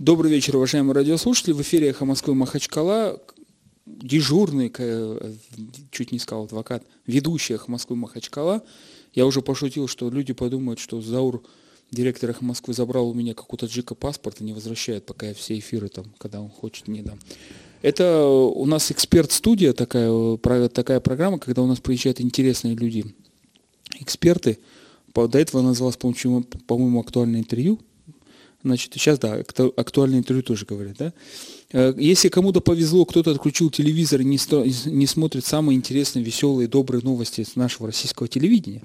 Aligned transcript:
Добрый 0.00 0.30
вечер, 0.30 0.56
уважаемые 0.56 0.94
радиослушатели. 0.94 1.52
В 1.52 1.60
эфире 1.60 1.90
«Эхо 1.90 2.06
Москвы» 2.06 2.34
Махачкала. 2.34 3.20
Дежурный, 3.84 4.72
чуть 5.90 6.10
не 6.10 6.18
сказал 6.18 6.44
адвокат, 6.44 6.82
ведущий 7.06 7.52
«Эхо 7.52 7.70
Москвы» 7.70 7.96
Махачкала. 7.96 8.62
Я 9.12 9.26
уже 9.26 9.42
пошутил, 9.42 9.88
что 9.88 10.08
люди 10.08 10.32
подумают, 10.32 10.80
что 10.80 11.02
Заур, 11.02 11.42
директор 11.90 12.30
«Эхо 12.30 12.42
Москвы», 12.42 12.72
забрал 12.72 13.10
у 13.10 13.12
меня 13.12 13.34
какой-то 13.34 13.66
джика 13.66 13.94
паспорт 13.94 14.40
и 14.40 14.44
не 14.44 14.54
возвращает, 14.54 15.04
пока 15.04 15.26
я 15.26 15.34
все 15.34 15.58
эфиры 15.58 15.90
там, 15.90 16.06
когда 16.16 16.40
он 16.40 16.48
хочет, 16.48 16.88
не 16.88 17.02
дам. 17.02 17.18
Это 17.82 18.24
у 18.24 18.64
нас 18.64 18.90
эксперт-студия, 18.90 19.74
такая, 19.74 20.08
такая 20.70 21.00
программа, 21.00 21.38
когда 21.38 21.60
у 21.60 21.66
нас 21.66 21.78
приезжают 21.78 22.22
интересные 22.22 22.74
люди, 22.74 23.04
эксперты. 23.98 24.60
До 25.14 25.38
этого 25.38 25.60
называлось, 25.60 25.98
по-моему, 25.98 27.00
актуальное 27.00 27.40
интервью. 27.40 27.78
Значит, 28.62 28.92
сейчас, 28.92 29.18
да, 29.18 29.42
актуальное 29.76 30.18
интервью 30.18 30.42
тоже 30.42 30.66
говорят, 30.66 30.96
да. 30.98 31.12
Э, 31.72 31.94
если 31.96 32.28
кому-то 32.28 32.60
повезло, 32.60 33.06
кто-то 33.06 33.30
отключил 33.30 33.70
телевизор 33.70 34.20
и 34.20 34.24
не, 34.24 34.38
не 34.90 35.06
смотрит 35.06 35.44
самые 35.44 35.76
интересные, 35.76 36.24
веселые, 36.24 36.68
добрые 36.68 37.02
новости 37.02 37.46
нашего 37.54 37.86
российского 37.86 38.28
телевидения, 38.28 38.82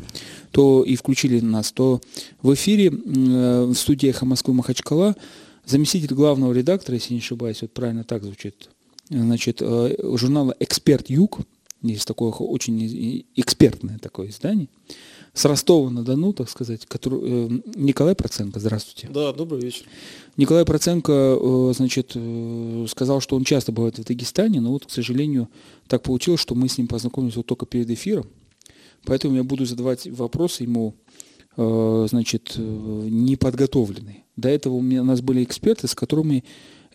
то 0.51 0.83
и 0.83 0.95
включили 0.95 1.41
нас, 1.41 1.71
то 1.71 2.01
в 2.41 2.53
эфире 2.53 2.87
э, 2.87 3.65
в 3.65 3.73
студии 3.73 4.09
«Эхо 4.09 4.25
Москвы» 4.25 4.53
Махачкала 4.53 5.15
заместитель 5.65 6.13
главного 6.13 6.53
редактора, 6.53 6.95
если 6.95 7.13
не 7.13 7.19
ошибаюсь, 7.19 7.61
вот 7.61 7.73
правильно 7.73 8.03
так 8.03 8.23
звучит, 8.23 8.69
значит, 9.09 9.57
э, 9.61 9.95
журнала 10.15 10.55
«Эксперт 10.59 11.09
Юг», 11.09 11.39
есть 11.81 12.07
такое 12.07 12.31
очень 12.31 13.25
экспертное 13.35 13.99
такое 13.99 14.29
издание, 14.29 14.69
с 15.35 15.43
Ростова-на-Дону, 15.43 16.31
так 16.31 16.49
сказать, 16.49 16.85
который, 16.85 17.19
э, 17.21 17.49
Николай 17.75 18.15
Проценко, 18.15 18.61
здравствуйте. 18.61 19.09
Да, 19.13 19.33
добрый 19.33 19.61
вечер. 19.61 19.83
Николай 20.37 20.63
Проценко, 20.63 21.11
э, 21.11 21.73
значит, 21.75 22.13
э, 22.15 22.85
сказал, 22.89 23.19
что 23.19 23.35
он 23.35 23.43
часто 23.43 23.73
бывает 23.73 23.99
в 23.99 24.05
Дагестане, 24.05 24.61
но 24.61 24.71
вот, 24.71 24.85
к 24.85 24.89
сожалению, 24.89 25.49
так 25.87 26.03
получилось, 26.03 26.39
что 26.39 26.55
мы 26.55 26.69
с 26.69 26.77
ним 26.77 26.87
познакомились 26.87 27.35
вот 27.35 27.45
только 27.47 27.65
перед 27.65 27.89
эфиром, 27.89 28.27
поэтому 29.03 29.35
я 29.35 29.43
буду 29.43 29.65
задавать 29.65 30.07
вопросы 30.07 30.63
ему, 30.63 30.95
значит, 31.57 32.57
неподготовленные. 32.57 34.25
До 34.35 34.49
этого 34.49 34.73
у, 34.73 34.81
меня, 34.81 35.03
у 35.03 35.05
нас 35.05 35.21
были 35.21 35.41
эксперты, 35.41 35.87
с 35.87 35.95
которыми 35.95 36.43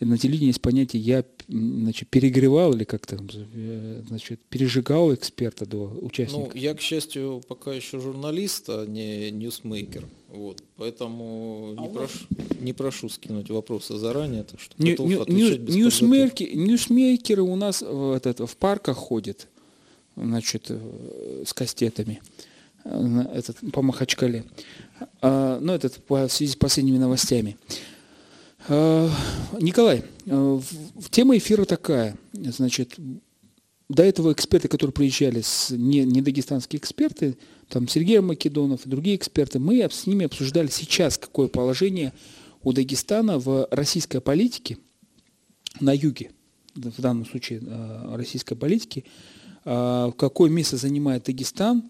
на 0.05 0.17
телевидении 0.17 0.47
есть 0.47 0.61
понятие 0.61 1.01
«я 1.01 1.23
значит, 1.47 2.09
перегревал» 2.09 2.73
или 2.73 2.83
как-то, 2.83 3.17
э, 3.17 4.01
значит, 4.07 4.39
пережигал 4.49 5.13
эксперта 5.13 5.65
до 5.65 5.85
участника? 6.01 6.51
Ну, 6.53 6.59
я, 6.59 6.73
к 6.73 6.81
счастью, 6.81 7.41
пока 7.47 7.73
еще 7.73 7.99
журналист, 7.99 8.65
а 8.69 8.85
не 8.85 9.31
ньюсмейкер. 9.31 10.05
Вот, 10.29 10.63
поэтому 10.77 11.75
не, 11.77 11.89
прошу, 11.89 12.19
не 12.61 12.73
прошу 12.73 13.09
скинуть 13.09 13.49
вопросы 13.49 13.97
заранее, 13.97 14.43
так 14.43 14.59
что 14.59 14.73
готов 14.77 15.07
нью, 15.07 15.25
нью, 15.27 15.57
ньюсмейкеры, 15.57 16.53
ньюсмейкеры 16.53 17.41
у 17.41 17.55
нас 17.55 17.81
в, 17.81 18.13
этот, 18.13 18.39
в 18.39 18.55
парках 18.55 18.97
ходят, 18.97 19.47
значит, 20.15 20.67
э, 20.69 21.43
с 21.45 21.53
кастетами 21.53 22.21
э, 22.85 23.25
этот, 23.33 23.57
по 23.73 23.81
Махачкале. 23.81 24.45
А, 25.21 25.59
ну, 25.59 25.73
этот 25.73 25.95
по, 25.95 26.27
в 26.27 26.31
связи 26.31 26.53
с 26.53 26.55
последними 26.55 26.97
новостями. 26.97 27.57
Э, 28.67 29.09
Николай, 29.59 30.03
э, 30.25 30.59
тема 31.09 31.37
эфира 31.37 31.65
такая. 31.65 32.15
Значит, 32.33 32.95
до 33.89 34.03
этого 34.03 34.31
эксперты, 34.31 34.67
которые 34.67 34.93
приезжали, 34.93 35.41
с, 35.41 35.71
не, 35.71 36.03
не 36.03 36.21
дагестанские 36.21 36.79
эксперты, 36.79 37.37
там 37.69 37.87
Сергей 37.87 38.19
Македонов 38.19 38.85
и 38.85 38.89
другие 38.89 39.15
эксперты, 39.15 39.59
мы 39.59 39.81
с 39.81 40.05
ними 40.05 40.25
обсуждали 40.25 40.67
сейчас, 40.67 41.17
какое 41.17 41.47
положение 41.47 42.13
у 42.63 42.73
Дагестана 42.73 43.39
в 43.39 43.67
российской 43.71 44.21
политике 44.21 44.77
на 45.79 45.93
юге, 45.93 46.31
в 46.75 47.01
данном 47.01 47.25
случае 47.25 47.61
э, 47.65 48.15
российской 48.15 48.55
политики, 48.55 49.05
какое 49.63 50.49
место 50.49 50.75
занимает 50.75 51.25
Дагестан, 51.25 51.83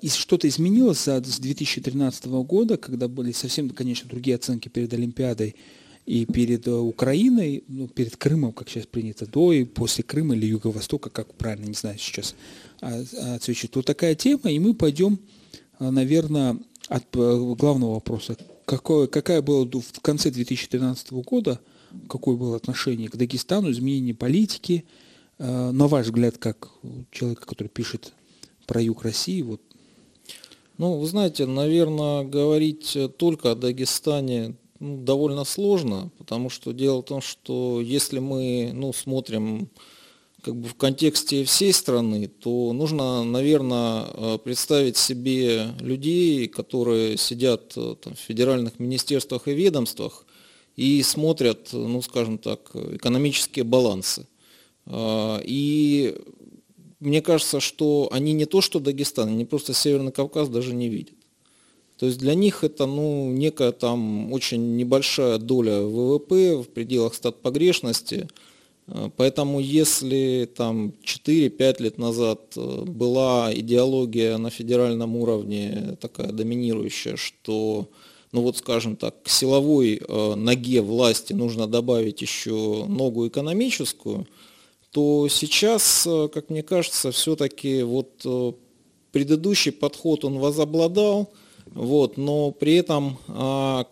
и 0.00 0.08
что-то 0.08 0.46
изменилось 0.46 1.08
с 1.08 1.40
2013 1.40 2.26
года, 2.26 2.76
когда 2.76 3.08
были 3.08 3.32
совсем, 3.32 3.68
конечно, 3.70 4.08
другие 4.08 4.36
оценки 4.36 4.68
перед 4.68 4.92
Олимпиадой, 4.94 5.56
и 6.10 6.24
перед 6.24 6.66
э, 6.66 6.72
Украиной, 6.72 7.62
ну, 7.68 7.86
перед 7.86 8.16
Крымом, 8.16 8.52
как 8.52 8.68
сейчас 8.68 8.84
принято, 8.84 9.26
до 9.26 9.52
и 9.52 9.62
после 9.62 10.02
Крыма 10.02 10.34
или 10.34 10.44
Юго-Востока, 10.46 11.08
как 11.08 11.32
правильно, 11.34 11.66
не 11.66 11.74
знаю 11.74 11.98
сейчас, 12.00 12.34
отсвечивает. 12.80 13.76
Вот 13.76 13.86
такая 13.86 14.16
тема, 14.16 14.50
и 14.50 14.58
мы 14.58 14.74
пойдем, 14.74 15.20
э, 15.78 15.88
наверное, 15.88 16.58
от 16.88 17.04
э, 17.14 17.54
главного 17.56 17.94
вопроса. 17.94 18.36
Какое, 18.64 19.06
какая 19.06 19.40
была 19.40 19.64
в 19.64 20.00
конце 20.02 20.32
2013 20.32 21.12
года, 21.12 21.60
какое 22.08 22.34
было 22.34 22.56
отношение 22.56 23.08
к 23.08 23.14
Дагестану, 23.14 23.70
изменение 23.70 24.14
политики, 24.14 24.84
на 25.38 25.86
ваш 25.86 26.06
взгляд, 26.06 26.38
как 26.38 26.70
человека, 27.12 27.46
который 27.46 27.68
пишет 27.68 28.12
про 28.66 28.82
юг 28.82 29.04
России, 29.04 29.42
вот 29.42 29.60
ну, 30.76 30.98
вы 30.98 31.06
знаете, 31.06 31.46
наверное, 31.46 32.24
говорить 32.24 32.96
только 33.16 33.52
о 33.52 33.54
Дагестане 33.54 34.54
ну, 34.80 34.96
довольно 34.96 35.44
сложно, 35.44 36.10
потому 36.18 36.48
что 36.48 36.72
дело 36.72 37.02
в 37.02 37.04
том, 37.04 37.20
что 37.20 37.80
если 37.82 38.18
мы 38.18 38.70
ну, 38.72 38.92
смотрим 38.92 39.68
как 40.42 40.56
бы 40.56 40.68
в 40.68 40.74
контексте 40.74 41.44
всей 41.44 41.72
страны, 41.74 42.26
то 42.26 42.72
нужно, 42.72 43.22
наверное, 43.24 44.06
э, 44.08 44.38
представить 44.42 44.96
себе 44.96 45.74
людей, 45.80 46.48
которые 46.48 47.18
сидят 47.18 47.74
э, 47.76 47.94
там, 48.02 48.14
в 48.14 48.18
федеральных 48.18 48.78
министерствах 48.78 49.48
и 49.48 49.52
ведомствах 49.52 50.24
и 50.76 51.02
смотрят, 51.02 51.68
ну, 51.72 52.00
скажем 52.00 52.38
так, 52.38 52.74
экономические 52.74 53.64
балансы. 53.64 54.26
Э, 54.86 55.40
и 55.44 56.16
мне 57.00 57.20
кажется, 57.20 57.60
что 57.60 58.08
они 58.12 58.32
не 58.32 58.46
то, 58.46 58.62
что 58.62 58.80
Дагестан, 58.80 59.28
они 59.28 59.44
просто 59.44 59.74
Северный 59.74 60.12
Кавказ 60.12 60.48
даже 60.48 60.74
не 60.74 60.88
видят. 60.88 61.19
То 62.00 62.06
есть 62.06 62.18
для 62.18 62.34
них 62.34 62.64
это 62.64 62.86
ну, 62.86 63.30
некая 63.30 63.72
там 63.72 64.32
очень 64.32 64.78
небольшая 64.78 65.36
доля 65.36 65.82
ВВП 65.82 66.56
в 66.56 66.64
пределах 66.70 67.12
стат 67.12 67.42
погрешности. 67.42 68.26
Э, 68.86 69.10
поэтому 69.14 69.60
если 69.60 70.50
там 70.56 70.94
4-5 71.04 71.82
лет 71.82 71.98
назад 71.98 72.40
э, 72.56 72.84
была 72.86 73.52
идеология 73.54 74.38
на 74.38 74.48
федеральном 74.48 75.14
уровне 75.14 75.98
такая 76.00 76.32
доминирующая, 76.32 77.16
что 77.16 77.90
ну 78.32 78.40
вот 78.40 78.56
скажем 78.56 78.96
так, 78.96 79.22
к 79.22 79.28
силовой 79.28 80.00
э, 80.00 80.34
ноге 80.36 80.80
власти 80.80 81.34
нужно 81.34 81.66
добавить 81.66 82.22
еще 82.22 82.86
ногу 82.88 83.28
экономическую, 83.28 84.26
то 84.90 85.28
сейчас, 85.28 86.08
как 86.32 86.48
мне 86.48 86.62
кажется, 86.62 87.12
все-таки 87.12 87.82
вот 87.82 88.26
предыдущий 89.12 89.70
подход 89.70 90.24
он 90.24 90.38
возобладал, 90.38 91.28
вот, 91.74 92.16
но 92.16 92.50
при 92.50 92.74
этом, 92.74 93.18
а, 93.28 93.86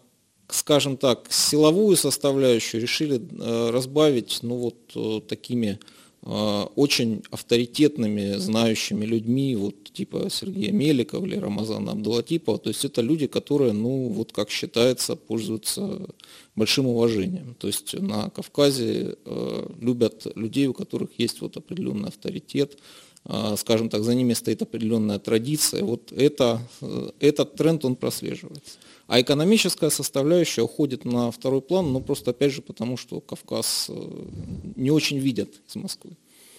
скажем 0.48 0.96
так, 0.96 1.26
силовую 1.30 1.96
составляющую 1.96 2.80
решили 2.80 3.20
а, 3.40 3.70
разбавить 3.70 4.40
ну, 4.42 4.56
вот, 4.56 4.76
э, 4.94 5.20
такими 5.28 5.78
а, 6.22 6.64
очень 6.74 7.22
авторитетными, 7.30 8.34
знающими 8.34 9.04
людьми, 9.04 9.54
вот 9.56 9.84
типа 9.84 10.28
Сергея 10.30 10.72
Меликова 10.72 11.24
или 11.24 11.36
Рамазана 11.36 11.92
Абдулатипова. 11.92 12.58
То 12.58 12.68
есть 12.68 12.84
это 12.84 13.00
люди, 13.00 13.26
которые, 13.26 13.72
ну, 13.72 14.08
вот 14.08 14.32
как 14.32 14.50
считается, 14.50 15.16
пользуются 15.16 16.06
большим 16.56 16.86
уважением. 16.86 17.54
То 17.58 17.68
есть 17.68 17.94
на 17.94 18.30
Кавказе 18.30 19.16
э, 19.24 19.66
любят 19.80 20.26
людей, 20.34 20.66
у 20.66 20.74
которых 20.74 21.10
есть 21.18 21.40
вот 21.40 21.56
определенный 21.56 22.08
авторитет, 22.08 22.78
скажем 23.56 23.90
так, 23.90 24.04
за 24.04 24.14
ними 24.14 24.32
стоит 24.32 24.62
определенная 24.62 25.18
традиция. 25.18 25.84
Вот 25.84 26.12
это, 26.12 26.62
э, 26.80 27.10
этот 27.20 27.56
тренд, 27.56 27.84
он 27.84 27.94
прослеживается. 27.94 28.78
А 29.06 29.20
экономическая 29.20 29.90
составляющая 29.90 30.62
уходит 30.62 31.04
на 31.04 31.30
второй 31.30 31.60
план, 31.60 31.92
ну 31.92 32.00
просто 32.00 32.30
опять 32.30 32.52
же 32.52 32.62
потому, 32.62 32.96
что 32.96 33.20
Кавказ 33.20 33.86
э, 33.90 34.10
не 34.76 34.90
очень 34.90 35.18
видят 35.18 35.50
из 35.68 35.76
Москвы. 35.76 36.12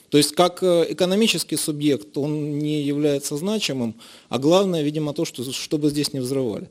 То 0.10 0.18
есть 0.18 0.33
как 0.33 0.62
э, 0.62 0.86
экономический 0.89 1.57
субъект 1.57 2.16
он 2.18 2.60
не 2.60 2.81
является 2.81 3.36
значимым, 3.38 3.95
а 4.30 4.38
главное, 4.38 4.83
видимо, 4.83 5.13
то, 5.13 5.25
что, 5.25 5.51
чтобы 5.51 5.89
здесь 5.89 6.13
не 6.13 6.19
взрывали. 6.19 6.69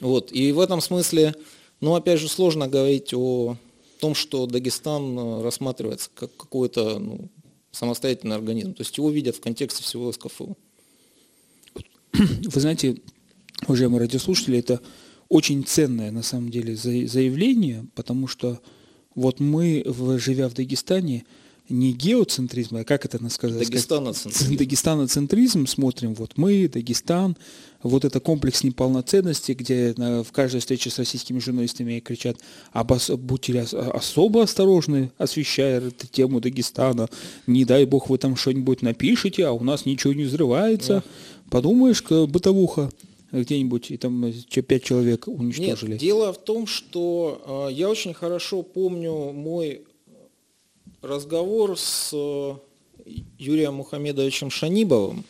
Вот. 0.00 0.32
И 0.32 0.52
в 0.52 0.60
этом 0.60 0.80
смысле, 0.80 1.34
ну 1.80 1.94
опять 1.94 2.20
же, 2.20 2.28
сложно 2.28 2.68
говорить 2.68 3.12
о 3.12 3.56
том, 4.00 4.14
что 4.14 4.46
Дагестан 4.46 5.42
рассматривается 5.42 6.10
как 6.14 6.34
какое-то 6.36 6.98
ну, 6.98 7.28
самостоятельный 7.74 8.36
организм. 8.36 8.72
То 8.72 8.82
есть 8.82 8.96
его 8.96 9.10
видят 9.10 9.36
в 9.36 9.40
контексте 9.40 9.82
всего 9.82 10.12
СКФУ. 10.12 10.56
Вы 12.12 12.60
знаете, 12.60 12.96
уважаемые 13.66 14.00
радиослушатели, 14.00 14.58
это 14.58 14.80
очень 15.28 15.64
ценное 15.64 16.12
на 16.12 16.22
самом 16.22 16.50
деле 16.50 16.76
заявление, 16.76 17.86
потому 17.94 18.28
что 18.28 18.60
вот 19.14 19.40
мы, 19.40 19.84
живя 20.18 20.48
в 20.48 20.54
Дагестане, 20.54 21.24
не 21.68 21.92
геоцентризм, 21.92 22.76
а 22.76 22.84
как 22.84 23.04
это 23.06 23.18
сказать? 23.30 23.58
Дагестаноцентризм. 23.58 24.56
Дагестаноцентризм 24.56 25.66
смотрим, 25.66 26.14
вот 26.14 26.36
мы, 26.36 26.68
Дагестан, 26.68 27.36
вот 27.82 28.04
это 28.04 28.20
комплекс 28.20 28.62
неполноценности, 28.62 29.52
где 29.52 29.94
в 29.96 30.30
каждой 30.32 30.60
встрече 30.60 30.90
с 30.90 30.98
российскими 30.98 31.38
журналистами 31.38 32.00
кричат, 32.00 32.36
обос... 32.72 33.10
будьте 33.10 33.60
особо 33.60 34.42
осторожны, 34.42 35.10
освещая 35.16 35.80
эту 35.80 36.06
тему 36.06 36.40
Дагестана, 36.40 37.08
не 37.46 37.64
дай 37.64 37.86
бог 37.86 38.10
вы 38.10 38.18
там 38.18 38.36
что-нибудь 38.36 38.82
напишите, 38.82 39.46
а 39.46 39.52
у 39.52 39.64
нас 39.64 39.86
ничего 39.86 40.12
не 40.12 40.24
взрывается. 40.24 41.02
Да. 41.04 41.50
Подумаешь, 41.50 42.02
бытовуха 42.02 42.90
где-нибудь, 43.32 43.90
и 43.90 43.96
там 43.96 44.32
пять 44.66 44.84
человек 44.84 45.28
уничтожили. 45.28 45.92
Нет, 45.92 46.00
дело 46.00 46.32
в 46.32 46.38
том, 46.38 46.66
что 46.66 47.68
э, 47.68 47.72
я 47.72 47.88
очень 47.88 48.14
хорошо 48.14 48.62
помню 48.62 49.32
мой 49.32 49.82
разговор 51.04 51.78
с 51.78 52.10
э, 52.12 52.54
Юрием 53.38 53.74
Мухамедовичем 53.74 54.50
Шанибовым. 54.50 55.24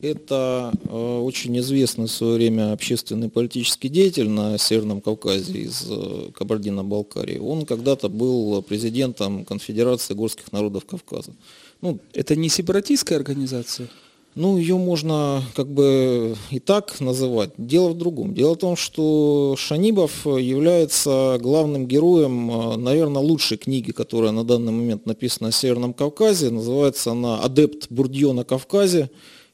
Это 0.00 0.72
э, 0.84 1.18
очень 1.18 1.58
известный 1.58 2.06
в 2.06 2.10
свое 2.10 2.34
время 2.34 2.72
общественный 2.72 3.28
политический 3.28 3.88
деятель 3.88 4.28
на 4.28 4.58
Северном 4.58 5.00
Кавказе 5.00 5.52
из 5.52 5.86
э, 5.88 6.30
Кабардино-Балкарии. 6.34 7.38
Он 7.38 7.64
когда-то 7.64 8.08
был 8.08 8.62
президентом 8.62 9.44
Конфедерации 9.44 10.14
горских 10.14 10.52
народов 10.52 10.84
Кавказа. 10.84 11.32
Ну, 11.80 11.98
это 12.12 12.36
не 12.36 12.48
сепаратистская 12.48 13.18
организация? 13.18 13.88
Ну, 14.34 14.58
ее 14.58 14.76
можно 14.76 15.44
как 15.54 15.68
бы 15.68 16.34
и 16.50 16.58
так 16.58 16.98
называть. 17.00 17.50
Дело 17.56 17.90
в 17.90 17.98
другом. 17.98 18.34
Дело 18.34 18.54
в 18.54 18.58
том, 18.58 18.74
что 18.74 19.54
Шанибов 19.56 20.26
является 20.26 21.38
главным 21.40 21.86
героем, 21.86 22.50
э, 22.50 22.76
наверное, 22.76 23.22
лучшей 23.22 23.58
книги, 23.58 23.92
которая 23.92 24.32
на 24.32 24.42
данный 24.42 24.72
момент 24.72 25.06
написана 25.06 25.50
о 25.50 25.52
Северном 25.52 25.94
Кавказе. 25.94 26.50
Называется 26.50 27.12
она 27.12 27.40
«Адепт 27.42 27.86
Бурдье 27.90 28.32
на 28.32 28.44
Кавказе». 28.44 29.08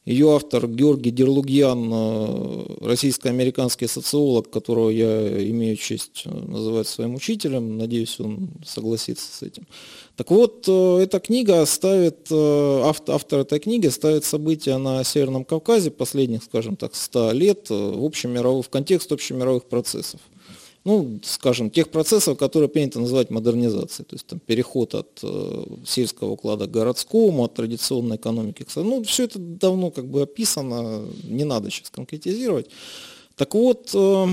Ее 0.07 0.35
автор 0.35 0.67
Георгий 0.67 1.11
Дерлугьян, 1.11 1.91
э, 1.93 2.65
российско-американский 2.81 3.87
социолог, 3.87 4.49
которого 4.49 4.89
я 4.89 5.51
имею 5.51 5.77
честь 5.77 6.23
э, 6.25 6.31
называть 6.31 6.89
своим 6.89 7.17
учителем. 7.17 7.77
Надеюсь, 7.77 8.19
он 8.19 8.49
согласится 8.65 9.31
с 9.31 9.43
этим. 9.43 9.67
Так 10.17 10.31
вот, 10.31 10.65
э, 10.67 11.01
эта 11.03 11.21
книга 11.21 11.67
ставит, 11.67 12.33
автор 12.33 13.41
этой 13.41 13.59
книги 13.59 13.89
ставит 13.89 14.25
события 14.25 14.79
на 14.79 15.05
Северном 15.05 15.45
Кавказе 15.45 15.91
последних, 15.91 16.45
скажем 16.45 16.77
так, 16.77 16.95
100 16.95 17.33
лет 17.33 17.69
в, 17.69 18.03
общемировых, 18.03 18.67
в 18.67 18.71
контекст 18.71 19.13
общемировых 19.13 19.65
процессов. 19.65 20.21
Ну, 20.85 21.21
скажем, 21.25 21.71
тех 21.71 21.91
процессов, 21.91 22.39
которые 22.39 22.71
принято 22.71 23.01
называть 23.01 23.29
модернизацией, 23.29 24.07
то 24.09 24.15
есть 24.15 24.27
там, 24.27 24.39
переход 24.39 24.95
от 24.95 25.21
э, 25.23 25.65
сельского 25.87 26.31
уклада 26.31 26.67
к 26.67 26.71
городскому, 26.71 27.45
от 27.45 27.55
традиционной 27.55 28.17
экономики 28.17 28.63
к... 28.63 28.75
Ну, 28.77 29.03
все 29.05 29.25
это 29.25 29.39
давно 29.39 29.91
как 29.91 30.07
бы 30.07 30.23
описано, 30.23 31.05
не 31.25 31.45
надо 31.45 31.71
сейчас 31.71 31.91
конкретизировать. 31.91 32.71
Так 33.37 33.55
вот, 33.55 33.91
э, 33.93 34.27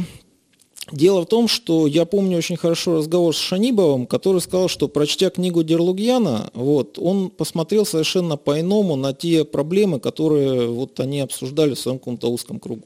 Дело 0.91 1.21
в 1.21 1.25
том, 1.25 1.49
что 1.49 1.85
я 1.85 2.05
помню 2.05 2.38
очень 2.38 2.55
хорошо 2.55 3.00
разговор 3.00 3.35
с 3.35 3.39
Шанибовым, 3.39 4.07
который 4.07 4.39
сказал, 4.39 4.69
что 4.69 4.88
прочтя 4.88 5.29
книгу 5.29 5.61
Дерлугьяна, 5.61 6.50
вот, 6.53 6.97
он 6.97 7.29
посмотрел 7.29 7.85
совершенно 7.85 8.38
по-иному 8.38 8.95
на 8.95 9.13
те 9.13 9.43
проблемы, 9.43 10.00
которые 10.00 10.67
вот 10.67 10.97
они 11.01 11.19
обсуждали 11.19 11.73
в 11.73 11.79
своем 11.79 12.00
каком-то 12.00 12.31
узком 12.31 12.59
кругу. 12.61 12.85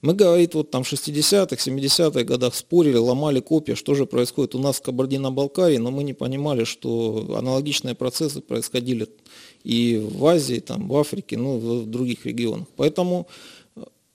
Мы, 0.00 0.14
говорит, 0.14 0.54
вот 0.54 0.70
там 0.70 0.84
в 0.84 0.92
60-х, 0.92 1.56
70-х 1.56 2.22
годах 2.22 2.54
спорили, 2.54 2.96
ломали 2.96 3.40
копья, 3.40 3.74
что 3.74 3.94
же 3.94 4.06
происходит 4.06 4.54
у 4.54 4.60
нас 4.60 4.76
в 4.76 4.82
Кабардино-Балкарии, 4.82 5.78
но 5.78 5.90
мы 5.90 6.04
не 6.04 6.12
понимали, 6.12 6.62
что 6.64 7.34
аналогичные 7.36 7.96
процессы 7.96 8.40
происходили 8.40 9.08
и 9.64 9.96
в 9.96 10.24
Азии, 10.24 10.60
там, 10.60 10.88
в 10.88 10.96
Африке, 10.96 11.36
ну, 11.36 11.58
в 11.58 11.86
других 11.86 12.26
регионах. 12.26 12.68
Поэтому 12.76 13.26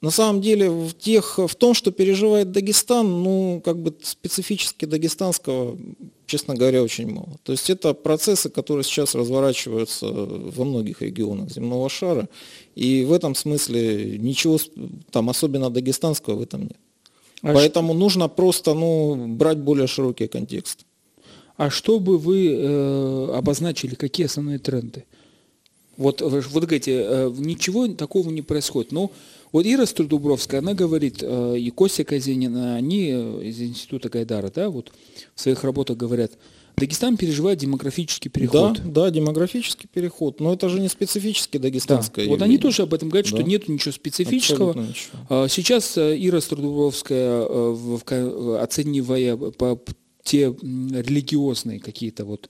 на 0.03 0.11
самом 0.11 0.41
деле 0.41 0.69
в, 0.69 0.93
тех, 0.93 1.39
в 1.39 1.55
том, 1.55 1.73
что 1.73 1.89
переживает 1.91 2.51
Дагестан, 2.51 3.23
ну, 3.23 3.61
как 3.63 3.77
бы 3.77 3.95
специфически 4.01 4.83
дагестанского, 4.83 5.77
честно 6.25 6.55
говоря, 6.55 6.83
очень 6.83 7.09
мало. 7.09 7.39
То 7.43 7.53
есть 7.53 7.69
это 7.69 7.93
процессы, 7.93 8.49
которые 8.49 8.83
сейчас 8.83 9.15
разворачиваются 9.15 10.07
во 10.07 10.65
многих 10.65 11.01
регионах 11.01 11.51
земного 11.51 11.87
шара, 11.87 12.27
и 12.75 13.05
в 13.05 13.13
этом 13.13 13.33
смысле 13.33 14.17
ничего 14.17 14.59
там 15.09 15.29
особенно 15.29 15.69
дагестанского 15.69 16.35
в 16.35 16.41
этом 16.41 16.63
нет. 16.63 16.77
А 17.41 17.53
Поэтому 17.53 17.93
что... 17.93 17.99
нужно 17.99 18.27
просто 18.27 18.73
ну, 18.73 19.27
брать 19.29 19.59
более 19.59 19.87
широкий 19.87 20.27
контекст. 20.27 20.85
А 21.55 21.69
что 21.69 22.01
бы 22.01 22.17
вы 22.17 22.49
э, 22.49 23.35
обозначили, 23.37 23.95
какие 23.95 24.25
основные 24.25 24.59
тренды? 24.59 25.05
Вот 25.95 26.21
вы, 26.21 26.41
вы 26.41 26.61
говорите, 26.61 26.91
э, 26.91 27.31
ничего 27.37 27.87
такого 27.87 28.29
не 28.29 28.41
происходит. 28.41 28.91
Но 28.91 29.11
вот 29.53 29.65
Ира 29.67 29.85
Струдубровская, 29.85 30.59
она 30.59 30.73
говорит, 30.73 31.19
э, 31.21 31.57
и 31.59 31.69
Костя 31.69 32.03
Казенина, 32.03 32.75
они 32.75 33.11
э, 33.11 33.43
из 33.43 33.61
Института 33.61 34.09
Гайдара, 34.09 34.51
да, 34.53 34.69
вот 34.69 34.91
в 35.35 35.39
своих 35.39 35.63
работах 35.63 35.95
говорят, 35.95 36.31
Дагестан 36.75 37.17
переживает 37.17 37.59
демографический 37.59 38.31
переход. 38.31 38.79
Да, 38.83 39.03
да, 39.05 39.11
демографический 39.11 39.87
переход. 39.93 40.39
Но 40.39 40.53
это 40.53 40.69
же 40.69 40.79
не 40.79 40.89
специфически 40.89 41.57
дагестанское. 41.57 42.25
Да. 42.25 42.31
Вот 42.31 42.41
они 42.41 42.57
тоже 42.57 42.81
об 42.81 42.95
этом 42.95 43.09
говорят, 43.09 43.29
да. 43.29 43.37
что 43.37 43.47
нет 43.47 43.69
ничего 43.69 43.91
специфического. 43.91 44.73
Ничего. 44.73 45.19
А, 45.29 45.47
сейчас 45.47 45.97
э, 45.97 46.17
Ира 46.17 46.41
Струдубровская, 46.41 47.45
оценивая 48.59 49.37
по 49.37 49.79
те 50.23 50.45
религиозные 50.45 51.79
какие-то 51.79 52.25
вот 52.25 52.49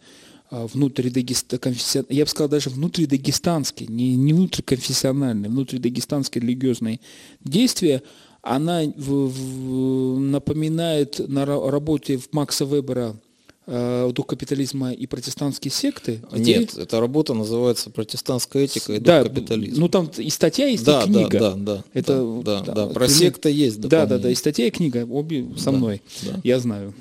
а, 0.53 0.67
внутридагестанские, 0.67 2.05
я 2.09 2.25
бы 2.25 2.29
сказал, 2.29 2.47
даже 2.47 2.69
внутридагестанские, 2.69 3.87
не, 3.87 4.15
не 4.15 4.33
внутриконфессиональные, 4.33 5.49
внутридагестанские 5.49 6.43
религиозные 6.43 6.99
действия, 7.43 8.03
она 8.43 8.83
в, 8.83 9.29
в, 9.29 10.19
напоминает 10.19 11.17
на 11.27 11.47
работе 11.47 12.19
Макса 12.31 12.65
Вебера 12.65 13.15
дух 13.65 14.27
капитализма 14.27 14.91
и 14.91 15.07
протестантские 15.07 15.71
секты? 15.71 16.21
Нет, 16.31 16.77
эта 16.77 16.99
работа 16.99 17.33
называется 17.33 17.89
«Протестантская 17.89 18.63
этика 18.63 18.93
и 18.93 18.97
дух 18.97 19.05
да, 19.05 19.23
капитализма». 19.23 19.79
Ну 19.79 19.89
там 19.89 20.09
и 20.17 20.29
статья, 20.29 20.67
есть 20.67 20.83
да, 20.83 21.03
и 21.03 21.05
книга. 21.05 21.39
Да, 21.39 21.51
да, 21.51 21.57
да. 21.57 21.83
Это, 21.93 22.41
да, 22.43 22.61
да, 22.61 22.73
да. 22.73 22.87
Про 22.87 23.07
секты 23.07 23.49
есть 23.49 23.79
Да, 23.79 24.05
да, 24.05 24.17
да, 24.17 24.29
и 24.29 24.35
статья, 24.35 24.67
и 24.67 24.71
книга, 24.71 25.05
обе 25.09 25.45
со 25.57 25.65
да, 25.65 25.71
мной, 25.71 26.01
да. 26.23 26.39
я 26.43 26.59
знаю. 26.59 26.93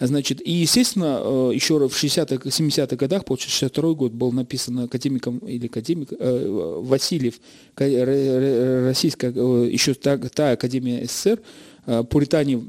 Значит, 0.00 0.40
и, 0.46 0.52
естественно, 0.52 1.20
э, 1.22 1.50
еще 1.54 1.78
в 1.78 1.92
60-х, 1.92 2.48
70-х 2.48 2.96
годах, 2.96 3.24
получается, 3.24 3.58
62 3.58 3.92
год 3.94 4.12
был 4.12 4.32
написан 4.32 4.80
академиком 4.80 5.38
или 5.38 5.66
академик 5.66 6.08
э, 6.18 6.80
Васильев, 6.82 7.34
российская, 7.76 9.32
э, 9.34 9.68
еще 9.70 9.94
та, 9.94 10.18
та 10.18 10.52
Академия 10.52 11.04
СССР, 11.06 11.40
э, 11.86 12.04
Пуритане 12.04 12.56
Э, 12.56 12.62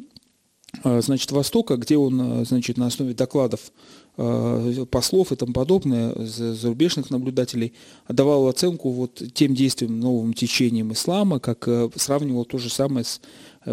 значит, 0.84 1.31
Востока, 1.31 1.78
где 1.78 1.98
он 1.98 2.42
э, 2.42 2.46
значит, 2.46 2.78
на 2.78 2.88
основе 2.88 3.14
докладов 3.14 3.72
послов 4.18 5.31
и 5.31 5.36
тому 5.36 5.54
подобное, 5.54 6.14
зарубежных 6.26 7.09
наблюдателей, 7.12 7.74
давал 8.09 8.47
оценку 8.47 8.90
вот 8.90 9.21
тем 9.33 9.54
действиям, 9.54 10.00
новым 10.00 10.33
течениям 10.33 10.92
ислама, 10.92 11.40
как 11.40 11.69
сравнивал 11.95 12.45
то 12.45 12.57
же 12.57 12.69
самое 12.69 13.06
с 13.06 13.21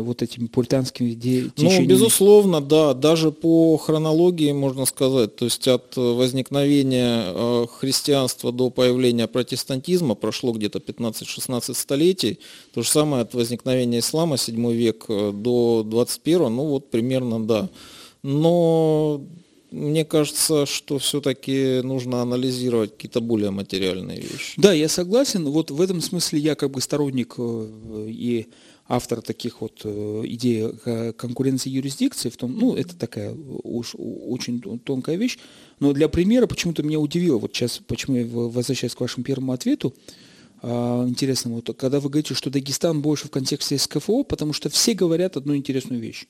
вот 0.01 0.23
этими 0.23 0.47
пуританскими 0.47 1.11
ну, 1.15 1.51
течениями? 1.51 1.83
Ну, 1.83 1.89
безусловно, 1.89 2.61
да, 2.61 2.95
даже 2.95 3.31
по 3.31 3.77
хронологии 3.77 4.53
можно 4.53 4.87
сказать, 4.87 5.37
то 5.37 5.45
есть 5.45 5.67
от 5.69 5.97
возникновения 5.97 7.25
э, 7.27 7.67
христианства 7.79 8.53
до 8.53 8.71
появления 8.71 9.27
протестантизма 9.27 10.15
прошло 10.15 10.53
где-то 10.53 10.79
15-16 10.79 11.75
столетий, 11.75 12.39
то 12.73 12.83
же 12.83 12.89
самое 12.89 13.23
от 13.23 13.35
возникновения 13.35 14.01
ислама, 14.01 14.37
7 14.37 14.73
век 14.73 15.05
э, 15.09 15.33
до 15.33 15.83
21, 15.85 16.55
ну 16.55 16.67
вот 16.67 16.91
примерно, 16.91 17.45
да. 17.45 17.69
Но 18.23 19.21
мне 19.75 20.05
кажется, 20.05 20.67
что 20.67 20.99
все-таки 20.99 21.81
нужно 21.83 22.23
анализировать 22.23 22.93
какие-то 22.93 23.21
более 23.21 23.51
материальные 23.51 24.21
вещи. 24.21 24.55
Да, 24.57 24.73
я 24.73 24.89
согласен. 24.89 25.45
Вот 25.47 25.71
в 25.71 25.81
этом 25.81 26.01
смысле 26.01 26.39
я 26.39 26.55
как 26.55 26.71
бы 26.71 26.81
сторонник 26.81 27.35
э, 27.39 28.07
и 28.09 28.47
автор 28.87 29.21
таких 29.21 29.61
вот 29.61 29.81
э, 29.85 30.23
идей 30.27 30.71
конкуренции 31.17 31.71
юрисдикции, 31.71 32.29
в 32.29 32.37
том, 32.37 32.57
ну, 32.57 32.75
это 32.75 32.97
такая 32.97 33.35
уж 33.35 33.95
очень 33.99 34.61
тонкая 34.61 35.17
вещь, 35.17 35.39
но 35.81 35.93
для 35.93 36.09
примера 36.09 36.47
почему-то 36.47 36.83
меня 36.83 37.01
удивило, 37.01 37.39
вот 37.39 37.55
сейчас, 37.55 37.81
почему 37.87 38.17
я 38.17 38.27
возвращаюсь 38.27 38.95
к 38.95 39.01
вашему 39.01 39.25
первому 39.25 39.53
ответу, 39.53 39.95
а, 40.63 41.07
интересно, 41.07 41.53
вот 41.53 41.75
когда 41.77 42.01
вы 42.01 42.11
говорите, 42.11 42.35
что 42.35 42.51
Дагестан 42.51 43.01
больше 43.01 43.27
в 43.27 43.31
контексте 43.31 43.79
СКФО, 43.79 44.23
потому 44.23 44.53
что 44.53 44.69
все 44.69 44.95
говорят 44.95 45.37
одну 45.37 45.57
интересную 45.57 46.01
вещь, 46.01 46.27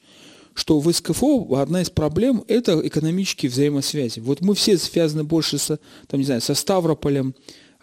что 0.55 0.79
в 0.79 0.91
СКФО 0.93 1.57
одна 1.57 1.83
из 1.83 1.91
проблем– 1.91 2.45
это 2.49 2.81
экономические 2.87 3.51
взаимосвязи. 3.51 4.21
Вот 4.21 4.41
мы 4.41 4.55
все 4.55 4.79
связаны 4.79 5.25
больше 5.25 5.59
со, 5.59 5.79
там, 6.07 6.21
не 6.21 6.27
знаю, 6.27 6.41
со 6.41 6.55
Ставрополем, 6.55 7.35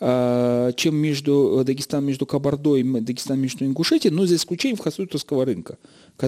а, 0.04 0.72
чем 0.74 0.96
между 0.96 1.60
э, 1.60 1.64
Дагестан 1.64 2.04
между 2.04 2.26
Кабардой 2.26 2.82
Дагестан 2.82 3.40
между 3.40 3.66
Ингушетией, 3.66 4.12
но 4.12 4.26
за 4.26 4.36
исключением 4.36 4.80
Хасутовского 4.80 5.46
рынка, 5.46 5.78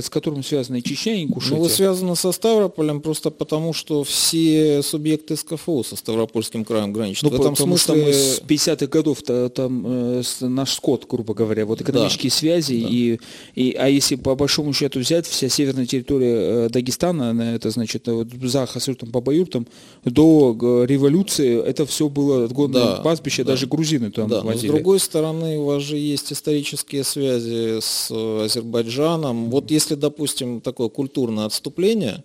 с 0.02 0.10
которым 0.10 0.44
связана 0.44 0.78
и 0.78 0.84
Чечня, 0.84 1.16
и 1.16 1.24
Ингушетия? 1.24 1.58
Ну, 1.58 1.70
связано 1.70 2.16
со 2.16 2.32
Ставрополем 2.32 3.02
просто 3.02 3.30
потому, 3.30 3.74
что 3.74 4.04
все 4.04 4.82
субъекты 4.82 5.36
СКФО 5.36 5.84
со 5.84 5.96
Ставропольским 5.96 6.66
краем 6.66 6.94
граничат. 6.94 7.24
Ну, 7.24 7.30
в 7.30 7.34
этом 7.34 7.54
потому 7.56 7.78
смысле... 7.78 7.96
что 7.96 8.06
мы 8.06 8.14
с 8.14 8.42
50-х 8.42 8.88
годов 8.88 9.20
-то, 9.22 9.50
там 9.50 9.84
э, 9.86 10.24
наш 10.42 10.74
скот, 10.74 11.06
грубо 11.10 11.34
говоря, 11.34 11.66
вот 11.66 11.82
экономические 11.82 12.30
да. 12.30 12.36
связи, 12.36 12.82
да. 12.82 12.88
И, 12.90 13.20
и, 13.56 13.72
а 13.74 13.88
если 13.88 14.16
по 14.16 14.36
большому 14.36 14.74
счету 14.74 15.00
взять, 15.00 15.28
вся 15.28 15.50
северная 15.50 15.86
территория 15.86 16.66
э, 16.66 16.70
Дагестана, 16.70 17.54
это 17.56 17.70
значит 17.70 18.08
вот, 18.08 18.28
за 18.42 18.66
Хасыртом, 18.66 19.12
по 19.12 19.22
Баюртам, 19.22 19.68
до 20.06 20.86
революции, 20.88 21.62
это 21.62 21.86
все 21.86 22.10
было 22.10 22.46
отгодное 22.46 22.84
да, 22.84 22.96
пастбище, 22.98 23.44
да. 23.44 23.54
даже 23.54 23.68
грузины 23.68 24.12
там 24.12 24.28
да. 24.30 24.42
возили. 24.42 24.68
Но 24.68 24.74
с 24.74 24.76
другой 24.76 25.00
стороны, 25.00 25.58
у 25.58 25.66
вас 25.66 25.84
же 25.84 25.98
есть 25.98 26.32
исторические 26.32 27.04
связи 27.04 27.80
с 27.82 28.12
Азербайджаном. 28.12 29.50
Вот 29.50 29.72
если, 29.72 29.83
допустим, 29.92 30.62
такое 30.62 30.90
культурное 30.90 31.46
отступление, 31.46 32.24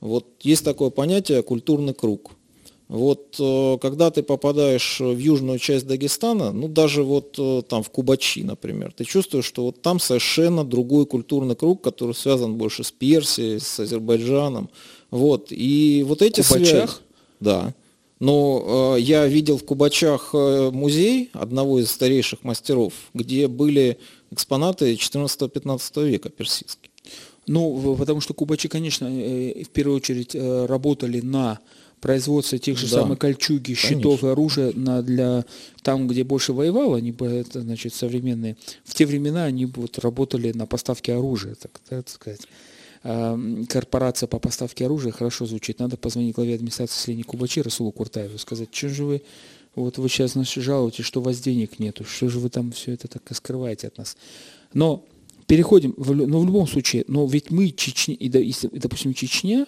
вот 0.00 0.26
есть 0.40 0.64
такое 0.64 0.90
понятие 0.90 1.42
культурный 1.42 1.94
круг. 1.94 2.32
Вот 2.88 3.36
э, 3.38 3.78
когда 3.80 4.10
ты 4.10 4.24
попадаешь 4.24 4.98
в 4.98 5.16
южную 5.16 5.60
часть 5.60 5.86
Дагестана, 5.86 6.50
ну 6.50 6.66
даже 6.66 7.04
вот 7.04 7.36
э, 7.38 7.62
там 7.68 7.84
в 7.84 7.90
Кубачи, 7.90 8.42
например, 8.42 8.92
ты 8.92 9.04
чувствуешь, 9.04 9.44
что 9.44 9.66
вот 9.66 9.80
там 9.80 10.00
совершенно 10.00 10.64
другой 10.64 11.06
культурный 11.06 11.54
круг, 11.54 11.82
который 11.82 12.16
связан 12.16 12.56
больше 12.56 12.82
с 12.82 12.90
Персией, 12.90 13.60
с 13.60 13.78
Азербайджаном. 13.78 14.70
Вот. 15.12 15.48
И 15.50 16.04
вот 16.04 16.20
эти 16.20 16.42
Кубачах? 16.42 16.90
связи... 16.90 17.02
Да. 17.38 17.74
Но 18.18 18.96
э, 18.96 19.00
я 19.00 19.26
видел 19.26 19.56
в 19.56 19.64
Кубачах 19.64 20.30
э, 20.34 20.70
музей 20.72 21.30
одного 21.32 21.78
из 21.78 21.92
старейших 21.92 22.42
мастеров, 22.42 22.92
где 23.14 23.46
были 23.46 23.98
экспонаты 24.32 24.94
14-15 24.94 26.08
века 26.08 26.28
персидские. 26.28 26.89
Ну, 27.46 27.96
потому 27.96 28.20
что 28.20 28.34
Кубачи, 28.34 28.68
конечно, 28.68 29.06
э, 29.06 29.64
в 29.64 29.70
первую 29.70 29.96
очередь 29.96 30.34
э, 30.34 30.66
работали 30.66 31.20
на 31.20 31.58
производство 32.00 32.58
тех 32.58 32.78
же 32.78 32.86
да, 32.88 33.02
самых 33.02 33.18
кольчуги, 33.18 33.74
щитов 33.74 34.20
конечно. 34.20 34.26
и 34.26 34.30
оружия 34.30 34.72
на, 34.74 35.02
для 35.02 35.44
там, 35.82 36.08
где 36.08 36.24
больше 36.24 36.52
воевало, 36.52 36.96
они, 36.96 37.14
это, 37.20 37.60
значит, 37.60 37.94
современные. 37.94 38.56
В 38.84 38.94
те 38.94 39.04
времена 39.04 39.44
они 39.44 39.66
вот 39.66 39.98
работали 39.98 40.52
на 40.52 40.66
поставке 40.66 41.14
оружия, 41.14 41.54
так, 41.54 41.80
так 41.88 42.08
сказать 42.08 42.40
корпорация 43.02 44.26
по 44.26 44.38
поставке 44.38 44.84
оружия 44.84 45.10
хорошо 45.10 45.46
звучит. 45.46 45.78
Надо 45.78 45.96
позвонить 45.96 46.34
главе 46.34 46.54
администрации 46.54 46.98
Слени 46.98 47.22
Кубачи 47.22 47.62
Расулу 47.62 47.92
Куртаеву 47.92 48.36
сказать, 48.36 48.68
что 48.72 48.90
же 48.90 49.04
вы 49.04 49.22
вот 49.74 49.98
вы 49.98 50.08
сейчас 50.08 50.34
нас 50.34 50.52
жалуете, 50.52 51.02
что 51.02 51.20
у 51.20 51.22
вас 51.22 51.40
денег 51.40 51.78
нету, 51.78 52.04
что 52.04 52.28
же 52.28 52.38
вы 52.40 52.50
там 52.50 52.72
все 52.72 52.92
это 52.92 53.08
так 53.08 53.22
скрываете 53.34 53.86
от 53.86 53.98
нас. 53.98 54.16
Но 54.74 55.04
переходим, 55.50 55.94
в, 55.96 56.14
но 56.14 56.26
ну, 56.26 56.40
в 56.42 56.46
любом 56.46 56.68
случае, 56.68 57.04
но 57.08 57.26
ведь 57.26 57.50
мы, 57.50 57.70
Чечня, 57.70 58.14
и, 58.14 58.28
допустим, 58.28 59.14
Чечня, 59.14 59.66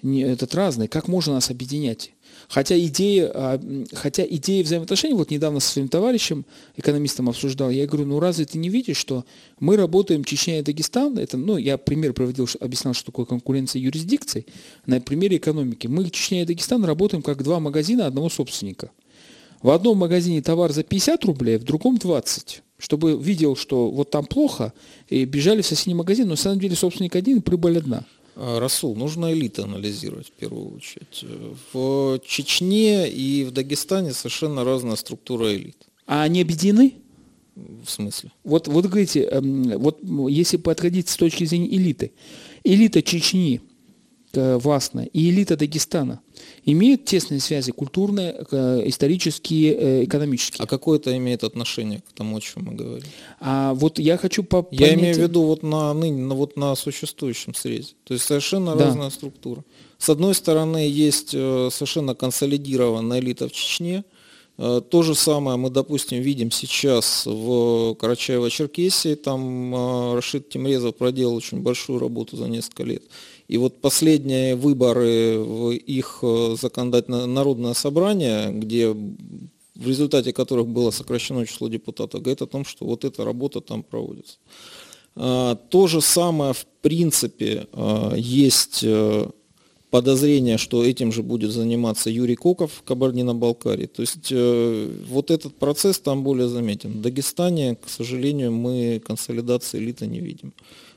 не, 0.00 0.20
этот 0.20 0.54
разный, 0.54 0.86
как 0.86 1.08
можно 1.08 1.34
нас 1.34 1.50
объединять? 1.50 2.12
Хотя 2.48 2.78
идея, 2.78 3.32
а, 3.34 3.60
хотя 3.92 4.24
идея 4.24 4.62
взаимоотношений, 4.62 5.14
вот 5.14 5.32
недавно 5.32 5.58
со 5.58 5.72
своим 5.72 5.88
товарищем, 5.88 6.46
экономистом 6.76 7.28
обсуждал, 7.28 7.70
я 7.70 7.88
говорю, 7.88 8.06
ну 8.06 8.20
разве 8.20 8.44
ты 8.44 8.56
не 8.58 8.68
видишь, 8.68 8.98
что 8.98 9.24
мы 9.58 9.76
работаем 9.76 10.22
Чечня 10.22 10.60
и 10.60 10.62
Дагестан, 10.62 11.18
это, 11.18 11.36
ну, 11.36 11.56
я 11.56 11.76
пример 11.76 12.12
проводил, 12.12 12.48
объяснял, 12.60 12.94
что 12.94 13.06
такое 13.06 13.26
конкуренция 13.26 13.82
юрисдикций, 13.82 14.46
на 14.86 15.00
примере 15.00 15.38
экономики. 15.38 15.88
Мы, 15.88 16.08
Чечня 16.08 16.42
и 16.42 16.46
Дагестан, 16.46 16.84
работаем 16.84 17.24
как 17.24 17.42
два 17.42 17.58
магазина 17.58 18.06
одного 18.06 18.28
собственника. 18.28 18.92
В 19.60 19.70
одном 19.70 19.98
магазине 19.98 20.40
товар 20.40 20.72
за 20.72 20.84
50 20.84 21.24
рублей, 21.24 21.56
в 21.56 21.64
другом 21.64 21.98
20 21.98 22.62
чтобы 22.78 23.16
видел, 23.20 23.56
что 23.56 23.90
вот 23.90 24.10
там 24.10 24.26
плохо, 24.26 24.72
и 25.08 25.24
бежали 25.24 25.62
в 25.62 25.66
соседний 25.66 25.94
магазин, 25.94 26.24
но 26.26 26.32
на 26.32 26.36
самом 26.36 26.60
деле 26.60 26.76
собственник 26.76 27.16
один 27.16 27.38
и 27.38 27.40
прибыль 27.40 27.78
одна. 27.78 28.04
А, 28.34 28.60
Расул, 28.60 28.96
нужно 28.96 29.32
элиты 29.32 29.62
анализировать 29.62 30.28
в 30.28 30.32
первую 30.32 30.74
очередь. 30.76 31.24
В 31.72 32.20
Чечне 32.26 33.08
и 33.08 33.44
в 33.44 33.50
Дагестане 33.50 34.12
совершенно 34.12 34.64
разная 34.64 34.96
структура 34.96 35.54
элит. 35.54 35.76
А 36.06 36.22
они 36.22 36.42
объединены? 36.42 36.94
В 37.54 37.88
смысле? 37.88 38.30
Вот, 38.44 38.68
вот 38.68 38.84
говорите, 38.84 39.22
эм, 39.22 39.78
вот 39.78 40.00
если 40.28 40.58
подходить 40.58 41.08
с 41.08 41.16
точки 41.16 41.44
зрения 41.44 41.74
элиты, 41.74 42.12
элита 42.64 43.02
Чечни– 43.02 43.60
Э, 44.36 44.58
властная, 44.58 45.06
и 45.06 45.30
элита 45.30 45.56
Дагестана 45.56 46.20
имеют 46.66 47.04
тесные 47.04 47.40
связи 47.40 47.72
культурные, 47.72 48.44
э, 48.50 48.82
исторические, 48.86 49.74
э, 49.74 50.04
экономические. 50.04 50.62
А 50.62 50.66
какое 50.66 50.98
это 50.98 51.16
имеет 51.16 51.44
отношение 51.44 52.00
к 52.00 52.12
тому, 52.12 52.36
о 52.36 52.40
чем 52.40 52.64
мы 52.64 52.74
говорим? 52.74 53.08
А 53.40 53.72
вот 53.74 53.98
я 53.98 54.18
хочу 54.18 54.42
по 54.42 54.66
Я 54.72 54.92
имею 54.94 55.14
в 55.14 55.18
виду 55.18 55.44
вот 55.44 55.62
на 55.62 55.94
ныне, 55.94 56.22
на, 56.22 56.34
вот 56.34 56.56
на 56.56 56.74
существующем 56.74 57.54
срезе. 57.54 57.94
То 58.04 58.14
есть 58.14 58.26
совершенно 58.26 58.74
да. 58.74 58.86
разная 58.86 59.10
структура. 59.10 59.64
С 59.96 60.10
одной 60.10 60.34
стороны, 60.34 60.88
есть 60.88 61.30
совершенно 61.30 62.14
консолидированная 62.14 63.20
элита 63.20 63.48
в 63.48 63.52
Чечне, 63.52 64.04
то 64.58 65.02
же 65.02 65.14
самое 65.14 65.58
мы, 65.58 65.68
допустим, 65.68 66.20
видим 66.20 66.50
сейчас 66.50 67.26
в 67.26 67.94
Карачаево-Черкесии. 67.98 69.14
Там 69.14 70.14
Рашид 70.14 70.48
Тимрезов 70.48 70.96
проделал 70.96 71.34
очень 71.34 71.60
большую 71.60 71.98
работу 71.98 72.36
за 72.36 72.48
несколько 72.48 72.82
лет. 72.82 73.02
И 73.48 73.58
вот 73.58 73.80
последние 73.80 74.56
выборы 74.56 75.38
в 75.38 75.70
их 75.72 76.18
э, 76.22 76.56
законодательное 76.60 77.26
народное 77.26 77.74
собрание, 77.74 78.50
где 78.50 78.94
в 79.76 79.86
результате 79.86 80.32
которых 80.32 80.66
было 80.66 80.90
сокращено 80.90 81.46
число 81.46 81.68
депутатов, 81.68 82.22
говорит 82.22 82.42
о 82.42 82.46
том, 82.46 82.64
что 82.64 82.86
вот 82.86 83.04
эта 83.04 83.24
работа 83.24 83.60
там 83.60 83.82
проводится. 83.82 84.38
А, 85.14 85.54
то 85.54 85.86
же 85.86 86.00
самое, 86.00 86.52
в 86.52 86.66
принципе, 86.82 87.66
а, 87.72 88.14
есть 88.14 88.80
э, 88.82 89.28
подозрение, 89.90 90.58
что 90.58 90.84
этим 90.84 91.12
же 91.12 91.22
будет 91.22 91.52
заниматься 91.52 92.10
Юрий 92.10 92.36
Коков 92.36 92.72
в 92.72 92.82
Кабардино-Балкарии. 92.82 93.86
То 93.86 94.02
есть 94.02 94.28
э, 94.30 94.90
вот 95.08 95.30
этот 95.30 95.56
процесс 95.56 95.98
там 95.98 96.22
более 96.22 96.48
заметен. 96.48 96.92
В 96.92 97.00
Дагестане, 97.00 97.76
к 97.76 97.88
сожалению, 97.88 98.52
мы 98.52 99.00
консолидации 99.06 99.78
элиты 99.78 100.06
не 100.06 100.20
видим. 100.20 100.52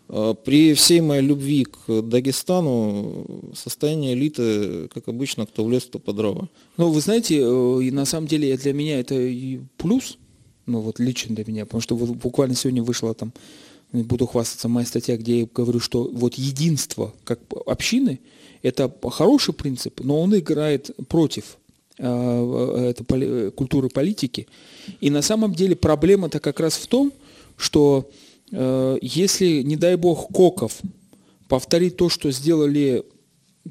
А, 0.10 0.34
при 0.34 0.74
всей 0.74 1.02
моей 1.02 1.22
любви 1.22 1.66
к 1.66 2.02
Дагестану 2.02 3.26
состояние 3.56 4.14
элиты, 4.14 4.88
как 4.88 5.08
обычно, 5.08 5.46
кто 5.46 5.64
в 5.64 5.72
лес, 5.72 5.86
кто 5.86 6.00
по 6.00 6.14
дрова. 6.14 6.50
Ну, 6.78 6.90
вы 6.90 7.00
знаете, 7.00 7.40
э, 7.40 7.92
на 7.92 8.06
самом 8.06 8.28
деле 8.28 8.58
для 8.58 8.74
меня 8.74 9.00
это 9.00 9.16
и 9.16 9.60
плюс, 9.78 10.18
ну 10.66 10.82
вот 10.82 11.00
лично 11.00 11.36
для 11.36 11.46
меня, 11.46 11.66
потому 11.66 11.82
что 11.82 11.96
вот 11.96 12.10
буквально 12.10 12.56
сегодня 12.56 12.82
вышла 12.82 13.14
там, 13.14 13.32
буду 13.92 14.26
хвастаться, 14.26 14.68
моя 14.68 14.86
статья, 14.86 15.16
где 15.16 15.42
я 15.42 15.48
говорю, 15.54 15.80
что 15.80 16.10
вот 16.12 16.36
единство 16.36 17.14
как 17.24 17.40
общины, 17.68 18.20
это 18.64 18.92
хороший 19.12 19.54
принцип, 19.54 20.02
но 20.04 20.20
он 20.20 20.36
играет 20.36 20.90
против 21.08 21.58
э, 22.00 22.94
это, 22.96 23.52
культуры 23.52 23.90
политики. 23.90 24.48
И 25.02 25.12
на 25.12 25.22
самом 25.22 25.54
деле 25.54 25.76
проблема-то 25.76 26.40
как 26.40 26.60
раз 26.60 26.78
в 26.78 26.88
том, 26.88 27.14
что 27.58 28.10
Э, 28.10 28.29
если, 28.52 29.62
не 29.62 29.76
дай 29.76 29.96
бог, 29.96 30.28
Коков 30.34 30.82
повторит 31.48 31.98
то, 31.98 32.10
что 32.10 32.32
сделали, 32.32 33.04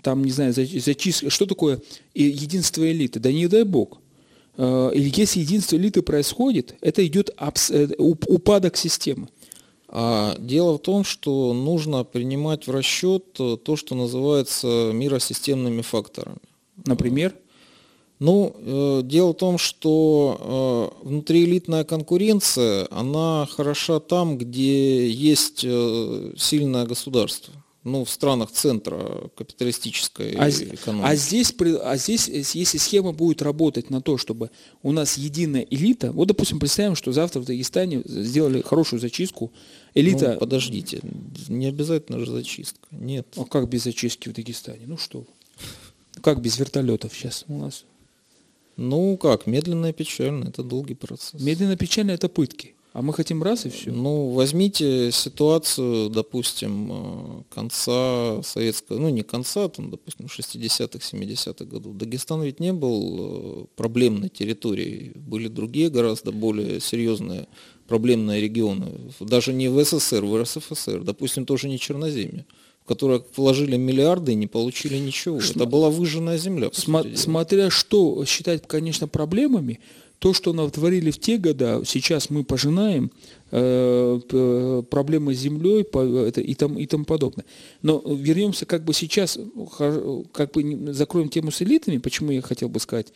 там, 0.02 0.24
не 0.24 0.30
знаю, 0.30 0.52
зачистка, 0.52 1.30
что 1.30 1.46
такое 1.46 1.80
единство 2.14 2.90
элиты? 2.90 3.20
Да 3.20 3.32
не 3.32 3.46
дай 3.46 3.64
бог. 3.64 4.00
Э, 4.58 4.90
или 4.92 5.10
если 5.14 5.40
единство 5.40 5.76
элиты 5.76 6.02
происходит, 6.02 6.74
это 6.80 7.06
идет 7.06 7.30
э, 7.38 7.88
упадок 7.96 8.76
системы. 8.76 9.28
А 9.88 10.36
дело 10.38 10.74
в 10.74 10.82
том, 10.82 11.02
что 11.02 11.54
нужно 11.54 12.04
принимать 12.04 12.66
в 12.66 12.70
расчет 12.70 13.32
то, 13.32 13.76
что 13.76 13.94
называется 13.94 14.90
миросистемными 14.92 15.80
факторами. 15.80 16.40
Например? 16.84 17.34
Ну, 18.18 18.54
э, 18.56 19.02
дело 19.04 19.32
в 19.32 19.36
том, 19.36 19.58
что 19.58 20.92
э, 21.02 21.06
внутриэлитная 21.08 21.84
конкуренция, 21.84 22.88
она 22.90 23.46
хороша 23.46 24.00
там, 24.00 24.38
где 24.38 25.08
есть 25.08 25.62
э, 25.64 26.32
сильное 26.36 26.84
государство. 26.84 27.54
Ну, 27.84 28.04
в 28.04 28.10
странах 28.10 28.50
центра 28.50 29.30
капиталистической 29.36 30.34
а, 30.36 30.50
экономики. 30.50 31.06
А 31.06 31.14
здесь, 31.14 31.54
а 31.82 31.96
здесь, 31.96 32.28
если 32.28 32.76
схема 32.76 33.12
будет 33.12 33.40
работать 33.40 33.88
на 33.88 34.02
то, 34.02 34.18
чтобы 34.18 34.50
у 34.82 34.90
нас 34.90 35.16
единая 35.16 35.62
элита, 35.62 36.10
вот, 36.10 36.26
допустим, 36.26 36.58
представим, 36.58 36.96
что 36.96 37.12
завтра 37.12 37.40
в 37.40 37.44
Дагестане 37.44 38.02
сделали 38.04 38.62
хорошую 38.62 39.00
зачистку, 39.00 39.52
элита... 39.94 40.32
Ну, 40.34 40.40
подождите, 40.40 41.00
не 41.48 41.66
обязательно 41.66 42.18
же 42.18 42.30
зачистка, 42.30 42.88
нет. 42.90 43.28
А 43.36 43.44
как 43.44 43.68
без 43.70 43.84
зачистки 43.84 44.28
в 44.28 44.34
Дагестане? 44.34 44.82
Ну 44.86 44.98
что? 44.98 45.24
Как 46.20 46.42
без 46.42 46.58
вертолетов 46.58 47.14
сейчас 47.14 47.44
у 47.46 47.58
нас? 47.58 47.84
Ну 48.78 49.16
как, 49.16 49.48
медленно 49.48 49.86
и 49.86 49.92
печально, 49.92 50.48
это 50.48 50.62
долгий 50.62 50.94
процесс. 50.94 51.40
Медленно 51.40 51.72
и 51.72 51.76
печально 51.76 52.12
это 52.12 52.28
пытки. 52.28 52.76
А 52.92 53.02
мы 53.02 53.12
хотим 53.12 53.42
раз 53.42 53.66
и 53.66 53.70
все. 53.70 53.90
Ну, 53.90 54.30
возьмите 54.30 55.10
ситуацию, 55.12 56.08
допустим, 56.10 56.88
э, 56.90 57.42
конца 57.52 58.40
советского, 58.42 58.98
ну 58.98 59.08
не 59.08 59.22
конца, 59.22 59.68
там, 59.68 59.90
допустим, 59.90 60.26
60-х, 60.26 60.98
70-х 60.98 61.64
годов. 61.64 61.96
Дагестан 61.96 62.42
ведь 62.42 62.60
не 62.60 62.72
был 62.72 63.16
э, 63.18 63.64
проблемной 63.74 64.28
территорией. 64.28 65.10
Были 65.16 65.48
другие 65.48 65.90
гораздо 65.90 66.30
более 66.30 66.80
серьезные 66.80 67.48
проблемные 67.88 68.40
регионы. 68.40 68.86
Даже 69.18 69.52
не 69.52 69.68
в 69.68 69.84
СССР, 69.84 70.24
в 70.24 70.40
РСФСР. 70.40 71.02
Допустим, 71.02 71.46
тоже 71.46 71.68
не 71.68 71.78
Черноземье 71.78 72.46
которое 72.88 73.22
вложили 73.36 73.76
миллиарды 73.76 74.32
и 74.32 74.34
не 74.34 74.46
получили 74.46 74.96
ничего. 74.96 75.40
См... 75.40 75.60
Это 75.60 75.70
была 75.70 75.90
выжженная 75.90 76.38
земля. 76.38 76.70
См... 76.72 77.16
Смотря 77.16 77.70
что 77.70 78.24
считать, 78.24 78.66
конечно, 78.66 79.06
проблемами, 79.06 79.78
то, 80.18 80.34
что 80.34 80.52
натворили 80.52 81.12
в 81.12 81.20
те 81.20 81.36
годы, 81.38 81.82
сейчас 81.86 82.30
мы 82.30 82.42
пожинаем 82.42 83.12
э, 83.52 84.82
проблемы 84.90 85.34
с 85.34 85.38
землей 85.38 85.82
это, 85.82 86.40
и, 86.40 86.54
там, 86.54 86.76
и 86.76 86.86
тому 86.86 87.04
подобное. 87.04 87.44
Но 87.82 88.02
вернемся 88.04 88.66
как 88.66 88.84
бы 88.84 88.94
сейчас, 88.94 89.38
как 90.32 90.52
бы 90.52 90.92
закроем 90.92 91.28
тему 91.28 91.52
с 91.52 91.62
элитами, 91.62 91.98
почему 91.98 92.32
я 92.32 92.42
хотел 92.42 92.68
бы 92.68 92.80
сказать, 92.80 93.12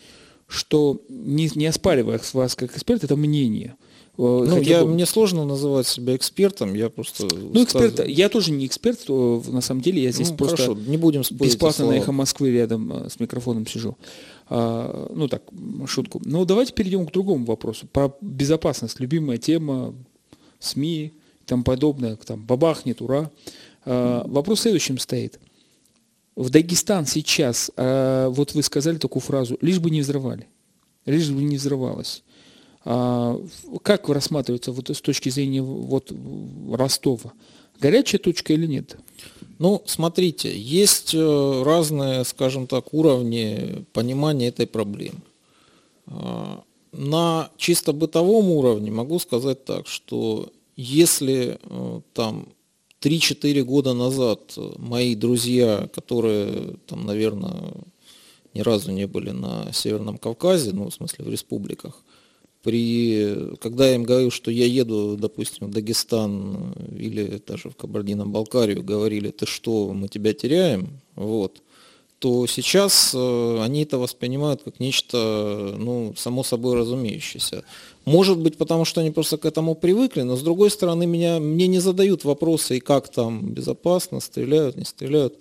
что 0.46 1.00
не, 1.08 1.50
не 1.54 1.66
оспаривая 1.66 2.20
вас 2.34 2.54
как 2.54 2.76
эксперт, 2.76 3.02
это 3.02 3.16
мнение. 3.16 3.74
Ну, 4.18 4.60
я, 4.60 4.84
бы... 4.84 4.90
мне 4.90 5.06
сложно 5.06 5.46
называть 5.46 5.86
себя 5.86 6.14
экспертом, 6.14 6.74
я 6.74 6.90
просто... 6.90 7.26
Ну, 7.32 7.64
эксперт, 7.64 8.06
я 8.06 8.28
тоже 8.28 8.52
не 8.52 8.66
эксперт, 8.66 9.08
на 9.08 9.62
самом 9.62 9.80
деле, 9.80 10.02
я 10.02 10.12
здесь 10.12 10.30
ну, 10.30 10.36
просто 10.36 10.56
хорошо, 10.56 10.78
не 10.86 10.98
будем 10.98 11.22
бесплатно 11.30 11.86
на 11.86 11.92
«Эхо 11.92 12.12
Москвы» 12.12 12.50
рядом 12.50 12.92
э, 12.92 13.08
с 13.08 13.18
микрофоном 13.20 13.66
сижу. 13.66 13.96
А, 14.50 15.10
ну, 15.14 15.28
так, 15.28 15.42
шутку. 15.86 16.20
Но 16.26 16.44
давайте 16.44 16.74
перейдем 16.74 17.06
к 17.06 17.12
другому 17.12 17.46
вопросу. 17.46 17.86
Про 17.90 18.14
безопасность, 18.20 19.00
любимая 19.00 19.38
тема, 19.38 19.94
СМИ 20.58 21.04
и 21.06 21.12
тому 21.46 21.64
подобное, 21.64 22.16
там, 22.16 22.44
бабахнет, 22.44 23.00
ура. 23.00 23.30
А, 23.86 24.26
вопрос 24.26 24.60
следующим 24.60 24.98
стоит. 24.98 25.40
В 26.36 26.50
Дагестан 26.50 27.06
сейчас, 27.06 27.70
а, 27.76 28.28
вот 28.28 28.52
вы 28.52 28.62
сказали 28.62 28.98
такую 28.98 29.22
фразу, 29.22 29.56
лишь 29.62 29.78
бы 29.78 29.90
не 29.90 30.02
взрывали, 30.02 30.46
лишь 31.06 31.30
бы 31.30 31.42
не 31.42 31.56
взрывалось. 31.56 32.22
А, 32.84 33.40
как 33.82 34.08
рассматривается 34.08 34.72
вот 34.72 34.90
с 34.90 35.00
точки 35.00 35.28
зрения 35.28 35.62
вот 35.62 36.12
Ростова? 36.70 37.32
Горячая 37.80 38.20
точка 38.20 38.52
или 38.52 38.66
нет? 38.66 38.96
Ну, 39.58 39.82
смотрите, 39.86 40.56
есть 40.56 41.14
э, 41.14 41.62
разные, 41.64 42.24
скажем 42.24 42.66
так, 42.66 42.92
уровни 42.92 43.84
понимания 43.92 44.48
этой 44.48 44.66
проблемы. 44.66 45.20
А, 46.06 46.62
на 46.92 47.50
чисто 47.56 47.92
бытовом 47.92 48.50
уровне 48.50 48.90
могу 48.90 49.18
сказать 49.18 49.64
так, 49.64 49.86
что 49.86 50.50
если 50.76 51.58
э, 51.62 52.00
там 52.12 52.48
3-4 53.00 53.62
года 53.62 53.94
назад 53.94 54.40
мои 54.76 55.14
друзья, 55.14 55.88
которые 55.94 56.76
там, 56.86 57.06
наверное, 57.06 57.72
ни 58.54 58.60
разу 58.60 58.92
не 58.92 59.06
были 59.06 59.30
на 59.30 59.72
Северном 59.72 60.18
Кавказе, 60.18 60.72
ну, 60.72 60.90
в 60.90 60.94
смысле, 60.94 61.24
в 61.24 61.28
республиках, 61.28 62.02
при, 62.62 63.56
когда 63.60 63.88
я 63.88 63.96
им 63.96 64.04
говорю, 64.04 64.30
что 64.30 64.50
я 64.50 64.66
еду, 64.66 65.16
допустим, 65.16 65.66
в 65.66 65.70
Дагестан 65.70 66.74
или 66.96 67.42
даже 67.46 67.70
в 67.70 67.76
Кабардино-Балкарию, 67.76 68.82
говорили, 68.82 69.30
ты 69.30 69.46
что, 69.46 69.92
мы 69.92 70.08
тебя 70.08 70.32
теряем, 70.32 71.00
вот, 71.16 71.60
то 72.20 72.46
сейчас 72.46 73.12
э, 73.14 73.62
они 73.62 73.82
это 73.82 73.98
воспринимают 73.98 74.62
как 74.62 74.78
нечто, 74.78 75.74
ну, 75.76 76.14
само 76.16 76.44
собой 76.44 76.76
разумеющееся. 76.76 77.64
Может 78.04 78.38
быть, 78.38 78.56
потому 78.56 78.84
что 78.84 79.00
они 79.00 79.10
просто 79.10 79.38
к 79.38 79.44
этому 79.44 79.74
привыкли, 79.74 80.22
но 80.22 80.36
с 80.36 80.42
другой 80.42 80.70
стороны, 80.70 81.04
меня, 81.04 81.40
мне 81.40 81.66
не 81.66 81.80
задают 81.80 82.24
вопросы, 82.24 82.76
и 82.76 82.80
как 82.80 83.08
там 83.08 83.50
безопасно, 83.50 84.20
стреляют, 84.20 84.76
не 84.76 84.84
стреляют. 84.84 85.34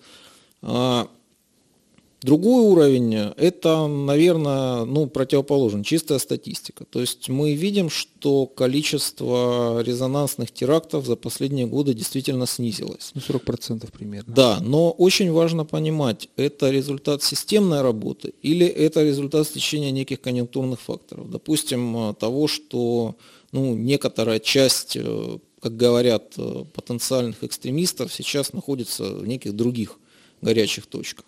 Другой 2.24 2.64
уровень– 2.64 3.16
это, 3.38 3.88
наверное, 3.88 4.86
ну, 4.86 5.08
противоположен, 5.08 5.84
чистая 5.84 6.20
статистика. 6.20 6.86
То 6.86 7.02
есть 7.02 7.30
мы 7.30 7.56
видим, 7.56 7.90
что 7.90 8.46
количество 8.46 9.82
резонансных 9.82 10.52
терактов 10.52 11.08
за 11.08 11.16
последние 11.16 11.66
годы 11.66 11.96
действительно 11.96 12.46
снизилось. 12.46 13.12
Ну, 13.16 13.22
40% 13.22 13.92
примерно. 13.92 14.34
Да, 14.34 14.60
но 14.62 14.92
очень 14.92 15.32
важно 15.32 15.66
понимать, 15.66 16.30
это 16.36 16.70
результат 16.70 17.24
системной 17.24 17.82
работы 17.82 18.34
или 18.44 18.68
это 18.68 19.04
результат 19.04 19.48
стечения 19.48 19.90
неких 19.90 20.22
конъюнктурных 20.22 20.80
факторов. 20.80 21.32
Допустим, 21.32 22.16
того, 22.20 22.48
что 22.48 23.16
ну, 23.52 23.76
некоторая 23.76 24.40
часть, 24.40 24.96
э, 24.96 25.38
как 25.60 25.76
говорят, 25.76 26.34
э, 26.38 26.66
потенциальных 26.74 27.44
экстремистов 27.44 28.14
сейчас 28.14 28.54
находится 28.54 29.04
в 29.04 29.28
неких 29.28 29.56
других 29.56 29.98
горячих 30.42 30.86
точках. 30.86 31.26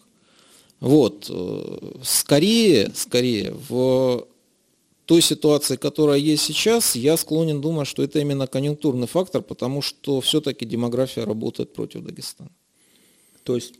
Вот. 0.84 1.28
Э, 1.30 1.94
скорее, 2.04 2.92
скорее, 2.94 3.56
в 3.70 4.28
той 5.06 5.22
ситуации, 5.22 5.78
которая 5.78 6.18
есть 6.18 6.44
сейчас, 6.44 6.98
я 6.98 7.16
склонен 7.16 7.62
думать, 7.62 7.88
что 7.88 8.04
это 8.04 8.20
именно 8.20 8.48
конъюнктурный 8.48 9.08
фактор, 9.08 9.42
потому 9.42 9.82
что 9.82 10.20
все-таки 10.20 10.66
демография 10.66 11.24
работает 11.24 11.74
против 11.74 12.04
Дагестана. 12.04 12.50
То 13.44 13.56
есть, 13.56 13.76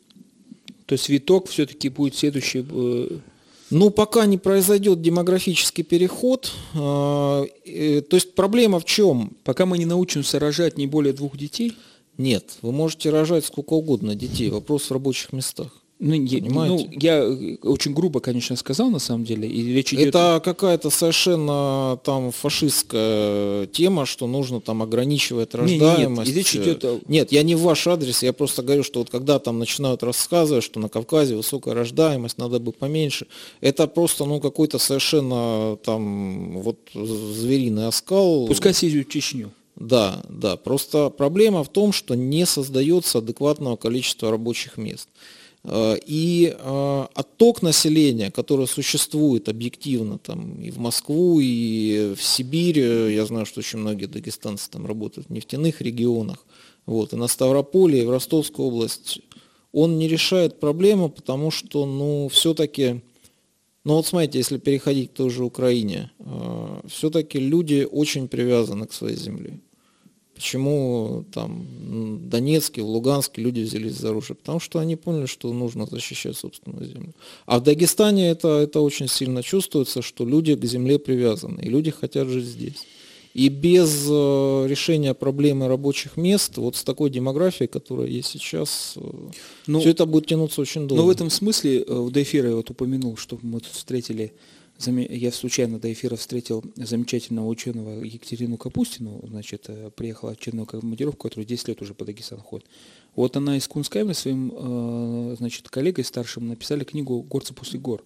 то 0.86 0.94
есть 0.94 1.10
виток 1.10 1.50
все-таки 1.50 1.90
будет 1.90 2.16
следующий... 2.16 2.66
Э, 2.72 3.18
ну, 3.70 3.90
пока 3.90 4.26
не 4.26 4.38
произойдет 4.38 5.02
демографический 5.02 5.84
переход, 5.84 6.54
э, 6.74 6.78
то 6.78 8.16
есть 8.16 8.34
проблема 8.34 8.80
в 8.80 8.86
чем? 8.86 9.36
Пока 9.44 9.66
мы 9.66 9.78
не 9.78 9.86
научимся 9.86 10.40
рожать 10.40 10.78
не 10.78 10.88
более 10.88 11.12
двух 11.12 11.36
детей? 11.36 11.74
Нет, 12.18 12.60
вы 12.62 12.72
можете 12.72 13.10
рожать 13.10 13.44
сколько 13.44 13.74
угодно 13.74 14.16
детей, 14.16 14.50
вопрос 14.50 14.84
в 14.84 14.92
рабочих 14.94 15.34
местах. 15.34 15.83
Ну, 16.06 16.14
я, 16.16 16.42
ну, 16.42 16.90
я 16.92 17.24
э, 17.24 17.56
очень 17.64 17.94
грубо, 17.94 18.20
конечно, 18.20 18.58
сказал 18.58 18.90
на 18.90 19.00
самом 19.00 19.24
деле. 19.24 19.48
И 19.48 19.74
речь 19.74 19.94
идет... 19.94 20.10
Это 20.10 20.42
какая-то 20.44 20.90
совершенно 20.90 21.98
там 22.04 22.34
фашистская 22.34 23.68
тема, 23.68 24.06
что 24.06 24.28
нужно 24.28 24.60
там 24.60 24.84
ограничивать 24.84 25.56
рождаемость. 25.56 26.28
Нет, 26.28 26.36
нет, 26.36 26.36
речь 26.36 26.56
идет... 26.56 27.08
нет, 27.08 27.32
я 27.32 27.44
не 27.44 27.56
в 27.56 27.62
ваш 27.62 27.88
адрес, 27.88 28.22
я 28.22 28.34
просто 28.34 28.64
говорю, 28.64 28.84
что 28.84 29.00
вот 29.00 29.10
когда 29.12 29.40
там 29.40 29.60
начинают 29.60 30.04
рассказывать, 30.04 30.66
что 30.66 30.82
на 30.82 30.90
Кавказе 30.90 31.38
высокая 31.38 31.74
рождаемость, 31.74 32.38
надо 32.38 32.60
бы 32.60 32.74
поменьше, 32.74 33.28
это 33.62 33.88
просто 33.88 34.26
ну 34.26 34.42
какой-то 34.42 34.80
совершенно 34.80 35.78
там 35.86 36.60
вот 36.60 36.80
звериный 36.94 37.88
оскал. 37.88 38.48
Пускай 38.48 38.74
съездят 38.74 39.08
в 39.08 39.10
Чечню. 39.10 39.52
Да, 39.78 40.22
да. 40.28 40.58
Просто 40.58 41.10
проблема 41.10 41.64
в 41.64 41.70
том, 41.70 41.94
что 41.94 42.16
не 42.16 42.46
создается 42.46 43.20
адекватного 43.20 43.78
количества 43.78 44.32
рабочих 44.32 44.78
мест. 44.78 45.08
Э, 45.66 45.96
и 46.06 46.56
э, 46.58 47.06
отток 47.14 47.62
населения, 47.62 48.32
который 48.32 48.68
существует 48.68 49.48
объективно 49.48 50.18
там, 50.18 50.62
и 50.62 50.72
в 50.72 50.78
Москву, 50.78 51.40
и 51.40 52.14
в 52.16 52.22
Сибирь, 52.22 52.80
э, 52.80 53.14
я 53.14 53.26
знаю, 53.26 53.46
что 53.46 53.60
очень 53.60 53.80
многие 53.80 54.08
дагестанцы 54.08 54.70
там 54.70 54.86
работают 54.86 55.30
в 55.30 55.32
нефтяных 55.32 55.82
регионах, 55.82 56.46
вот, 56.86 57.14
и 57.14 57.16
на 57.16 57.28
Ставрополе, 57.28 58.02
и 58.02 58.06
в 58.06 58.12
Ростовскую 58.12 58.68
область, 58.68 59.22
он 59.72 59.98
не 59.98 60.08
решает 60.08 60.60
проблему, 60.60 61.10
потому 61.10 61.50
что, 61.50 61.86
ну, 61.86 62.28
все-таки, 62.28 63.02
ну 63.86 63.96
вот 63.96 64.06
смотрите, 64.06 64.40
если 64.40 64.58
переходить 64.58 65.12
к 65.12 65.14
той 65.14 65.30
же 65.30 65.44
Украине, 65.44 66.12
все-таки 66.88 67.40
люди 67.40 67.88
очень 67.90 68.28
привязаны 68.28 68.86
к 68.86 68.94
своей 68.94 69.18
земле. 69.18 69.60
Почему 70.44 71.24
там 71.34 71.66
Донецке, 72.30 72.82
в 72.82 72.88
Луганске 72.88 73.42
люди 73.42 73.62
взялись 73.62 73.94
за 73.94 74.10
оружие? 74.10 74.36
Потому 74.36 74.60
что 74.60 74.80
они 74.80 74.98
поняли, 74.98 75.26
что 75.26 75.54
нужно 75.54 75.86
защищать 75.86 76.36
собственную 76.36 76.86
землю. 76.86 77.14
А 77.46 77.60
в 77.60 77.64
Дагестане 77.64 78.28
это, 78.28 78.50
это 78.60 78.82
очень 78.82 79.08
сильно 79.08 79.42
чувствуется, 79.42 80.02
что 80.02 80.26
люди 80.26 80.56
к 80.56 80.66
земле 80.66 81.00
привязаны, 81.00 81.62
и 81.62 81.70
люди 81.70 81.92
хотят 81.92 82.28
жить 82.28 82.44
здесь. 82.44 82.86
И 83.34 83.48
без 83.48 84.06
э, 84.10 84.66
решения 84.68 85.14
проблемы 85.14 85.70
рабочих 85.70 86.18
мест, 86.18 86.58
вот 86.58 86.76
с 86.76 86.84
такой 86.84 87.10
демографией, 87.10 87.70
которая 87.70 88.08
есть 88.08 88.28
сейчас, 88.28 88.96
э, 88.98 89.02
ну, 89.68 89.80
все 89.80 89.92
это 89.92 90.06
будет 90.06 90.28
тянуться 90.28 90.60
очень 90.60 90.90
долго. 90.90 91.04
Но 91.04 91.08
в 91.08 91.10
этом 91.10 91.30
смысле, 91.30 91.86
в 91.88 92.12
эфира 92.22 92.50
я 92.50 92.56
вот 92.58 92.70
упомянул, 92.70 93.16
что 93.16 93.40
мы 93.42 93.62
тут 93.62 93.72
встретили 93.72 94.34
я 94.80 95.32
случайно 95.32 95.80
до 95.80 95.92
эфира 95.92 96.16
встретил 96.16 96.64
замечательного 96.76 97.48
ученого 97.48 98.04
Екатерину 98.04 98.58
Капустину, 98.58 99.22
значит, 99.28 99.66
э, 99.68 99.92
приехала 99.96 100.32
очередную 100.32 100.66
командировку, 100.66 101.30
которая 101.30 101.46
10 101.46 101.70
лет 101.70 101.82
уже 101.82 101.94
по 101.94 102.06
Дагестану 102.06 102.42
ходит. 102.42 102.66
Вот 103.16 103.38
она 103.38 103.58
из 103.58 103.68
Кунскайма 103.68 104.14
своим, 104.14 104.52
э, 104.54 105.36
значит, 105.38 105.70
коллегой 105.70 106.04
старшим 106.04 106.48
написали 106.48 106.84
книгу 106.84 107.22
«Горцы 107.22 107.54
после 107.54 107.80
гор». 107.80 108.04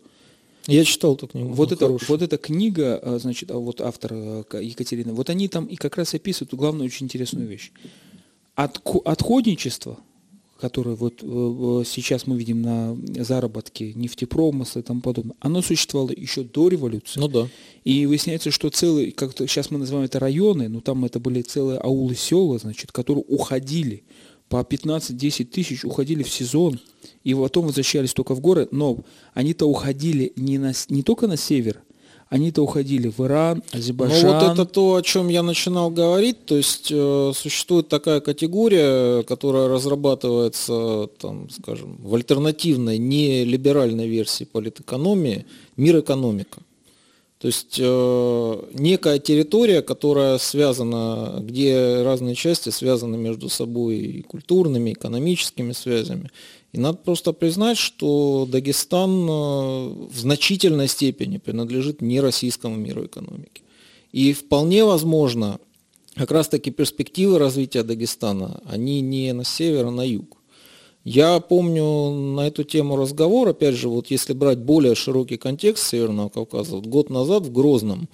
Я 0.67 0.83
читал 0.83 1.15
эту 1.15 1.27
книгу. 1.27 1.53
Вот, 1.53 1.71
это, 1.71 1.87
вот 1.87 2.21
эта 2.21 2.37
книга, 2.37 2.99
э, 3.01 3.19
значит, 3.19 3.49
а 3.49 3.57
вот 3.57 3.81
автор 3.81 4.13
Екатерина, 4.13 5.13
вот 5.13 5.29
они 5.29 5.47
там 5.47 5.65
и 5.65 5.75
как 5.77 5.97
раз 5.97 6.13
описывают 6.13 6.53
главную 6.53 6.87
очень 6.87 7.05
интересную 7.05 7.47
вещь. 7.47 7.71
От, 8.55 8.81
отходничество, 9.05 9.99
которое 10.59 10.95
вот 10.95 11.21
сейчас 11.87 12.27
мы 12.27 12.37
видим 12.37 12.61
на 12.61 12.97
заработке 13.23 13.93
нефтепромысла 13.93 14.79
и 14.79 14.83
тому 14.83 15.01
подобное, 15.01 15.35
оно 15.39 15.61
существовало 15.61 16.11
еще 16.15 16.43
до 16.43 16.67
революции. 16.67 17.19
Ну 17.19 17.27
да. 17.27 17.47
И 17.83 18.05
выясняется, 18.05 18.51
что 18.51 18.69
целые, 18.69 19.11
как 19.11 19.37
сейчас 19.37 19.71
мы 19.71 19.77
называем 19.77 20.05
это 20.05 20.19
районы, 20.19 20.67
но 20.67 20.81
там 20.81 21.05
это 21.05 21.19
были 21.19 21.41
целые 21.41 21.79
аулы, 21.79 22.15
села, 22.15 22.57
значит, 22.57 22.91
которые 22.91 23.23
уходили 23.27 24.03
по 24.49 24.61
15-10 24.61 25.45
тысяч 25.45 25.83
уходили 25.83 26.23
в 26.23 26.29
сезон, 26.29 26.79
и 27.23 27.33
потом 27.33 27.65
возвращались 27.65 28.13
только 28.13 28.33
в 28.33 28.39
горы, 28.39 28.67
но 28.71 28.99
они-то 29.33 29.65
уходили 29.65 30.31
не, 30.35 30.57
на, 30.57 30.71
не 30.89 31.03
только 31.03 31.27
на 31.27 31.37
север, 31.37 31.81
они-то 32.29 32.61
уходили 32.61 33.07
в 33.09 33.25
Иран, 33.25 33.63
Азербайджан. 33.71 34.21
Ну 34.21 34.33
вот 34.33 34.43
это 34.51 34.65
то, 34.65 34.95
о 34.95 35.01
чем 35.01 35.29
я 35.29 35.43
начинал 35.43 35.89
говорить. 35.89 36.45
То 36.45 36.57
есть 36.57 36.91
э, 36.91 37.31
существует 37.33 37.87
такая 37.87 38.19
категория, 38.19 39.23
которая 39.23 39.69
разрабатывается, 39.69 41.07
там, 41.19 41.49
скажем, 41.49 41.97
в 42.01 42.13
альтернативной, 42.15 42.97
не 42.97 43.45
либеральной 43.45 44.07
версии 44.07 44.43
политэкономии, 44.43 45.45
мир 45.77 45.99
экономика. 45.99 46.59
То 47.39 47.47
есть 47.47 47.77
э, 47.79 48.61
некая 48.73 49.19
территория, 49.19 49.81
которая 49.81 50.39
связана, 50.39 51.37
где 51.39 52.01
разные 52.03 52.33
части 52.33 52.69
связаны 52.69 53.15
между 53.15 53.47
собой 53.47 53.97
и 53.97 54.21
культурными, 54.23 54.93
экономическими 54.93 55.71
связями. 55.71 56.31
И 56.77 56.79
надо 56.79 56.99
просто 56.99 57.33
признать, 57.33 57.77
что 57.77 58.47
Дагестан 58.49 59.27
э, 59.27 60.07
в 60.11 60.19
значительной 60.19 60.87
степени 60.87 61.37
принадлежит 61.37 62.01
не 62.01 62.21
российскому 62.21 62.75
миру 62.75 63.05
экономики. 63.05 63.63
И 64.11 64.31
вполне 64.31 64.85
возможно, 64.85 65.59
как 66.15 66.31
раз 66.31 66.47
таки 66.47 66.69
перспективы 66.69 67.39
развития 67.39 67.81
Дагестана, 67.81 68.61
они 68.65 69.01
не 69.01 69.33
на 69.33 69.43
север, 69.43 69.87
а 69.87 69.91
на 69.91 70.05
юг. 70.07 70.37
Я 71.03 71.39
помню 71.39 72.11
на 72.11 72.47
эту 72.47 72.63
тему 72.63 72.95
разговор, 72.95 73.47
опять 73.47 73.75
же, 73.75 73.89
вот 73.89 74.11
если 74.11 74.33
брать 74.33 74.59
более 74.59 74.93
широкий 74.93 75.37
контекст 75.37 75.87
Северного 75.87 76.29
Кавказа, 76.29 76.75
вот 76.75 76.85
год 76.85 77.09
назад 77.09 77.43
в 77.47 77.51
Грозном 77.51 78.07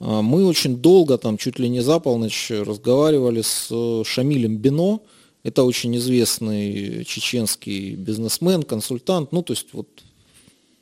а, 0.00 0.22
мы 0.22 0.44
очень 0.44 0.76
долго, 0.78 1.18
там 1.18 1.36
чуть 1.36 1.60
ли 1.60 1.68
не 1.68 1.82
за 1.82 2.00
полночь, 2.00 2.50
разговаривали 2.50 3.42
с 3.42 3.68
э, 3.70 4.02
Шамилем 4.04 4.56
Бино, 4.56 5.00
это 5.48 5.64
очень 5.64 5.96
известный 5.96 7.04
чеченский 7.04 7.94
бизнесмен, 7.94 8.62
консультант, 8.62 9.32
ну 9.32 9.42
то 9.42 9.52
есть 9.54 9.68
вот 9.72 9.88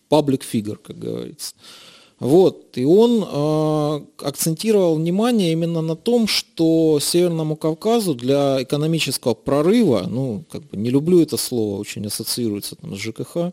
паблик 0.09 0.42
фигур, 0.42 0.79
как 0.79 0.98
говорится. 0.98 1.55
Вот, 2.18 2.79
и 2.79 2.85
он 2.85 3.22
э, 3.22 4.26
акцентировал 4.26 4.96
внимание 4.96 5.52
именно 5.52 5.83
на 5.83 5.96
том, 5.96 6.26
что 6.26 6.98
Северному 6.98 7.57
Кавказу 7.57 8.14
для 8.14 8.62
экономического 8.62 9.35
прорыва, 9.35 10.07
ну, 10.09 10.42
как 10.50 10.62
бы 10.62 10.79
не 10.79 10.88
люблю 10.88 11.20
это 11.20 11.37
слово, 11.37 11.79
очень 11.79 12.07
ассоциируется 12.07 12.74
там, 12.76 12.96
с 12.96 12.98
ЖКХ, 12.98 13.52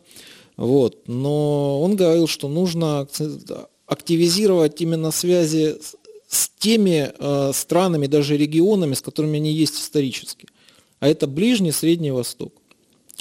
вот, 0.56 1.08
но 1.08 1.82
он 1.82 1.97
говорил, 1.97 2.28
что 2.28 2.47
нужно 2.47 3.06
активизировать 3.86 4.82
именно 4.82 5.12
связи 5.12 5.76
с, 6.30 6.49
теми 6.58 7.12
э, 7.19 7.52
странами, 7.54 8.08
даже 8.08 8.38
регионами, 8.38 8.93
с 8.93 9.02
которыми 9.02 9.38
они 9.38 9.52
есть 9.52 9.76
исторически. 9.76 10.47
А 11.04 11.08
это 11.10 11.28
Ближний, 11.28 11.74
Средний 11.74 12.12
Восток. 12.12 12.54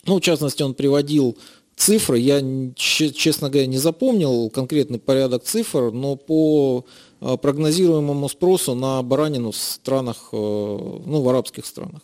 Ну, 0.06 0.18
в 0.18 0.20
частности, 0.20 0.62
он 0.62 0.72
приводил 0.72 1.36
цифры, 1.74 2.20
я, 2.20 2.40
честно 2.76 3.50
говоря, 3.50 3.66
не 3.66 3.78
запомнил 3.78 4.50
конкретный 4.50 5.00
порядок 5.00 5.42
цифр, 5.42 5.90
но 5.90 6.14
по 6.14 6.84
а, 7.20 7.36
прогнозируемому 7.36 8.28
спросу 8.28 8.76
на 8.76 9.02
баранину 9.02 9.50
в 9.50 9.56
странах, 9.56 10.28
э, 10.30 10.36
ну, 10.36 11.22
в 11.22 11.28
арабских 11.28 11.66
странах. 11.66 12.02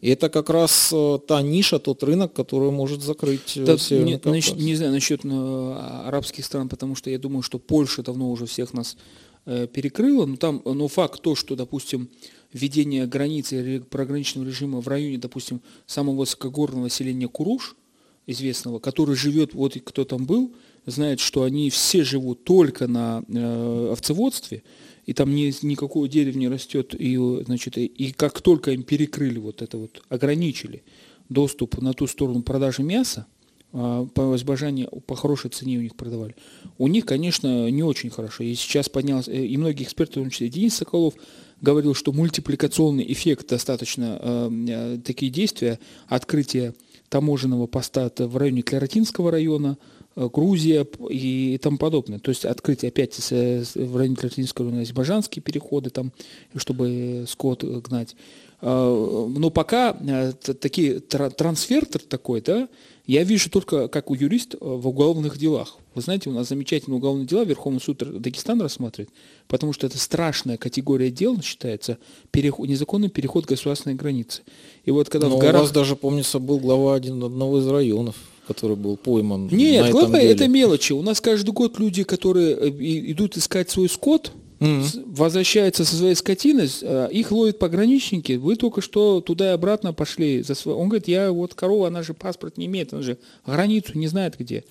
И 0.00 0.08
это 0.08 0.30
как 0.30 0.48
раз 0.48 0.90
э, 0.94 1.18
та 1.28 1.42
ниша, 1.42 1.78
тот 1.78 2.02
рынок, 2.04 2.32
который 2.32 2.70
может 2.70 3.02
закрыть 3.02 3.54
э, 3.58 3.64
да, 3.66 3.76
Северный 3.76 4.12
не, 4.12 4.18
Кавказ. 4.18 4.54
Не 4.54 4.76
знаю 4.76 4.92
насчет 4.92 5.26
арабских 5.26 6.46
стран, 6.46 6.70
потому 6.70 6.94
что 6.94 7.10
я 7.10 7.18
думаю, 7.18 7.42
что 7.42 7.58
Польша 7.58 8.02
давно 8.02 8.30
уже 8.30 8.46
всех 8.46 8.72
нас 8.72 8.96
перекрыла. 9.44 10.24
Но 10.24 10.36
там, 10.36 10.62
но 10.64 10.88
факт 10.88 11.20
то, 11.20 11.34
что, 11.34 11.54
допустим, 11.54 12.08
введение 12.52 13.06
границы 13.06 13.82
програничного 13.90 14.46
режима 14.46 14.80
в 14.80 14.88
районе, 14.88 15.18
допустим, 15.18 15.60
самого 15.86 16.16
высокогорного 16.16 16.84
населения 16.84 17.28
Куруш– 17.28 17.76
известного, 18.28 18.78
который 18.78 19.16
живет, 19.16 19.54
вот 19.54 19.76
кто 19.84 20.04
там 20.04 20.26
был, 20.26 20.52
знает, 20.86 21.18
что 21.18 21.42
они 21.42 21.70
все 21.70 22.04
живут 22.04 22.44
только 22.44 22.86
на 22.86 23.24
э, 23.26 23.88
овцеводстве, 23.92 24.62
и 25.06 25.14
там 25.14 25.34
ни, 25.34 25.52
никакого 25.64 26.06
дерева 26.06 26.38
не 26.38 26.48
растет, 26.48 26.94
и, 26.94 27.16
значит, 27.46 27.78
и 27.78 28.12
как 28.12 28.42
только 28.42 28.72
им 28.72 28.82
перекрыли 28.82 29.38
вот 29.38 29.62
это 29.62 29.78
вот, 29.78 30.02
ограничили 30.10 30.82
доступ 31.30 31.80
на 31.80 31.94
ту 31.94 32.06
сторону 32.06 32.42
продажи 32.42 32.82
мяса, 32.82 33.26
по 33.70 34.32
Азербайджане 34.34 34.88
по 35.06 35.14
хорошей 35.14 35.50
цене 35.50 35.78
у 35.78 35.82
них 35.82 35.94
продавали. 35.94 36.34
У 36.78 36.88
них, 36.88 37.04
конечно, 37.04 37.70
не 37.70 37.82
очень 37.82 38.08
хорошо. 38.10 38.42
И 38.44 38.54
сейчас 38.54 38.88
поднялся, 38.88 39.30
э, 39.30 39.44
и 39.44 39.56
многие 39.56 39.82
эксперты, 39.84 40.20
в 40.20 40.22
том 40.22 40.30
числе 40.30 40.48
Денис 40.48 40.74
Соколов, 40.74 41.14
говорил, 41.60 41.94
что 41.94 42.12
мультипликационный 42.12 43.10
эффект 43.12 43.48
достаточно, 43.48 44.18
э, 44.20 44.50
э, 44.68 44.98
такие 45.04 45.30
действия, 45.30 45.78
открытие 46.06 46.74
таможенного 47.08 47.66
поста 47.66 48.10
в 48.16 48.36
районе 48.36 48.62
Клератинского 48.62 49.30
района, 49.30 49.76
э, 50.14 50.28
Грузия 50.32 50.86
и 51.10 51.58
тому 51.62 51.78
подобное. 51.78 52.18
То 52.18 52.30
есть 52.30 52.44
открыть 52.44 52.84
опять 52.84 53.16
в 53.18 53.96
районе 53.96 54.16
Клератинского 54.16 54.66
района 54.66 54.82
азербайджанские 54.82 55.42
переходы, 55.42 55.90
там, 55.90 56.12
чтобы 56.56 57.24
скот 57.28 57.64
гнать. 57.64 58.14
А, 58.60 59.26
но 59.28 59.50
пока 59.50 59.96
э, 60.00 60.32
такие 60.32 61.00
трансфер 61.00 61.86
такой, 61.86 62.40
да, 62.40 62.68
я 63.06 63.24
вижу 63.24 63.50
только 63.50 63.88
как 63.88 64.10
у 64.10 64.14
юриста 64.14 64.58
в 64.60 64.86
уголовных 64.86 65.38
делах. 65.38 65.78
Вы 65.94 66.02
знаете, 66.02 66.28
у 66.28 66.32
нас 66.32 66.48
замечательные 66.48 66.98
уголовные 66.98 67.26
дела 67.26 67.44
Верховный 67.44 67.80
суд 67.80 67.98
Дагестана 68.20 68.64
рассматривает, 68.64 69.10
потому 69.46 69.72
что 69.72 69.86
это 69.86 69.98
страшная 69.98 70.58
категория 70.58 71.10
дел 71.10 71.40
считается 71.40 71.98
переход, 72.30 72.68
незаконный 72.68 73.08
переход 73.08 73.46
государственной 73.46 73.96
границы. 73.96 74.42
И 74.84 74.90
вот 74.90 75.08
когда 75.08 75.28
Но 75.28 75.36
в 75.36 75.40
горах... 75.40 75.62
у 75.62 75.64
вас 75.64 75.72
даже, 75.72 75.96
помнится, 75.96 76.38
был 76.38 76.58
глава 76.58 76.94
один, 76.94 77.22
одного 77.22 77.58
из 77.58 77.66
районов 77.66 78.16
который 78.46 78.76
был 78.76 78.96
пойман. 78.96 79.48
Нет, 79.48 79.90
главное 79.90 80.22
это 80.22 80.48
мелочи. 80.48 80.94
У 80.94 81.02
нас 81.02 81.20
каждый 81.20 81.50
год 81.50 81.78
люди, 81.78 82.02
которые 82.02 82.56
э, 82.56 82.70
идут 83.10 83.36
искать 83.36 83.68
свой 83.68 83.90
скот, 83.90 84.32
mm-hmm. 84.58 85.14
возвращаются 85.14 85.84
со 85.84 85.96
своей 85.96 86.14
скотиной, 86.14 86.68
э, 86.82 87.08
их 87.12 87.30
ловят 87.30 87.58
пограничники, 87.58 88.32
вы 88.32 88.56
только 88.56 88.80
что 88.80 89.20
туда 89.20 89.50
и 89.50 89.54
обратно 89.54 89.92
пошли. 89.92 90.42
За 90.42 90.54
свой... 90.54 90.74
Он 90.74 90.88
говорит, 90.88 91.08
я 91.08 91.30
вот 91.32 91.54
корова, 91.54 91.88
она 91.88 92.02
же 92.02 92.14
паспорт 92.14 92.56
не 92.58 92.66
имеет, 92.66 92.92
она 92.92 93.02
же 93.02 93.18
границу 93.46 93.98
не 93.98 94.08
знает 94.08 94.36
где. 94.38 94.64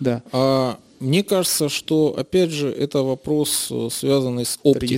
Да. 0.00 0.22
А, 0.32 0.78
мне 1.00 1.22
кажется, 1.22 1.68
что, 1.68 2.14
опять 2.16 2.50
же, 2.50 2.70
это 2.70 3.02
вопрос, 3.02 3.68
э, 3.70 3.88
связанный 3.90 4.44
с 4.44 4.58
оптикой. 4.62 4.88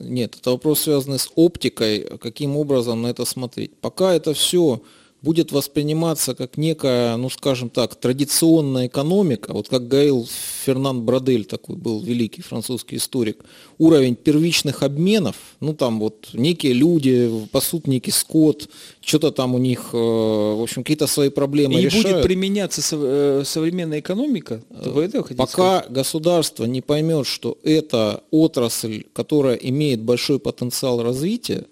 Нет, 0.00 0.36
это 0.40 0.50
вопрос, 0.50 0.80
связанный 0.80 1.18
с 1.18 1.30
оптикой, 1.34 2.06
каким 2.18 2.56
образом 2.56 3.02
на 3.02 3.08
это 3.08 3.24
смотреть. 3.24 3.72
Пока 3.80 4.14
это 4.14 4.34
все 4.34 4.80
будет 5.24 5.52
восприниматься 5.52 6.34
как 6.34 6.58
некая, 6.58 7.16
ну 7.16 7.30
скажем 7.30 7.70
так, 7.70 7.94
традиционная 7.96 8.86
экономика, 8.86 9.52
вот 9.54 9.68
как 9.68 9.88
говорил 9.88 10.28
Фернан 10.64 11.02
Брадель, 11.02 11.46
такой 11.46 11.76
был 11.76 12.00
великий 12.00 12.42
французский 12.42 12.96
историк, 12.96 13.42
уровень 13.78 14.14
первичных 14.16 14.82
обменов, 14.82 15.36
ну 15.60 15.74
там 15.74 15.98
вот 15.98 16.28
некие 16.34 16.74
люди 16.74 17.30
пасут 17.50 17.86
некий 17.86 18.10
скот, 18.10 18.68
что-то 19.00 19.30
там 19.30 19.54
у 19.54 19.58
них, 19.58 19.90
э, 19.92 19.96
в 19.96 20.62
общем, 20.62 20.82
какие-то 20.82 21.06
свои 21.06 21.30
проблемы 21.30 21.74
И 21.74 21.82
решают. 21.82 22.06
будет 22.06 22.22
применяться 22.22 22.82
э, 22.92 23.42
современная 23.46 24.00
экономика? 24.00 24.62
Вы 24.70 25.04
это 25.04 25.22
Пока 25.22 25.46
сказать? 25.80 25.90
государство 25.90 26.64
не 26.66 26.82
поймет, 26.82 27.26
что 27.26 27.56
это 27.62 28.22
отрасль, 28.30 29.04
которая 29.14 29.56
имеет 29.56 30.02
большой 30.02 30.38
потенциал 30.38 31.02
развития, 31.02 31.64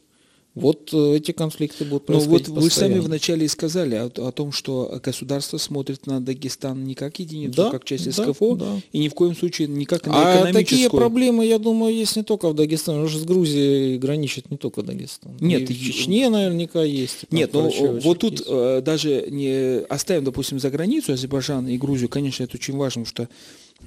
вот 0.55 0.91
э, 0.93 1.17
эти 1.17 1.33
конфликты 1.33 1.85
будут 1.87 2.07
происходить 2.07 2.49
Ну 2.49 2.55
вот 2.55 2.65
постоянно. 2.65 2.95
вы 2.95 3.01
сами 3.01 3.07
вначале 3.07 3.47
и 3.47 3.49
сказали 3.49 3.95
о, 3.95 4.07
о 4.07 4.33
том, 4.33 4.53
что 4.53 5.01
государство 5.03 5.57
смотрит 5.57 6.07
на 6.07 6.21
Дагестан 6.21 6.85
не 6.85 6.95
как 6.95 7.19
единицу, 7.21 7.57
да, 7.57 7.71
как 7.71 7.85
часть 7.85 8.13
СКФО, 8.13 8.57
да, 8.57 8.67
да. 8.67 8.81
и 8.93 8.99
ни 8.99 9.09
в 9.09 9.15
коем 9.15 9.35
случае 9.35 9.69
не 9.69 9.87
как 9.87 10.07
на 10.07 10.49
а 10.49 10.53
такие 10.53 10.91
проблемы, 10.91 11.47
я 11.47 11.59
думаю, 11.59 11.95
есть 11.95 12.17
не 12.17 12.23
только 12.23 12.51
в 12.51 12.55
Дагестане, 12.55 13.03
уже 13.03 13.19
с 13.19 13.25
Грузией 13.25 13.97
граничит 13.97 14.51
не 14.51 14.59
только 14.59 14.83
Дагестан. 14.83 15.33
Нет, 15.41 15.71
и 15.71 15.75
в 15.75 15.79
Чечне 15.79 16.29
наверняка 16.29 16.83
есть. 16.83 17.25
Нет, 17.31 17.55
ну 17.55 17.71
вот 18.01 18.19
тут 18.19 18.33
есть. 18.33 18.45
Э, 18.47 18.83
даже 18.85 19.27
не 19.31 19.81
оставим, 19.89 20.25
допустим, 20.25 20.61
за 20.61 20.71
границу 20.71 21.15
Азербайджан 21.15 21.67
и 21.67 21.79
Грузию, 21.79 22.11
конечно, 22.11 22.45
это 22.45 22.57
очень 22.59 22.77
важно, 22.77 23.05
потому 23.05 23.07
что 23.07 23.29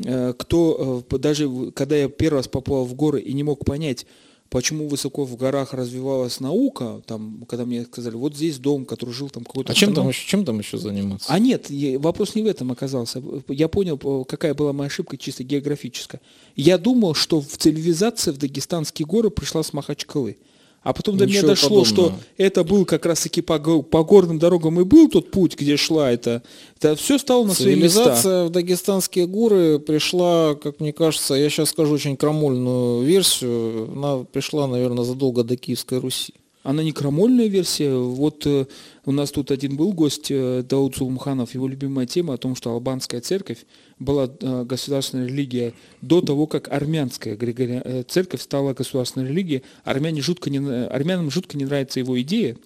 э, 0.04 0.34
кто, 0.36 1.04
даже 1.12 1.72
когда 1.76 1.96
я 1.96 2.10
первый 2.10 2.38
раз 2.38 2.48
попал 2.48 2.86
в 2.86 2.96
горы 2.96 3.22
и 3.22 3.34
не 3.34 3.44
мог 3.44 3.64
понять, 3.66 4.08
почему 4.56 4.88
высоко 4.88 5.26
в 5.26 5.36
горах 5.36 5.74
развивалась 5.74 6.40
наука, 6.40 7.02
там, 7.06 7.44
когда 7.46 7.66
мне 7.66 7.84
сказали, 7.84 8.16
вот 8.16 8.38
здесь 8.38 8.58
дом, 8.58 8.86
который 8.86 9.10
жил 9.10 9.30
там 9.30 9.44
какой-то... 9.44 9.74
А 9.74 9.76
чем 9.76 9.94
там, 9.94 10.08
еще, 10.08 10.26
чем 10.26 10.46
там 10.46 10.60
еще 10.60 10.78
заниматься? 10.78 11.28
А 11.30 11.40
нет, 11.40 11.70
вопрос 12.00 12.36
не 12.36 12.42
в 12.42 12.48
этом 12.48 12.72
оказался. 12.72 13.22
Я 13.50 13.68
понял, 13.68 13.98
какая 14.24 14.54
была 14.54 14.72
моя 14.72 14.88
ошибка 14.88 15.18
чисто 15.18 15.44
географическая. 15.44 16.22
Я 16.56 16.78
думал, 16.78 17.16
что 17.16 17.42
в 17.42 17.58
цивилизация 17.58 18.34
в 18.34 18.38
дагестанские 18.38 19.06
горы 19.06 19.30
пришла 19.30 19.62
с 19.62 19.74
Махачкалы. 19.74 20.38
А 20.86 20.94
потом 20.94 21.18
до 21.18 21.26
меня 21.26 21.42
дошло, 21.42 21.84
подобного. 21.84 21.86
что 21.86 22.14
это 22.38 22.64
был 22.64 22.86
как 22.86 23.08
раз-таки 23.08 23.42
по, 23.42 23.58
по 23.58 24.04
горным 24.04 24.38
дорогам 24.38 24.80
и 24.80 24.84
был 24.84 25.10
тот 25.10 25.32
путь, 25.32 25.58
где 25.60 25.78
шла 25.78 26.12
это. 26.12 26.44
Это 26.78 26.96
все 26.96 27.18
стало 27.18 27.44
на 27.44 27.56
свои 27.56 27.74
места. 27.76 28.04
Цивилизация 28.04 28.44
в 28.46 28.50
дагестанские 28.52 29.26
горы 29.26 29.80
пришла, 29.80 30.54
как 30.54 30.80
мне 30.80 30.94
кажется, 30.94 31.34
я 31.34 31.50
сейчас 31.50 31.70
скажу 31.70 31.96
очень 31.96 32.16
крамольную 32.16 33.04
версию, 33.04 33.90
она 33.94 34.26
пришла, 34.26 34.68
наверное, 34.68 35.04
задолго 35.04 35.44
до 35.44 35.58
Киевской 35.58 35.98
Руси. 35.98 36.36
Она 36.66 36.82
не 36.82 36.92
крамольная 36.92 37.46
версия. 37.46 37.96
Вот 37.96 38.48
э, 38.48 38.66
у 39.06 39.12
нас 39.12 39.32
тут 39.32 39.52
один 39.52 39.78
был 39.78 39.94
гость, 39.94 40.32
э, 40.32 40.64
Дауд 40.68 40.96
Сулмханов, 40.96 41.54
его 41.54 41.68
любимая 41.68 42.08
тема 42.08 42.34
о 42.34 42.38
том, 42.38 42.56
что 42.56 42.72
албанская 42.72 43.22
церковь 43.22 43.66
была 44.00 44.28
э, 44.28 44.64
государственной 44.64 45.28
религией 45.28 45.76
до 46.02 46.22
того, 46.22 46.48
как 46.48 46.68
армянская 46.74 47.38
э, 47.40 48.04
церковь 48.08 48.42
стала 48.42 48.74
государственной 48.74 49.30
религией. 49.30 49.62
Армяне 49.84 50.24
жутко 50.24 50.50
не, 50.50 50.58
армянам 50.88 51.30
жутко 51.30 51.56
не 51.56 51.66
нравится 51.66 52.00
его 52.00 52.20
идея, 52.24 52.58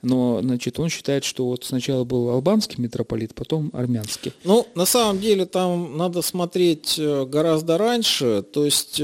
но 0.00 0.40
значит, 0.40 0.78
он 0.78 0.88
считает, 0.88 1.24
что 1.24 1.46
вот 1.46 1.64
сначала 1.64 2.04
был 2.04 2.30
албанский 2.30 2.80
митрополит, 2.80 3.34
потом 3.34 3.70
армянский. 3.72 4.32
Ну, 4.44 4.64
на 4.76 4.86
самом 4.86 5.18
деле 5.18 5.44
там 5.44 5.96
надо 5.96 6.22
смотреть 6.22 6.98
гораздо 6.98 7.78
раньше, 7.78 8.44
то 8.52 8.64
есть 8.64 9.02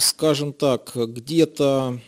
скажем 0.00 0.52
так, 0.52 0.92
где-то 0.94 1.98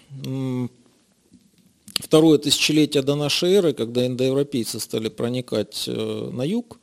второе 1.96 2.38
тысячелетие 2.38 3.02
до 3.02 3.14
нашей 3.14 3.52
эры, 3.52 3.72
когда 3.72 4.06
индоевропейцы 4.06 4.80
стали 4.80 5.08
проникать 5.08 5.84
э, 5.86 6.30
на 6.32 6.42
юг, 6.42 6.78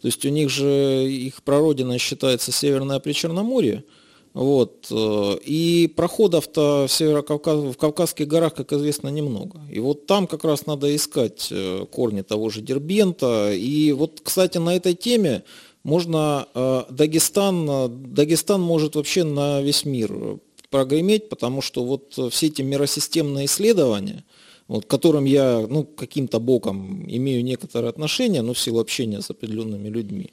то 0.00 0.06
есть 0.06 0.24
у 0.24 0.28
них 0.28 0.50
же 0.50 1.06
их 1.08 1.42
прародина 1.42 1.98
считается 1.98 2.52
Северное 2.52 3.00
Причерноморье, 3.00 3.84
вот, 4.32 4.86
э, 4.90 5.38
и 5.44 5.92
проходов-то 5.94 6.86
в, 6.86 6.92
Северокавказ... 6.92 7.74
в 7.74 7.76
Кавказских 7.76 8.28
горах, 8.28 8.54
как 8.54 8.72
известно, 8.72 9.08
немного. 9.08 9.60
И 9.70 9.80
вот 9.80 10.06
там 10.06 10.26
как 10.26 10.44
раз 10.44 10.66
надо 10.66 10.94
искать 10.94 11.48
э, 11.50 11.84
корни 11.90 12.22
того 12.22 12.48
же 12.48 12.60
Дербента. 12.60 13.52
И 13.52 13.90
вот, 13.90 14.20
кстати, 14.22 14.58
на 14.58 14.76
этой 14.76 14.94
теме 14.94 15.42
можно 15.82 16.46
э, 16.54 16.84
Дагестан, 16.90 17.68
э, 17.68 17.88
Дагестан 17.88 18.60
может 18.60 18.96
вообще 18.96 19.24
на 19.24 19.62
весь 19.62 19.84
мир 19.84 20.38
прогреметь, 20.70 21.28
потому 21.28 21.62
что 21.62 21.84
вот 21.84 22.18
все 22.32 22.46
эти 22.46 22.62
миросистемные 22.62 23.46
исследования, 23.46 24.24
вот, 24.68 24.84
к 24.84 24.88
которым 24.88 25.24
я 25.24 25.66
ну, 25.68 25.84
каким-то 25.84 26.38
боком 26.38 27.04
имею 27.08 27.42
некоторое 27.42 27.88
отношение, 27.88 28.42
но 28.42 28.54
в 28.54 28.58
силу 28.58 28.78
общения 28.80 29.20
с 29.20 29.30
определенными 29.30 29.88
людьми, 29.88 30.30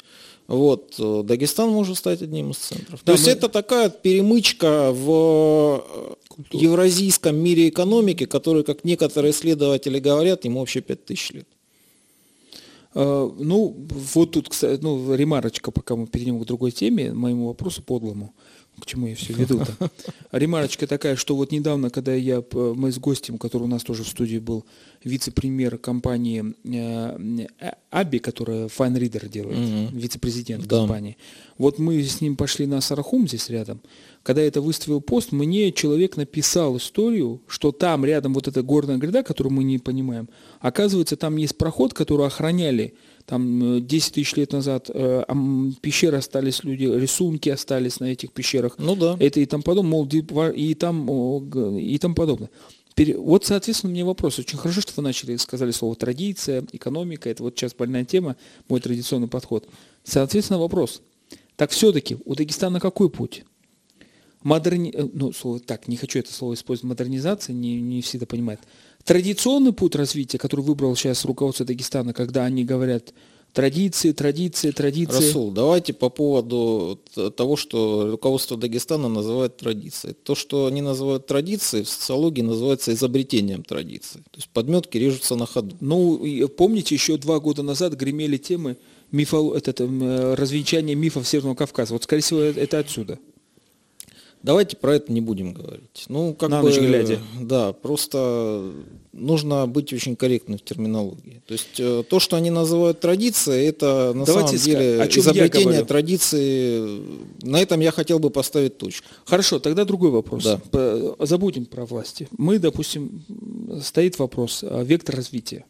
вот, 0.48 0.96
э, 1.00 1.24
Дагестан 1.26 1.70
может 1.70 1.98
стать 1.98 2.22
одним 2.22 2.52
из 2.52 2.58
центров. 2.58 3.02
Да, 3.04 3.12
То 3.12 3.12
есть 3.14 3.28
это 3.28 3.50
такая 3.50 3.90
перемычка 3.90 4.92
в 4.94 5.84
Культура. 6.30 6.64
евразийском 6.64 7.36
мире 7.36 7.70
экономики, 7.70 8.26
который, 8.26 8.64
как 8.64 8.84
некоторые 8.84 9.32
исследователи 9.32 10.00
говорят, 10.00 10.46
ему 10.46 10.60
вообще 10.60 10.82
5000 10.82 11.32
лет. 11.32 11.48
А, 13.00 13.32
ну, 13.38 13.76
вот 13.78 14.32
тут, 14.32 14.50
кстати, 14.50 14.82
ну, 14.82 15.14
ремарочка, 15.14 15.70
пока 15.70 15.96
мы 15.96 16.08
перейдем 16.08 16.40
к 16.40 16.46
другой 16.46 16.72
теме, 16.72 17.14
моему 17.14 17.46
вопросу 17.46 17.84
подлому. 17.84 18.34
К 18.80 18.86
чему 18.86 19.08
я 19.08 19.16
все 19.16 19.34
веду-то? 19.34 19.90
Ремарочка 20.32 20.86
такая, 20.86 21.16
что 21.16 21.36
вот 21.36 21.52
недавно, 21.52 21.90
когда 21.90 22.14
я, 22.14 22.44
мы 22.54 22.92
с 22.92 23.00
гостем, 23.00 23.40
который 23.40 23.64
у 23.64 23.68
нас 23.68 23.84
тоже 23.84 24.04
в 24.04 24.08
студии 24.08 24.38
был, 24.38 24.66
вице-премьер 25.04 25.78
компании 25.78 26.54
э, 26.64 27.46
э, 27.60 27.72
Аби, 27.90 28.20
которая 28.20 28.68
Fine 28.68 29.00
Reader 29.00 29.30
делает, 29.30 29.58
угу. 29.58 29.98
вице-президент 29.98 30.68
да. 30.68 30.80
компании, 30.80 31.18
вот 31.58 31.80
мы 31.80 32.02
с 32.04 32.22
ним 32.22 32.36
пошли 32.36 32.68
на 32.68 32.82
Сарахум 32.82 33.28
здесь 33.28 33.50
рядом, 33.50 33.82
когда 34.22 34.42
я 34.42 34.48
это 34.48 34.62
выставил 34.62 35.02
пост, 35.02 35.32
мне 35.32 35.72
человек 35.72 36.18
написал 36.18 36.78
историю, 36.78 37.42
что 37.48 37.72
там 37.72 38.06
рядом 38.06 38.34
вот 38.34 38.48
эта 38.48 38.62
горная 38.62 38.98
гряда, 38.98 39.24
которую 39.24 39.54
мы 39.54 39.64
не 39.64 39.80
понимаем, 39.80 40.30
оказывается, 40.60 41.16
там 41.16 41.38
есть 41.38 41.58
проход, 41.58 41.94
который 41.94 42.28
охраняли 42.28 42.94
там 43.28 43.86
10 43.86 44.10
э, 44.10 44.14
тысяч 44.14 44.36
лет 44.36 44.54
назад 44.54 44.90
э, 44.94 45.26
пещеры 45.82 46.18
остались, 46.18 46.64
люди, 46.64 46.86
рисунки 46.86 47.50
остались 47.50 48.00
на 48.00 48.06
этих 48.06 48.32
пещерах. 48.32 48.76
Ну 48.78 48.96
да. 48.96 49.18
Это 49.20 49.42
и 49.42 49.46
там 49.46 49.62
подобное, 49.62 49.92
мол, 49.92 50.08
и 50.08 50.74
там, 50.74 51.78
и 51.78 51.98
там 51.98 52.16
подобное. 52.16 52.50
Вот, 53.18 53.46
соответственно, 53.46 53.92
у 53.92 53.94
меня 53.94 54.06
вопрос. 54.06 54.40
Очень 54.40 54.58
хорошо, 54.58 54.80
что 54.80 54.94
вы 54.96 55.04
начали, 55.04 55.36
сказали 55.36 55.72
слово 55.72 55.96
традиция, 55.96 56.66
экономика. 56.72 57.30
Это 57.30 57.44
вот 57.44 57.56
сейчас 57.56 57.76
больная 57.76 58.06
тема, 58.06 58.38
мой 58.70 58.80
традиционный 58.80 59.28
подход. 59.28 59.68
Соответственно, 60.06 60.58
вопрос. 60.58 61.02
Так 61.58 61.72
все-таки 61.72 62.18
у 62.24 62.34
Дагестана 62.34 62.80
какой 62.80 63.10
путь? 63.10 63.44
Модерни... 64.42 64.92
Э, 64.96 65.06
ну, 65.14 65.34
слово, 65.34 65.60
так, 65.60 65.90
не 65.90 65.98
хочу 65.98 66.20
это 66.20 66.32
слово 66.32 66.54
использовать, 66.54 66.90
модернизация, 66.90 67.54
не, 67.54 67.82
не 67.82 68.02
все 68.02 68.18
это 68.18 68.26
понимают. 68.26 68.62
Традиционный 69.08 69.72
путь 69.72 69.96
развития, 69.96 70.38
который 70.38 70.66
выбрал 70.66 70.94
сейчас 70.98 71.24
руководство 71.24 71.66
Дагестана, 71.66 72.14
когда 72.14 72.44
они 72.44 72.66
говорят 72.66 73.14
традиции, 73.54 74.12
традиции, 74.12 74.72
традиции. 74.72 75.28
Расул, 75.28 75.52
давайте 75.52 75.94
по 75.94 76.10
поводу 76.10 77.00
того, 77.38 77.56
что 77.56 78.12
руководство 78.12 78.58
Дагестана 78.58 79.08
называет 79.08 79.56
традицией. 79.56 80.14
То, 80.14 80.36
что 80.36 80.66
они 80.66 80.82
называют 80.82 81.26
традицией, 81.26 81.86
в 81.86 81.90
социологии 81.90 82.42
называется 82.42 82.94
изобретением 82.94 83.64
традиции. 83.64 84.20
То 84.20 84.36
есть 84.40 84.50
подметки 84.50 84.98
режутся 84.98 85.38
на 85.38 85.46
ходу. 85.46 85.78
Ну, 85.80 86.48
помните, 86.50 86.94
еще 86.94 87.16
два 87.16 87.40
года 87.40 87.64
назад 87.64 87.94
гремели 87.94 88.36
темы 88.36 88.76
мифо, 89.14 89.56
это, 89.56 89.86
э, 89.86 90.34
развенчания 90.36 90.96
мифов 90.96 91.26
Северного 91.26 91.56
Кавказа. 91.56 91.94
Вот, 91.94 92.04
скорее 92.04 92.24
всего, 92.24 92.42
это 92.42 92.80
отсюда. 92.80 93.20
Давайте 94.48 94.78
про 94.78 94.96
это 94.96 95.12
не 95.12 95.20
будем 95.20 95.52
говорить. 95.52 96.06
Ну, 96.08 96.34
как 96.34 96.50
На 96.50 96.62
бы, 96.62 96.70
ночь 96.70 96.80
глядя. 96.80 97.20
Да, 97.42 97.74
просто 97.74 98.72
нужно 99.12 99.68
быть 99.68 99.92
очень 99.92 100.16
корректным 100.16 100.58
в 100.58 100.62
терминологии. 100.62 101.42
То 101.46 101.52
есть 101.52 101.78
э, 101.80 102.04
то, 102.10 102.22
что 102.22 102.38
они 102.38 102.50
называют 102.50 103.02
традицией, 103.02 103.68
это 103.68 104.14
на 104.16 104.24
Давайте 104.24 104.58
самом 104.58 104.64
деле 104.64 105.02
о 105.02 105.08
чем 105.10 105.24
изобретение 105.24 105.84
традиции. 105.84 107.02
На 107.42 107.60
этом 107.60 107.82
я 107.82 107.92
хотел 107.92 108.20
бы 108.20 108.30
поставить 108.30 108.78
точку. 108.78 109.06
Хорошо, 109.26 109.60
тогда 109.60 109.84
другой 109.84 110.12
вопрос. 110.12 110.46
Да. 110.46 111.16
Забудем 111.26 111.66
про 111.66 111.86
власти. 111.86 112.30
Мы, 112.38 112.58
допустим, 112.58 113.26
стоит 113.84 114.18
вопрос 114.18 114.64
вектор 114.64 115.18
развития. 115.18 115.66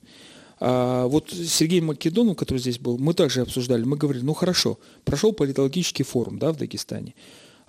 А 0.60 1.08
вот 1.08 1.32
Сергей 1.32 1.82
Македонов, 1.82 2.38
который 2.38 2.60
здесь 2.60 2.78
был, 2.78 3.00
мы 3.00 3.16
также 3.16 3.42
обсуждали, 3.42 3.84
мы 3.86 3.98
говорили, 3.98 4.24
ну 4.24 4.36
хорошо, 4.36 4.78
прошел 5.04 5.34
политологический 5.34 6.06
форум 6.06 6.38
да, 6.38 6.52
в 6.52 6.58
Дагестане. 6.58 7.16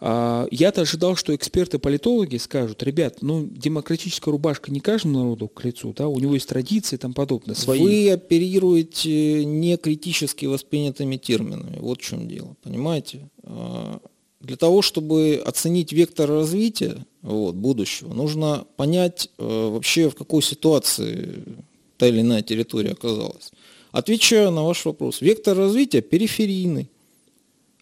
А, 0.00 0.46
я-то 0.50 0.82
ожидал, 0.82 1.16
что 1.16 1.34
эксперты-политологи 1.34 2.36
скажут, 2.36 2.82
ребят, 2.82 3.18
ну, 3.20 3.46
демократическая 3.50 4.30
рубашка 4.30 4.70
не 4.70 4.80
каждому 4.80 5.18
народу 5.18 5.48
к 5.48 5.64
лицу, 5.64 5.92
да, 5.96 6.08
у 6.08 6.18
него 6.18 6.34
есть 6.34 6.48
традиции 6.48 6.96
и 6.96 6.98
тому 6.98 7.14
подобное. 7.14 7.54
Свои. 7.56 7.80
Вы 7.80 8.10
оперируете 8.10 9.44
не 9.44 9.76
критически 9.76 10.46
воспринятыми 10.46 11.16
терминами, 11.16 11.78
вот 11.80 12.00
в 12.00 12.04
чем 12.04 12.28
дело, 12.28 12.54
понимаете? 12.62 13.28
А, 13.42 14.00
для 14.40 14.56
того, 14.56 14.82
чтобы 14.82 15.42
оценить 15.44 15.92
вектор 15.92 16.28
развития 16.28 17.04
вот, 17.22 17.56
будущего, 17.56 18.14
нужно 18.14 18.64
понять 18.76 19.30
э, 19.38 19.68
вообще, 19.68 20.08
в 20.08 20.14
какой 20.14 20.42
ситуации 20.42 21.42
та 21.96 22.06
или 22.06 22.20
иная 22.20 22.42
территория 22.42 22.92
оказалась. 22.92 23.50
Отвечаю 23.90 24.52
на 24.52 24.62
ваш 24.62 24.84
вопрос. 24.84 25.20
Вектор 25.20 25.56
развития 25.56 26.02
периферийный. 26.02 26.88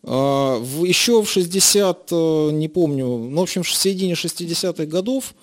А, 0.09 0.63
еще 0.85 1.21
в 1.21 1.29
60, 1.29 2.09
э, 2.13 2.51
не 2.53 2.69
помню, 2.69 3.07
ну, 3.07 3.41
в 3.41 3.43
общем, 3.43 3.65
в 3.65 3.71
середине 3.71 4.15
60-х 4.15 4.87
годов 4.87 5.35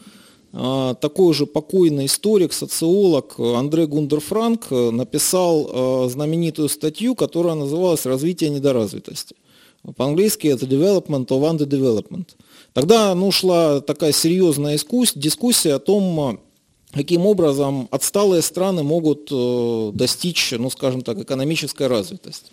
а, 0.54 0.93
такой 0.93 1.34
же 1.34 1.45
покойный 1.45 2.06
историк, 2.06 2.54
социолог 2.54 3.38
Андре 3.39 3.88
Гундер 3.88 4.21
Франк 4.21 4.67
э, 4.69 4.91
написал 4.91 6.06
э, 6.06 6.10
знаменитую 6.10 6.69
статью, 6.69 7.13
которая 7.13 7.56
называлась 7.56 8.06
«Развитие 8.06 8.52
недоразвитости». 8.52 9.36
По-английски 9.97 10.47
это 10.47 10.65
«Development 10.65 11.28
of 11.28 11.41
Underdevelopment». 11.41 12.30
Тогда 12.71 13.13
ну, 13.15 13.32
шла 13.32 13.82
такая 13.82 14.13
серьезная 14.13 14.80
дискуссия 15.15 15.73
о 15.73 15.80
том, 15.80 16.39
каким 16.93 17.26
образом 17.26 17.89
отсталые 17.91 18.41
страны 18.41 18.84
могут 18.84 19.30
достичь, 19.95 20.54
ну, 20.58 20.69
скажем 20.69 21.02
так, 21.02 21.19
экономической 21.19 21.88
развитости. 21.88 22.52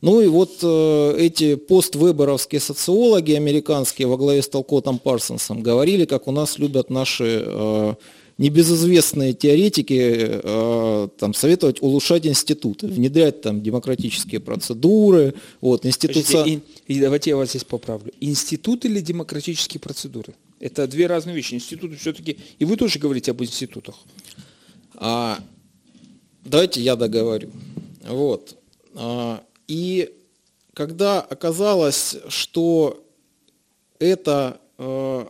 Ну 0.00 0.20
и 0.22 0.28
вот 0.28 0.58
э, 0.62 1.14
эти 1.18 1.56
поствыборовские 1.56 2.60
социологи 2.60 3.32
американские 3.32 4.08
во 4.08 4.16
главе 4.16 4.40
с 4.40 4.48
Толкотом 4.48 4.98
Парсонсом 4.98 5.62
говорили, 5.62 6.06
как 6.06 6.26
у 6.26 6.32
нас 6.32 6.58
любят 6.58 6.88
наши 6.88 7.42
э, 7.44 7.94
небезызвестные 8.38 9.34
теоретики 9.34 10.40
э, 10.42 11.08
там, 11.18 11.34
советовать 11.34 11.82
улучшать 11.82 12.26
институты, 12.26 12.86
внедрять 12.86 13.42
там 13.42 13.62
демократические 13.62 14.40
процедуры, 14.40 15.34
вот, 15.60 15.84
институция... 15.84 16.44
И, 16.44 16.60
и 16.86 16.98
давайте 16.98 17.30
я 17.30 17.36
вас 17.36 17.50
здесь 17.50 17.64
поправлю. 17.64 18.10
Институты 18.20 18.88
или 18.88 19.00
демократические 19.00 19.80
процедуры? 19.80 20.34
Это 20.60 20.86
две 20.86 21.06
разные 21.06 21.36
вещи. 21.36 21.52
Институты 21.52 21.96
все-таки... 21.96 22.38
И 22.58 22.64
вы 22.64 22.78
тоже 22.78 22.98
говорите 22.98 23.32
об 23.32 23.42
институтах. 23.42 23.96
А, 24.94 25.38
давайте 26.42 26.80
я 26.80 26.96
договорю. 26.96 27.50
Вот. 28.08 28.56
А, 28.94 29.42
и 29.70 30.12
когда 30.74 31.20
оказалось, 31.20 32.16
что 32.26 33.04
это 34.00 34.60
э, 34.78 35.26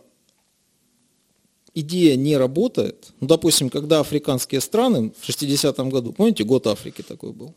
идея 1.75 2.15
не 2.15 2.37
работает, 2.37 3.13
ну, 3.19 3.27
допустим, 3.27 3.69
когда 3.69 3.99
африканские 3.99 4.59
страны 4.61 5.13
в 5.19 5.29
60-м 5.29 5.91
году, 5.91 6.11
помните, 6.11 6.43
год 6.43 6.65
Африки 6.65 7.03
такой 7.03 7.33
был, 7.33 7.53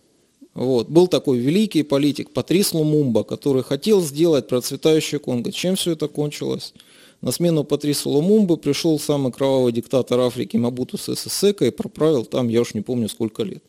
вот. 0.52 0.90
Был 0.90 1.08
такой 1.08 1.38
великий 1.38 1.84
политик 1.84 2.30
Патрис 2.30 2.74
Лумумба, 2.74 3.24
который 3.24 3.62
хотел 3.62 4.02
сделать 4.02 4.46
процветающее 4.46 5.18
Конго. 5.18 5.52
Чем 5.52 5.76
все 5.76 5.92
это 5.92 6.06
кончилось? 6.06 6.74
На 7.22 7.32
смену 7.32 7.64
Патрису 7.64 8.10
Лумумбы 8.10 8.58
пришел 8.58 9.00
самый 9.00 9.32
кровавый 9.32 9.72
диктатор 9.72 10.20
Африки 10.20 10.58
Мабуту 10.58 10.98
Сесесека 10.98 11.64
и 11.64 11.70
проправил 11.70 12.26
там, 12.26 12.48
я 12.48 12.60
уж 12.60 12.74
не 12.74 12.82
помню, 12.82 13.08
сколько 13.08 13.42
лет. 13.42 13.64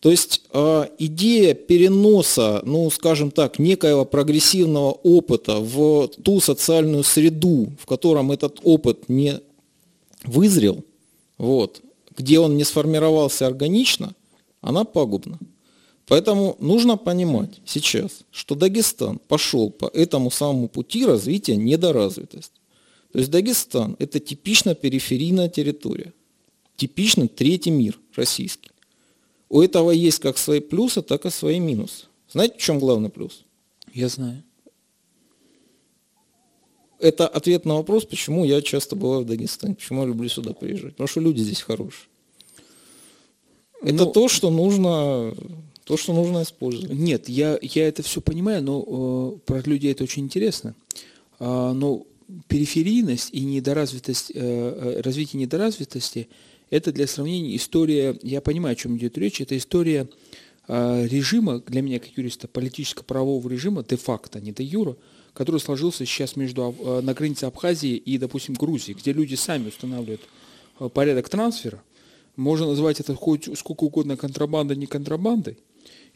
То 0.00 0.10
есть 0.10 0.42
э, 0.52 0.84
идея 0.98 1.54
переноса, 1.54 2.62
ну, 2.64 2.88
скажем 2.90 3.32
так, 3.32 3.58
некоего 3.58 4.04
прогрессивного 4.04 4.92
опыта 4.92 5.58
в 5.58 6.08
ту 6.22 6.40
социальную 6.40 7.02
среду, 7.02 7.72
в 7.80 7.86
котором 7.86 8.30
этот 8.30 8.60
опыт 8.62 9.08
не 9.08 9.40
вызрел, 10.24 10.84
вот, 11.36 11.82
где 12.16 12.38
он 12.38 12.56
не 12.56 12.64
сформировался 12.64 13.46
органично, 13.46 14.14
она 14.60 14.84
пагубна. 14.84 15.38
Поэтому 16.06 16.56
нужно 16.60 16.96
понимать 16.96 17.60
сейчас, 17.66 18.24
что 18.30 18.54
Дагестан 18.54 19.18
пошел 19.28 19.70
по 19.70 19.86
этому 19.86 20.30
самому 20.30 20.68
пути 20.68 21.04
развития 21.04 21.56
недоразвитости. 21.56 22.54
То 23.12 23.18
есть 23.18 23.30
Дагестан– 23.30 23.96
это 23.98 24.20
типично 24.20 24.74
периферийная 24.74 25.48
территория, 25.48 26.12
типично 26.76 27.26
третий 27.26 27.70
мир 27.70 27.98
российский. 28.14 28.70
У 29.48 29.62
этого 29.62 29.90
есть 29.90 30.18
как 30.18 30.36
свои 30.36 30.60
плюсы, 30.60 31.02
так 31.02 31.24
и 31.24 31.30
свои 31.30 31.58
минусы. 31.58 32.06
Знаете, 32.30 32.56
в 32.58 32.62
чем 32.62 32.78
главный 32.78 33.08
плюс? 33.08 33.44
Я 33.92 34.08
знаю. 34.08 34.42
Это 36.98 37.28
ответ 37.28 37.64
на 37.64 37.76
вопрос, 37.76 38.04
почему 38.04 38.44
я 38.44 38.60
часто 38.60 38.96
бываю 38.96 39.22
в 39.22 39.26
Дагестане, 39.26 39.76
почему 39.76 40.02
я 40.02 40.08
люблю 40.08 40.28
сюда 40.28 40.52
приезжать. 40.52 40.92
Потому 40.92 41.08
что 41.08 41.20
люди 41.20 41.40
здесь 41.40 41.62
хорошие. 41.62 42.08
Это 43.80 44.04
ну, 44.04 44.12
то, 44.12 44.28
что 44.28 44.50
нужно 44.50 45.34
то, 45.84 45.96
что 45.96 46.12
нужно 46.12 46.42
использовать. 46.42 46.90
Нет, 46.90 47.30
я, 47.30 47.58
я 47.62 47.88
это 47.88 48.02
все 48.02 48.20
понимаю, 48.20 48.62
но 48.62 49.36
э, 49.36 49.38
про 49.46 49.60
людей 49.60 49.92
это 49.92 50.04
очень 50.04 50.24
интересно. 50.24 50.74
А, 51.38 51.72
но 51.72 52.04
периферийность 52.48 53.30
и 53.32 53.40
недоразвитость, 53.40 54.32
э, 54.34 54.34
э, 54.34 55.00
развитие 55.00 55.40
недоразвитости– 55.40 56.28
это 56.70 56.92
для 56.92 57.06
сравнения 57.06 57.56
история, 57.56 58.18
я 58.22 58.40
понимаю, 58.40 58.72
о 58.72 58.76
чем 58.76 58.96
идет 58.96 59.16
речь, 59.18 59.40
это 59.40 59.56
история 59.56 60.08
э, 60.66 61.06
режима, 61.06 61.60
для 61.60 61.82
меня 61.82 61.98
как 61.98 62.10
юриста, 62.16 62.48
политическо-правового 62.48 63.48
режима, 63.48 63.84
де-факто, 63.84 64.40
не 64.40 64.52
де-юра, 64.52 64.96
который 65.32 65.60
сложился 65.60 66.04
сейчас 66.04 66.36
между, 66.36 66.74
э, 66.78 67.00
на 67.00 67.14
границе 67.14 67.44
Абхазии 67.44 67.96
и, 67.96 68.18
допустим, 68.18 68.54
Грузии, 68.54 68.92
где 68.92 69.12
люди 69.12 69.34
сами 69.34 69.68
устанавливают 69.68 70.22
порядок 70.94 71.28
трансфера. 71.28 71.82
Можно 72.36 72.68
назвать 72.68 73.00
это 73.00 73.14
хоть 73.14 73.58
сколько 73.58 73.84
угодно 73.84 74.16
контрабандой, 74.16 74.76
не 74.76 74.86
контрабандой, 74.86 75.58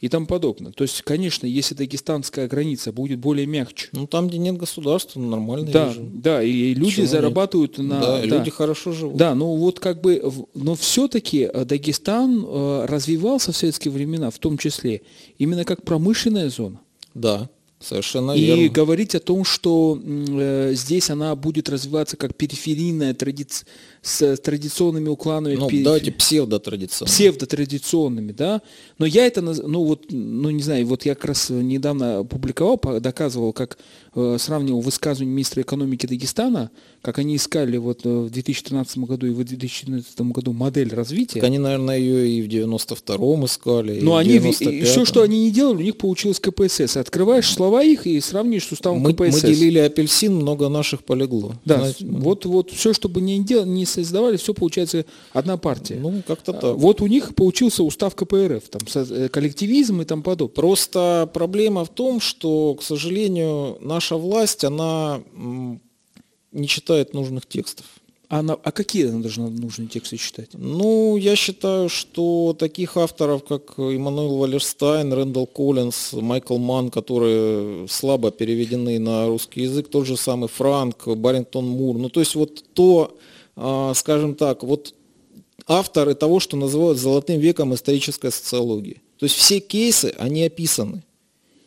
и 0.03 0.09
тому 0.09 0.27
подобное. 0.27 0.73
То 0.73 0.83
есть, 0.83 1.01
конечно, 1.03 1.47
если 1.47 1.75
дагестанская 1.75 2.49
граница 2.49 2.93
будет 2.93 3.21
более 3.21 3.47
мягче. 3.47 3.89
Ну, 3.93 4.09
там, 4.09 4.27
где 4.27 4.37
нет 4.37 4.57
государства, 4.57 5.21
нормальный 5.21 5.73
да, 5.73 5.89
режим. 5.89 6.21
Да, 6.21 6.43
и 6.43 6.75
люди 6.75 6.91
Почему 6.91 7.07
зарабатывают 7.07 7.79
нет? 7.79 7.89
на... 7.89 8.01
Да, 8.01 8.21
да, 8.21 8.39
люди 8.39 8.51
хорошо 8.51 8.93
живут. 8.93 9.17
Да, 9.17 9.37
ну 9.37 9.55
вот 9.55 9.79
как 9.79 10.01
бы, 10.01 10.21
но 10.55 10.75
все-таки 10.75 11.49
э, 11.53 11.65
Дагестан 11.65 12.45
э, 12.45 12.87
развивался 12.87 13.53
в 13.53 13.57
советские 13.57 13.93
времена, 13.93 14.31
в 14.31 14.39
том 14.39 14.59
числе, 14.59 15.03
именно 15.39 15.65
как 15.65 15.85
промышленная 15.85 16.51
зона. 16.51 16.81
Да. 17.15 17.49
Совершенно 17.83 18.33
и 18.33 18.45
верно. 18.45 18.69
говорить 18.69 19.15
о 19.15 19.21
том, 19.21 19.45
что 19.45 20.01
э, 20.03 20.73
здесь 20.75 21.11
она 21.11 21.35
будет 21.37 21.69
развиваться 21.69 22.17
как 22.17 22.35
периферийная 22.35 23.15
традиция 23.15 23.67
с 24.03 24.37
традиционными 24.39 25.09
укладами. 25.09 25.55
Ну, 25.55 25.69
периф... 25.69 25.85
давайте 25.85 26.11
псевдотрадиционными. 26.11 27.15
Псевдотрадиционными, 27.15 28.33
да. 28.33 28.61
Но 28.99 29.07
я 29.07 29.27
это, 29.27 29.43
ну 29.43 29.85
вот, 29.85 30.07
ну 30.11 30.51
не 30.51 30.63
знаю, 30.63 30.87
вот 30.87 31.05
я 31.05 31.15
как 31.15 31.27
раз 31.27 31.51
недавно 31.51 32.19
опубликовал, 32.19 32.81
доказывал, 33.01 33.53
как 33.53 33.79
э, 34.17 34.37
сравнивал 34.41 34.81
высказывание 34.81 35.33
министра 35.33 35.63
экономики 35.63 36.07
Дагестана, 36.07 36.73
как 37.01 37.19
они 37.19 37.37
искали 37.37 37.77
вот 37.77 38.05
э, 38.05 38.09
в 38.09 38.31
2013 38.31 38.99
году 38.99 39.29
и 39.29 39.31
в 39.31 39.45
2014 39.45 40.21
году 40.23 40.53
модель 40.53 40.93
развития. 40.93 41.35
Так 41.35 41.45
они, 41.45 41.59
наверное, 41.59 41.97
ее 41.97 42.29
и 42.29 42.43
в 42.43 42.49
92-м 42.49 43.45
искали. 43.45 44.01
Но 44.01 44.17
они, 44.17 44.37
и 44.37 44.83
все, 44.83 45.05
что 45.05 45.23
они 45.23 45.45
не 45.45 45.53
делали, 45.53 45.77
у 45.77 45.81
них 45.81 45.97
получилось 45.97 46.41
КПСС. 46.41 46.97
Открываешь 46.97 47.49
слова 47.49 47.72
их 47.81 48.07
и 48.07 48.21
сравнишь 48.21 48.67
с 48.67 48.73
уставом 48.73 48.99
мы, 48.99 49.15
КПСС. 49.15 49.43
Мы 49.43 49.49
делили 49.49 49.79
апельсин, 49.79 50.35
много 50.35 50.69
наших 50.69 51.05
полегло. 51.05 51.55
Да, 51.65 51.79
Знаете, 51.79 52.05
вот, 52.07 52.45
вот 52.45 52.71
все, 52.71 52.93
что 52.93 53.09
бы 53.09 53.21
не, 53.21 53.43
дел, 53.43 53.65
не 53.65 53.87
создавали, 53.87 54.37
все 54.37 54.53
получается 54.53 55.07
одна 55.33 55.57
партия. 55.57 55.99
Ну, 56.01 56.23
как-то 56.27 56.53
а, 56.53 56.61
так. 56.61 56.77
Вот 56.77 57.01
у 57.01 57.07
них 57.07 57.35
получился 57.35 57.83
устав 57.83 58.15
КПРФ, 58.15 58.69
там, 58.69 58.83
э, 58.95 59.29
коллективизм 59.29 60.03
и 60.03 60.05
тому 60.05 60.23
подобное. 60.23 60.55
Просто 60.55 61.31
проблема 61.33 61.85
в 61.85 61.89
том, 61.89 62.21
что, 62.21 62.75
к 62.75 62.83
сожалению, 62.83 63.79
наша 63.81 64.17
власть, 64.17 64.65
она 64.65 65.23
не 66.53 66.69
читает 66.69 67.15
нужных 67.15 67.47
текстов. 67.47 67.87
А, 68.33 68.41
на, 68.41 68.55
а 68.55 68.73
какие 68.73 69.11
она 69.11 69.21
должна 69.21 69.51
нужные 69.51 69.89
тексты 69.89 70.17
читать? 70.17 70.49
Ну, 70.55 71.19
я 71.19 71.37
считаю, 71.37 71.91
что 71.91 72.57
таких 72.59 72.97
авторов, 72.97 73.45
как 73.45 73.75
Иммануил 73.77 74.39
Валерстайн, 74.39 75.13
Рэндалл 75.13 75.47
Коллинс, 75.47 76.15
Майкл 76.15 76.57
Ман, 76.57 76.91
которые 76.91 77.87
слабо 77.89 78.31
переведены 78.31 78.99
на 78.99 79.27
русский 79.27 79.65
язык, 79.65 79.89
тот 79.89 80.07
же 80.07 80.17
самый 80.17 80.49
Франк, 80.49 81.09
Барингтон 81.09 81.67
Мур, 81.67 81.99
ну, 81.99 82.09
то 82.09 82.21
есть 82.21 82.35
вот 82.35 82.65
то, 82.73 83.19
а, 83.55 83.93
скажем 83.93 84.35
так, 84.35 84.63
вот 84.63 84.95
авторы 85.67 86.15
того, 86.15 86.41
что 86.41 86.57
называют 86.57 86.97
золотым 86.97 87.39
веком 87.39 87.75
исторической 87.75 88.33
социологии. 88.33 89.03
То 89.19 89.27
есть 89.27 89.37
все 89.37 89.61
кейсы, 89.61 90.15
они 90.19 90.43
описаны 90.45 91.03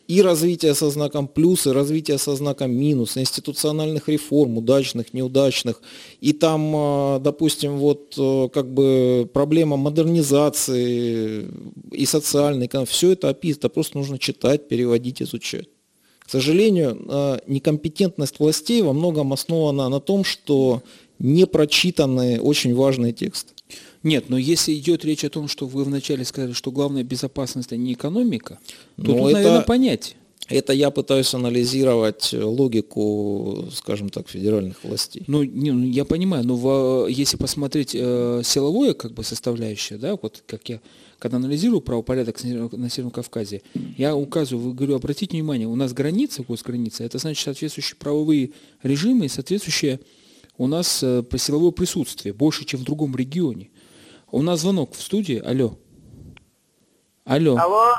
и 0.08 0.22
развитие 0.22 0.74
со 0.74 0.90
знаком 0.90 1.26
плюс, 1.28 1.66
и 1.66 1.70
развитие 1.70 2.18
со 2.18 2.36
знаком 2.36 2.70
минус, 2.70 3.16
институциональных 3.16 4.08
реформ, 4.08 4.58
удачных, 4.58 5.12
неудачных, 5.14 5.82
и 6.20 6.32
там, 6.32 6.72
а, 6.74 7.18
допустим, 7.18 7.78
вот 7.78 8.14
э, 8.18 8.48
как 8.52 8.72
бы 8.72 9.28
проблема 9.32 9.76
модернизации 9.76 11.46
и 11.90 12.06
социальной, 12.06 12.70
все 12.86 13.12
это 13.12 13.28
описано, 13.30 13.68
просто 13.68 13.98
нужно 13.98 14.18
читать, 14.18 14.68
переводить, 14.68 15.22
изучать. 15.22 15.68
К 16.20 16.30
сожалению, 16.30 16.98
а, 17.08 17.38
некомпетентность 17.46 18.38
властей 18.38 18.82
во 18.82 18.92
многом 18.92 19.32
основана 19.32 19.88
на 19.88 20.00
том, 20.00 20.24
что 20.24 20.82
не 21.18 21.46
прочитаны 21.46 22.40
очень 22.40 22.74
важные 22.74 23.12
тексты. 23.12 23.55
Нет, 24.06 24.28
но 24.28 24.38
если 24.38 24.72
идет 24.72 25.04
речь 25.04 25.24
о 25.24 25.30
том, 25.30 25.48
что 25.48 25.66
вы 25.66 25.82
вначале 25.82 26.24
сказали, 26.24 26.52
что 26.52 26.70
главная 26.70 27.02
безопасность, 27.02 27.72
а 27.72 27.76
не 27.76 27.94
экономика, 27.94 28.60
то 28.94 29.02
но 29.02 29.14
тут, 29.14 29.26
это, 29.30 29.32
наверное, 29.32 29.62
понять. 29.62 30.14
Это 30.48 30.72
я 30.72 30.92
пытаюсь 30.92 31.34
анализировать 31.34 32.32
логику, 32.32 33.66
скажем 33.72 34.10
так, 34.10 34.28
федеральных 34.28 34.84
властей. 34.84 35.24
Ну, 35.26 35.42
не, 35.42 35.72
ну 35.72 35.84
я 35.84 36.04
понимаю, 36.04 36.46
но 36.46 36.54
в, 36.54 37.08
если 37.08 37.36
посмотреть 37.36 37.96
э, 37.96 38.42
силовое 38.44 38.94
как 38.94 39.12
бы 39.12 39.24
составляющее, 39.24 39.98
да, 39.98 40.14
вот 40.14 40.44
как 40.46 40.68
я, 40.68 40.80
когда 41.18 41.38
анализирую 41.38 41.80
правопорядок 41.80 42.40
на 42.44 42.88
Северном 42.88 43.10
Кавказе, 43.10 43.62
я 43.98 44.14
указываю, 44.14 44.72
говорю, 44.72 44.94
обратите 44.94 45.36
внимание, 45.36 45.66
у 45.66 45.74
нас 45.74 45.92
граница, 45.92 46.44
госграница, 46.44 47.02
это 47.02 47.18
значит 47.18 47.42
соответствующие 47.42 47.96
правовые 47.96 48.50
режимы 48.84 49.26
и 49.26 49.28
соответствующее 49.28 49.98
у 50.58 50.68
нас 50.68 51.02
э, 51.02 51.24
силовое 51.38 51.72
присутствие 51.72 52.32
больше, 52.32 52.64
чем 52.64 52.78
в 52.78 52.84
другом 52.84 53.16
регионе. 53.16 53.70
У 54.30 54.42
нас 54.42 54.60
звонок 54.60 54.94
в 54.94 55.00
студии. 55.00 55.40
Алло. 55.44 55.78
Алло. 57.24 57.56
Алло. 57.56 57.94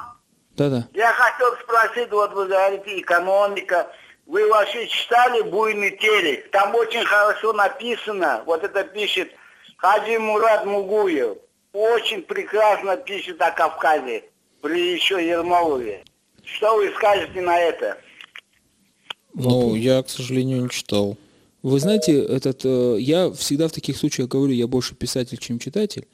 Да-да. 0.56 0.88
Я 0.94 1.13
хотел 1.13 1.54
спросить, 1.63 2.12
вот 2.12 2.34
вы 2.34 2.48
говорите, 2.48 3.00
экономика. 3.00 3.88
Вы 4.26 4.50
вообще 4.50 4.88
читали 4.88 5.42
«Буйный 5.42 5.98
телек»? 5.98 6.52
Там 6.52 6.76
очень 6.76 7.06
хорошо 7.06 7.54
написано, 7.54 8.44
вот 8.46 8.63
это 8.63 8.84
пишет 8.84 9.30
Хаджи 9.78 10.20
Мурат 10.20 10.66
Мугуев. 10.66 11.38
Очень 11.72 12.24
прекрасно 12.24 12.98
пишет 12.98 13.42
о 13.42 13.52
Кавказе, 13.52 14.26
при 14.62 14.96
еще 14.96 15.26
Ермолове. 15.26 16.04
Что 16.44 16.76
вы 16.76 16.92
скажете 16.96 17.40
на 17.40 17.58
это? 17.58 17.98
Ну, 19.34 19.76
я, 19.76 20.02
к 20.02 20.10
сожалению, 20.10 20.63
не 20.63 20.70
читал. 20.70 21.18
Вы 21.62 21.80
знаете, 21.80 22.20
этот, 22.24 22.62
э, 22.66 22.98
я 23.00 23.32
всегда 23.32 23.68
в 23.68 23.72
таких 23.72 23.98
случаях 23.98 24.30
говорю, 24.30 24.54
я 24.54 24.68
больше 24.68 24.96
писатель, 24.96 25.38
чем 25.38 25.60
читатель. 25.60 26.08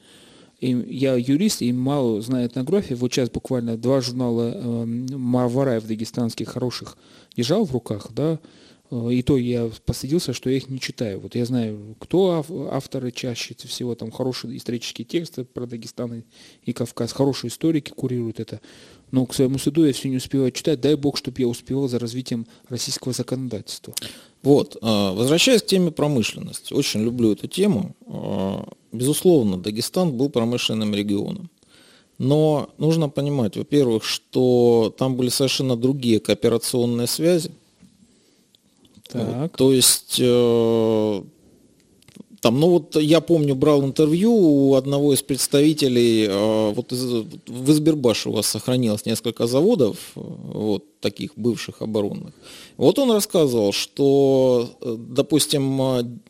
И 0.64 0.86
я 0.88 1.14
юрист 1.14 1.60
и 1.60 1.70
мало 1.74 2.22
знаю 2.22 2.48
этнографии. 2.48 2.94
Вот 2.94 3.12
сейчас 3.12 3.28
буквально 3.28 3.76
два 3.76 4.00
журнала 4.00 4.50
э, 4.54 4.86
Марвараев 4.86 5.86
дагестанских 5.86 6.48
хороших 6.48 6.96
держал 7.36 7.66
в 7.66 7.72
руках, 7.72 8.08
да, 8.12 8.40
э, 8.90 9.12
и 9.12 9.22
то 9.22 9.36
я 9.36 9.70
постыдился, 9.84 10.32
что 10.32 10.48
я 10.48 10.56
их 10.56 10.70
не 10.70 10.80
читаю. 10.80 11.20
Вот 11.20 11.34
я 11.34 11.44
знаю, 11.44 11.96
кто 12.00 12.42
авторы 12.72 13.12
чаще 13.12 13.54
всего, 13.54 13.94
там 13.94 14.10
хорошие 14.10 14.56
исторические 14.56 15.04
тексты 15.04 15.44
про 15.44 15.66
Дагестан 15.66 16.24
и 16.62 16.72
Кавказ, 16.72 17.12
хорошие 17.12 17.50
историки 17.50 17.90
курируют 17.90 18.40
это. 18.40 18.62
Но 19.10 19.26
к 19.26 19.34
своему 19.34 19.58
суду 19.58 19.84
я 19.84 19.92
все 19.92 20.08
не 20.08 20.16
успеваю 20.16 20.50
читать. 20.50 20.80
Дай 20.80 20.94
бог, 20.94 21.18
чтобы 21.18 21.42
я 21.42 21.46
успевал 21.46 21.88
за 21.88 21.98
развитием 21.98 22.46
российского 22.70 23.12
законодательства. 23.12 23.92
Вот, 24.44 24.76
а, 24.82 25.14
возвращаясь 25.14 25.62
к 25.62 25.66
теме 25.66 25.90
промышленности, 25.90 26.74
очень 26.74 27.02
люблю 27.02 27.32
эту 27.32 27.48
тему. 27.48 27.96
А, 28.06 28.68
безусловно, 28.92 29.56
Дагестан 29.56 30.12
был 30.12 30.28
промышленным 30.28 30.94
регионом. 30.94 31.48
Но 32.18 32.68
нужно 32.76 33.08
понимать, 33.08 33.56
во-первых, 33.56 34.04
что 34.04 34.94
там 34.98 35.16
были 35.16 35.30
совершенно 35.30 35.76
другие 35.76 36.20
кооперационные 36.20 37.06
связи. 37.06 37.52
Так. 39.08 39.56
То 39.56 39.72
есть 39.72 40.18
э, 40.20 41.22
там, 42.44 42.60
ну 42.60 42.68
вот 42.68 42.96
я 42.96 43.22
помню, 43.22 43.54
брал 43.54 43.82
интервью 43.82 44.32
у 44.34 44.74
одного 44.74 45.14
из 45.14 45.22
представителей, 45.22 46.26
э, 46.28 46.72
вот 46.74 46.92
из, 46.92 47.02
в 47.46 47.70
Избербаше 47.70 48.28
у 48.28 48.32
вас 48.32 48.46
сохранилось 48.46 49.06
несколько 49.06 49.46
заводов, 49.46 49.96
э, 50.14 50.20
вот 50.52 50.84
таких 51.00 51.30
бывших 51.36 51.80
оборонных. 51.80 52.34
Вот 52.76 52.98
он 52.98 53.12
рассказывал, 53.12 53.72
что, 53.72 54.68
э, 54.82 54.94
допустим, 54.98 56.20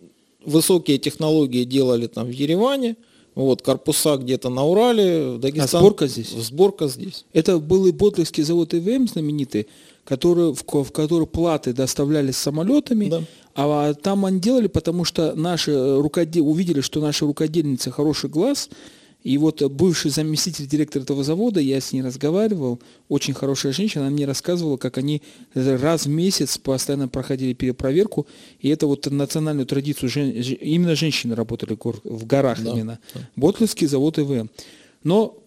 высокие 0.45 0.99
технологии 0.99 1.65
делали 1.65 2.07
там 2.07 2.27
в 2.27 2.31
Ереване, 2.31 2.95
вот, 3.35 3.63
корпуса 3.63 4.17
где-то 4.17 4.51
на 4.51 4.65
Урале, 4.65 5.39
Дагестан. 5.39 5.81
А 5.81 5.81
сборка 5.81 6.07
здесь? 6.07 6.31
Сборка 6.31 6.87
здесь. 6.87 7.25
Это 7.33 7.59
был 7.59 7.87
и 7.87 7.91
Ботлевский 7.91 8.45
завод 8.45 8.73
ИВМ 8.73 9.09
знаменитый, 9.09 9.67
который, 10.05 10.53
в, 10.53 10.63
в 10.63 10.93
который 10.93 11.27
платы 11.27 11.73
доставлялись 11.73 12.37
самолетами, 12.37 13.09
да. 13.09 13.23
А 13.55 13.95
там 13.95 14.25
они 14.25 14.41
делали, 14.41 14.67
потому 14.67 15.05
что 15.05 15.35
наши 15.35 16.01
рукодел... 16.01 16.49
увидели, 16.49 16.81
что 16.81 17.01
наши 17.01 17.25
рукодельницы 17.25 17.91
хороший 17.91 18.29
глаз, 18.29 18.69
и 19.23 19.39
вот 19.39 19.63
бывший 19.63 20.11
заместитель 20.11 20.67
директора 20.67 21.05
этого 21.05 21.25
завода, 21.25 21.61
я 21.61 21.81
с 21.81 21.93
ней 21.93 22.03
разговаривал, 22.03 22.81
очень 23.09 23.33
хорошая 23.33 23.73
женщина, 23.73 24.07
она 24.07 24.13
мне 24.13 24.27
рассказывала, 24.27 24.77
как 24.77 24.99
они 24.99 25.23
раз 25.55 26.05
в 26.05 26.09
месяц 26.09 26.59
постоянно 26.59 27.09
проходили 27.09 27.55
перепроверку, 27.55 28.27
и 28.59 28.69
это 28.69 28.87
вот 28.87 29.11
национальную 29.11 29.67
традицию, 29.67 30.11
жен... 30.11 30.31
именно 30.31 30.97
женщины 30.97 31.35
работали 31.35 31.79
в 32.05 32.27
горах 32.27 32.61
да, 32.61 32.71
именно. 32.71 32.99
Да. 33.15 33.21
Ботлинский 33.37 33.87
завод 33.87 34.19
ИВМ. 34.19 34.51
Но 35.05 35.39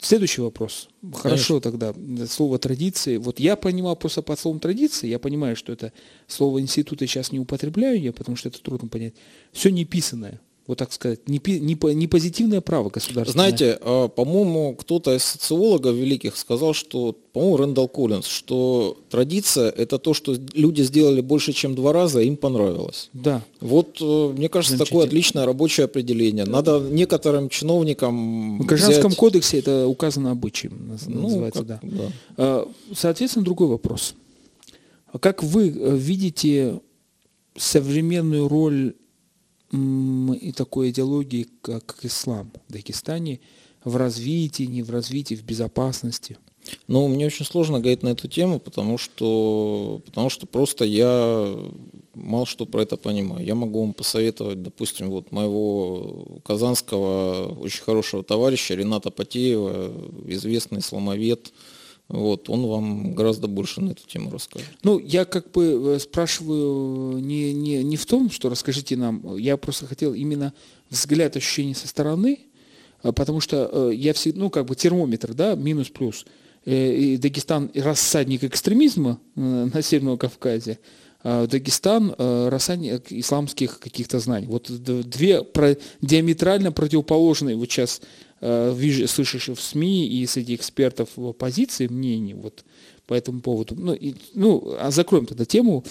Следующий 0.00 0.40
вопрос. 0.40 0.88
Хорошо 1.12 1.60
тогда. 1.60 1.94
Слово 2.28 2.58
традиции. 2.58 3.18
Вот 3.18 3.38
я 3.38 3.56
понимал 3.56 3.96
просто 3.96 4.22
под 4.22 4.38
словом 4.38 4.58
традиции, 4.58 5.08
я 5.08 5.18
понимаю, 5.18 5.56
что 5.56 5.72
это 5.72 5.92
слово 6.26 6.60
института 6.60 7.06
сейчас 7.06 7.32
не 7.32 7.38
употребляю 7.38 8.00
я, 8.00 8.12
потому 8.12 8.36
что 8.36 8.48
это 8.48 8.62
трудно 8.62 8.88
понять. 8.88 9.14
Все 9.52 9.70
неписанное 9.70 10.40
вот 10.70 10.78
так 10.78 10.92
сказать, 10.92 11.28
не, 11.28 11.40
не, 11.44 11.76
не 11.94 12.06
позитивное 12.06 12.60
право 12.60 12.90
государственное. 12.90 13.32
Знаете, 13.32 13.76
а, 13.82 14.06
по-моему, 14.06 14.76
кто-то 14.76 15.12
из 15.16 15.24
социологов 15.24 15.96
великих 15.96 16.36
сказал, 16.36 16.74
что, 16.74 17.16
по-моему, 17.32 17.56
Рэндалл 17.56 17.88
Коллинз, 17.88 18.26
что 18.26 18.96
традиция– 19.08 19.68
это 19.76 19.98
то, 19.98 20.14
что 20.14 20.36
люди 20.54 20.82
сделали 20.82 21.20
больше, 21.22 21.52
чем 21.52 21.74
два 21.74 21.92
раза, 21.92 22.20
им 22.20 22.36
понравилось. 22.36 23.10
Да. 23.12 23.42
Вот, 23.60 23.98
э, 24.00 24.32
мне 24.36 24.48
кажется, 24.48 24.78
такое 24.78 25.06
отличное 25.06 25.44
рабочее 25.44 25.86
определение. 25.86 26.44
Да. 26.44 26.52
Надо 26.52 26.78
некоторым 26.78 27.48
чиновникам 27.48 28.60
В 28.60 28.66
Гражданском 28.66 29.08
взять... 29.08 29.18
кодексе 29.18 29.58
это 29.58 29.88
указано 29.88 30.30
обычаем, 30.30 30.98
ну, 31.08 31.22
называется, 31.22 31.64
как, 31.64 31.66
да. 31.66 31.80
да. 31.82 32.12
А, 32.36 32.68
соответственно, 32.94 33.44
другой 33.44 33.66
вопрос. 33.66 34.14
Как 35.18 35.42
вы 35.42 35.70
э, 35.70 35.96
видите 35.96 36.78
современную 37.56 38.46
роль 38.46 38.94
и 39.72 40.52
такой 40.52 40.90
идеологии, 40.90 41.48
как 41.62 41.98
ислам 42.02 42.50
в 42.68 42.72
Дагестане, 42.72 43.40
в 43.84 43.96
развитии, 43.96 44.64
не 44.64 44.82
в 44.82 44.90
развитии, 44.90 45.34
в 45.34 45.44
безопасности? 45.44 46.38
Ну, 46.88 47.08
мне 47.08 47.26
очень 47.26 47.46
сложно 47.46 47.80
говорить 47.80 48.02
на 48.02 48.10
эту 48.10 48.28
тему, 48.28 48.60
потому 48.60 48.98
что, 48.98 50.02
потому 50.04 50.28
что 50.28 50.46
просто 50.46 50.84
я 50.84 51.56
мало 52.14 52.46
что 52.46 52.66
про 52.66 52.82
это 52.82 52.96
понимаю. 52.96 53.44
Я 53.44 53.54
могу 53.54 53.80
вам 53.80 53.94
посоветовать, 53.94 54.62
допустим, 54.62 55.10
вот 55.10 55.32
моего 55.32 56.40
казанского 56.44 57.54
очень 57.60 57.82
хорошего 57.82 58.22
товарища 58.22 58.74
Рената 58.74 59.10
Потеева, 59.10 59.92
известный 60.26 60.80
исламовед, 60.80 61.52
вот, 62.10 62.50
он 62.50 62.66
вам 62.66 63.14
гораздо 63.14 63.46
больше 63.46 63.80
на 63.80 63.92
эту 63.92 64.04
тему 64.04 64.32
расскажет. 64.32 64.68
Ну, 64.82 64.98
я 64.98 65.24
как 65.24 65.52
бы 65.52 65.94
э, 65.94 65.98
спрашиваю 66.00 67.18
не, 67.20 67.52
не, 67.52 67.84
не 67.84 67.96
в 67.96 68.04
том, 68.04 68.30
что 68.30 68.48
расскажите 68.48 68.96
нам, 68.96 69.36
я 69.36 69.56
просто 69.56 69.86
хотел 69.86 70.12
именно 70.12 70.52
взгляд, 70.90 71.36
ощущение 71.36 71.76
со 71.76 71.86
стороны, 71.86 72.40
э, 73.04 73.12
потому 73.12 73.40
что 73.40 73.70
э, 73.72 73.94
я 73.94 74.12
всегда, 74.12 74.40
ну, 74.40 74.50
как 74.50 74.66
бы 74.66 74.74
термометр, 74.74 75.34
да, 75.34 75.54
минус-плюс. 75.54 76.26
И 76.66 77.16
Дагестан 77.16 77.70
рассадник 77.74 78.42
экстремизма 78.42 79.20
на 79.36 79.80
Северном 79.80 80.18
Кавказе, 80.18 80.80
а 81.22 81.46
Дагестан 81.46 82.14
рассадник 82.18 83.12
исламских 83.12 83.78
каких-то 83.78 84.18
знаний. 84.18 84.46
Вот 84.46 84.68
две 84.68 85.46
диаметрально 86.02 86.72
противоположные 86.72 87.56
вот 87.56 87.70
сейчас 87.70 88.02
вижу, 88.40 89.06
слышишь 89.06 89.48
в 89.48 89.60
СМИ 89.60 90.06
и 90.06 90.26
среди 90.26 90.54
экспертов 90.54 91.10
позиции, 91.38 91.86
мнений 91.86 92.34
вот 92.34 92.64
по 93.10 93.14
этому 93.14 93.40
поводу. 93.40 93.74
Ну, 93.76 93.92
и, 93.92 94.14
ну 94.34 94.76
а 94.78 94.92
закроем 94.92 95.26
тогда 95.26 95.44
тему, 95.44 95.82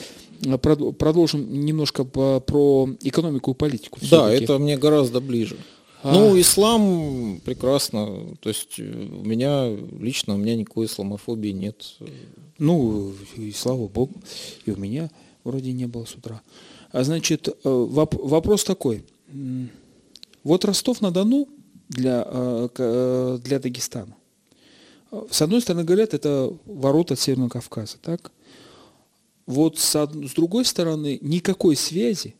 э, 0.41 0.57
продолжим 0.57 1.65
немножко 1.65 2.05
по, 2.05 2.39
про 2.39 2.89
экономику 3.01 3.51
и 3.51 3.53
политику. 3.55 3.99
Да, 4.09 4.31
это 4.31 4.57
мне 4.57 4.77
гораздо 4.77 5.19
ближе. 5.19 5.57
А... 6.01 6.13
Ну, 6.13 6.39
ислам 6.39 7.41
прекрасно. 7.43 8.37
То 8.39 8.47
есть 8.47 8.79
э, 8.79 8.83
у 8.83 9.25
меня 9.25 9.69
лично 9.99 10.35
у 10.35 10.37
меня 10.37 10.55
никакой 10.55 10.85
исламофобии 10.85 11.49
нет. 11.49 11.97
Ну, 12.57 13.11
и 13.35 13.51
слава 13.51 13.89
богу, 13.89 14.13
и 14.65 14.71
у 14.71 14.77
меня 14.77 15.11
вроде 15.43 15.73
не 15.73 15.87
было 15.87 16.05
с 16.05 16.15
утра. 16.15 16.41
А 16.93 17.03
значит, 17.03 17.49
воп 17.65 18.15
вопрос 18.15 18.63
такой. 18.63 19.03
Вот 20.45 20.63
Ростов-на-Дону 20.63 21.49
для, 21.89 22.25
э, 22.25 22.69
э, 22.77 23.39
для 23.43 23.59
Дагестана. 23.59 24.15
С 25.31 25.41
одной 25.41 25.61
стороны, 25.61 25.83
говорят, 25.83 26.13
это 26.13 26.53
ворота 26.65 27.15
Северного 27.15 27.49
Кавказа, 27.49 27.97
так? 28.01 28.31
Вот 29.47 29.79
с, 29.79 29.95
с 29.95 30.33
другой 30.33 30.65
стороны, 30.65 31.17
никакой 31.21 31.75
связи, 31.75 32.35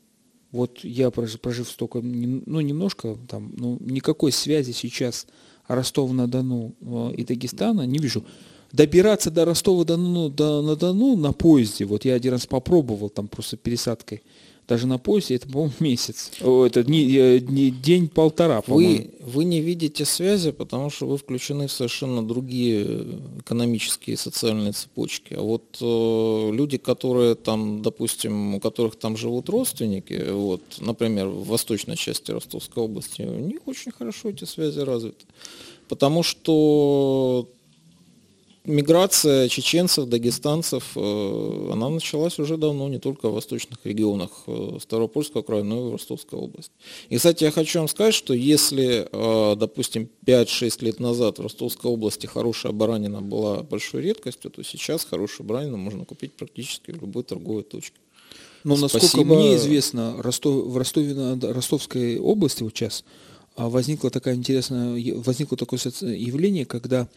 вот 0.52 0.84
я, 0.84 1.10
прожив, 1.10 1.68
столько, 1.68 2.02
ну, 2.02 2.62
немножко 2.62 3.18
там, 3.28 3.52
ну, 3.58 3.78
никакой 3.82 4.32
связи 4.32 4.72
сейчас 4.72 5.26
Ростова-на-Дону 5.68 6.76
э, 6.80 7.14
и 7.18 7.24
Дагестана 7.24 7.88
не 7.88 7.98
вижу. 7.98 8.24
Добираться 8.72 9.32
до 9.32 9.46
Ростова-на-Дону 9.46 10.30
до, 10.30 10.62
на 10.62 10.76
Дону 10.76 11.16
на 11.18 11.34
поезде, 11.34 11.86
вот 11.86 12.06
я 12.06 12.14
один 12.14 12.34
раз 12.34 12.46
попробовал 12.46 13.10
там 13.10 13.28
просто 13.28 13.58
пересадкой, 13.58 14.22
даже 14.70 14.86
на 14.86 15.00
поясе, 15.00 15.36
это, 15.36 15.48
по-моему, 15.48 15.74
месяц. 15.80 16.32
Это 16.40 16.84
не, 16.84 17.40
не 17.42 17.72
день-полтора, 17.72 18.64
вы, 18.68 19.10
вы 19.20 19.44
не 19.44 19.62
видите 19.62 20.06
связи, 20.06 20.52
потому 20.52 20.92
что 20.92 21.08
вы 21.08 21.18
включены 21.18 21.68
в 21.68 21.72
совершенно 21.72 22.26
другие 22.26 23.18
экономические 23.40 24.14
и 24.14 24.18
социальные 24.18 24.74
цепочки. 24.74 25.34
А 25.34 25.42
вот 25.42 25.64
э, 25.82 26.52
люди, 26.54 26.78
которые 26.78 27.34
там, 27.34 27.82
допустим, 27.82 28.56
у 28.56 28.60
которых 28.60 28.96
там 28.96 29.18
живут 29.18 29.50
родственники, 29.50 30.30
вот, 30.32 30.62
например, 30.78 31.28
в 31.28 31.48
восточной 31.48 31.98
части 31.98 32.32
Ростовской 32.32 32.84
области, 32.84 33.24
у 33.24 33.40
них 33.40 33.62
очень 33.66 33.92
хорошо 33.92 34.30
эти 34.30 34.46
связи 34.46 34.80
развиты. 34.80 35.26
Потому 35.88 36.22
что 36.22 37.48
миграция 38.70 39.50
чеченцев, 39.50 40.08
дагестанцев, 40.08 40.92
э, 40.96 41.70
она 41.74 41.90
началась 41.90 42.40
уже 42.40 42.58
давно, 42.58 42.88
не 42.88 43.00
только 43.00 43.30
в 43.30 43.34
восточных 43.34 43.80
регионах 43.84 44.30
э, 44.48 44.78
Ставропольского 44.82 45.42
края, 45.42 45.64
но 45.64 45.80
и 45.80 45.90
в 45.90 45.92
Ростовской 45.94 46.40
области. 46.40 46.72
И, 47.10 47.18
кстати, 47.18 47.44
я 47.44 47.52
хочу 47.52 47.80
вам 47.80 47.88
сказать, 47.88 48.14
что 48.14 48.34
если, 48.34 49.08
э, 49.12 49.56
допустим, 49.56 50.10
5-6 50.26 50.86
лет 50.86 51.00
назад 51.00 51.40
в 51.40 51.42
Ростовской 51.42 51.92
области 51.92 52.28
хорошая 52.28 52.72
баранина 52.72 53.22
была 53.22 53.64
большой 53.64 54.04
редкостью, 54.04 54.52
то 54.52 54.64
сейчас 54.64 55.06
хорошую 55.06 55.48
баранину 55.48 55.78
можно 55.78 56.06
купить 56.06 56.34
практически 56.34 56.92
в 56.92 57.02
любой 57.02 57.24
торговой 57.24 57.64
точке. 57.64 57.98
Но 58.64 58.76
Спасибо. 58.76 59.02
насколько 59.02 59.34
мне 59.34 59.56
известно, 59.56 60.22
Ростов, 60.22 60.66
в 60.66 60.78
Ростове, 60.78 61.16
Ростовской 61.42 62.20
области 62.20 62.62
вот 62.64 62.76
сейчас 62.76 63.04
а, 63.56 63.70
возникло 63.70 64.10
такое 64.10 64.36
интересное, 64.36 65.02
возникло 65.16 65.58
такое 65.58 65.80
явление, 66.02 66.66
когда 66.66 67.08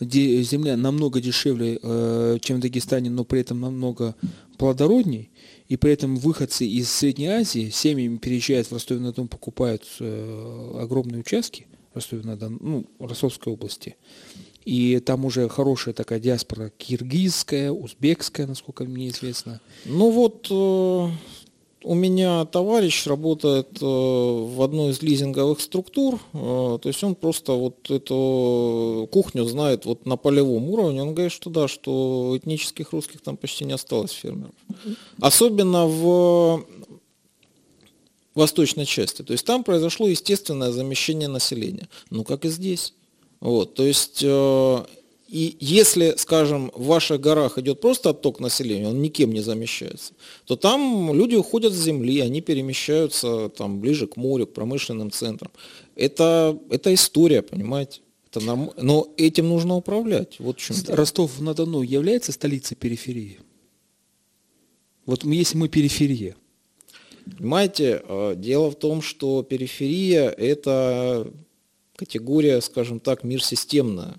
земля 0.00 0.76
намного 0.76 1.20
дешевле, 1.20 1.78
э, 1.82 2.38
чем 2.40 2.58
в 2.58 2.60
Дагестане, 2.60 3.10
но 3.10 3.24
при 3.24 3.40
этом 3.40 3.60
намного 3.60 4.14
плодородней, 4.56 5.30
и 5.68 5.76
при 5.76 5.92
этом 5.92 6.16
выходцы 6.16 6.66
из 6.66 6.90
Средней 6.90 7.28
Азии 7.28 7.70
семьями 7.70 8.16
переезжают 8.16 8.68
в 8.68 8.72
Ростов-на-Дону, 8.72 9.28
покупают 9.28 9.84
э, 10.00 10.80
огромные 10.80 11.20
участки 11.20 11.66
Ростов-на-Дону, 11.94 12.58
ну, 12.60 12.86
Ростовской 12.98 13.52
области. 13.52 13.96
И 14.64 14.98
там 15.00 15.24
уже 15.24 15.48
хорошая 15.48 15.94
такая 15.94 16.20
диаспора 16.20 16.70
киргизская, 16.76 17.72
узбекская, 17.72 18.46
насколько 18.46 18.84
мне 18.84 19.08
известно. 19.08 19.60
Ну 19.86 20.10
вот, 20.10 20.46
э, 20.50 21.08
у 21.88 21.94
меня 21.94 22.44
товарищ 22.44 23.06
работает 23.06 23.80
в 23.80 24.62
одной 24.62 24.90
из 24.90 25.00
лизинговых 25.00 25.58
структур, 25.62 26.20
то 26.32 26.80
есть 26.84 27.02
он 27.02 27.14
просто 27.14 27.54
вот 27.54 27.90
эту 27.90 29.08
кухню 29.10 29.44
знает 29.44 29.86
вот 29.86 30.04
на 30.04 30.18
полевом 30.18 30.68
уровне. 30.68 31.00
Он 31.00 31.14
говорит, 31.14 31.32
что 31.32 31.48
да, 31.48 31.66
что 31.66 32.34
этнических 32.36 32.92
русских 32.92 33.22
там 33.22 33.38
почти 33.38 33.64
не 33.64 33.72
осталось 33.72 34.10
фермеров. 34.10 34.54
Особенно 35.18 35.86
в 35.86 36.66
восточной 38.34 38.84
части. 38.84 39.22
То 39.22 39.32
есть 39.32 39.46
там 39.46 39.64
произошло 39.64 40.06
естественное 40.06 40.72
замещение 40.72 41.28
населения. 41.28 41.88
Ну, 42.10 42.22
как 42.22 42.44
и 42.44 42.50
здесь. 42.50 42.92
Вот, 43.40 43.74
то 43.74 43.84
есть, 43.84 44.20
э, 44.22 44.84
и 45.28 45.58
если, 45.60 46.14
скажем, 46.16 46.72
в 46.74 46.86
ваших 46.86 47.20
горах 47.20 47.58
идет 47.58 47.82
просто 47.82 48.10
отток 48.10 48.40
населения, 48.40 48.88
он 48.88 49.02
никем 49.02 49.30
не 49.30 49.42
замещается, 49.42 50.14
то 50.46 50.56
там 50.56 51.12
люди 51.12 51.34
уходят 51.34 51.74
с 51.74 51.76
земли, 51.76 52.20
они 52.20 52.40
перемещаются 52.40 53.50
там 53.50 53.78
ближе 53.78 54.06
к 54.06 54.16
морю, 54.16 54.46
к 54.46 54.54
промышленным 54.54 55.10
центрам. 55.10 55.52
Это, 55.96 56.58
это 56.70 56.94
история, 56.94 57.42
понимаете? 57.42 58.00
Это 58.30 58.40
нам, 58.40 58.72
но 58.80 59.12
этим 59.18 59.48
нужно 59.48 59.76
управлять. 59.76 60.36
Вот 60.38 60.56
чем 60.56 60.76
Ростов-на-Дону 60.88 61.82
является 61.82 62.32
столицей 62.32 62.76
периферии? 62.76 63.38
Вот 65.04 65.24
если 65.24 65.58
мы 65.58 65.68
периферия. 65.68 66.36
Понимаете, 67.36 68.02
э, 68.02 68.34
дело 68.36 68.70
в 68.70 68.76
том, 68.76 69.02
что 69.02 69.42
периферия– 69.42 70.30
это 70.38 71.30
категория, 71.96 72.62
скажем 72.62 72.98
так, 72.98 73.24
мир 73.24 73.42
системная. 73.42 74.14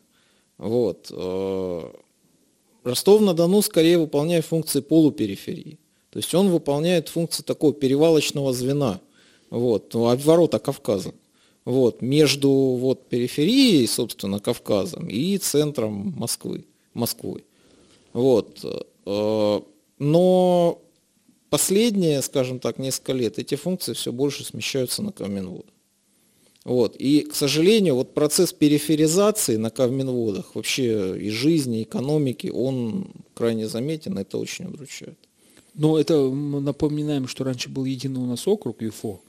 Вот. 0.59 1.07
Э, 1.09 1.91
Ростов-на-Дону 2.83 3.61
скорее 3.61 3.97
выполняет 3.97 4.45
функции 4.45 4.81
полупериферии. 4.81 5.79
То 6.11 6.17
есть 6.17 6.33
он 6.35 6.49
выполняет 6.49 7.09
функции 7.09 7.43
такого 7.43 7.73
перевалочного 7.73 8.53
звена, 8.53 8.99
вот, 9.49 9.93
ну, 9.93 10.07
от 10.07 10.23
ворота 10.23 10.59
Кавказа. 10.59 11.13
Вот, 11.65 12.01
между 12.01 12.49
вот, 12.49 13.07
периферией, 13.09 13.87
собственно, 13.87 14.39
Кавказом 14.39 15.07
и 15.07 15.37
центром 15.37 16.13
Москвы, 16.17 16.65
Москвой. 16.93 17.45
Вот. 18.11 18.65
Э, 19.05 19.61
но 19.99 20.81
последние, 21.49 22.21
скажем 22.21 22.59
так, 22.59 22.79
несколько 22.79 23.13
лет 23.13 23.39
эти 23.39 23.55
функции 23.55 23.93
все 23.93 24.11
больше 24.11 24.43
смещаются 24.43 25.03
на 25.03 25.11
Каменвод. 25.11 25.67
Вот. 26.65 26.95
И, 26.97 27.21
к 27.21 27.35
сожалению, 27.35 27.95
вот 27.95 28.13
процесс 28.13 28.53
периферизации 28.53 29.55
на 29.55 29.69
Кавминводах 29.69 30.55
вообще 30.55 31.17
и 31.19 31.29
жизни, 31.29 31.79
и 31.79 31.83
экономики, 31.83 32.51
он 32.53 33.11
крайне 33.33 33.67
заметен, 33.67 34.17
это 34.17 34.37
очень 34.37 34.65
удручает. 34.65 35.17
Но 35.73 35.97
это 35.97 36.29
напоминаем, 36.29 37.27
что 37.27 37.43
раньше 37.43 37.69
был 37.69 37.85
единый 37.85 38.19
у 38.19 38.25
нас 38.25 38.47
округ 38.47 38.81
ЮФО. 38.81 39.21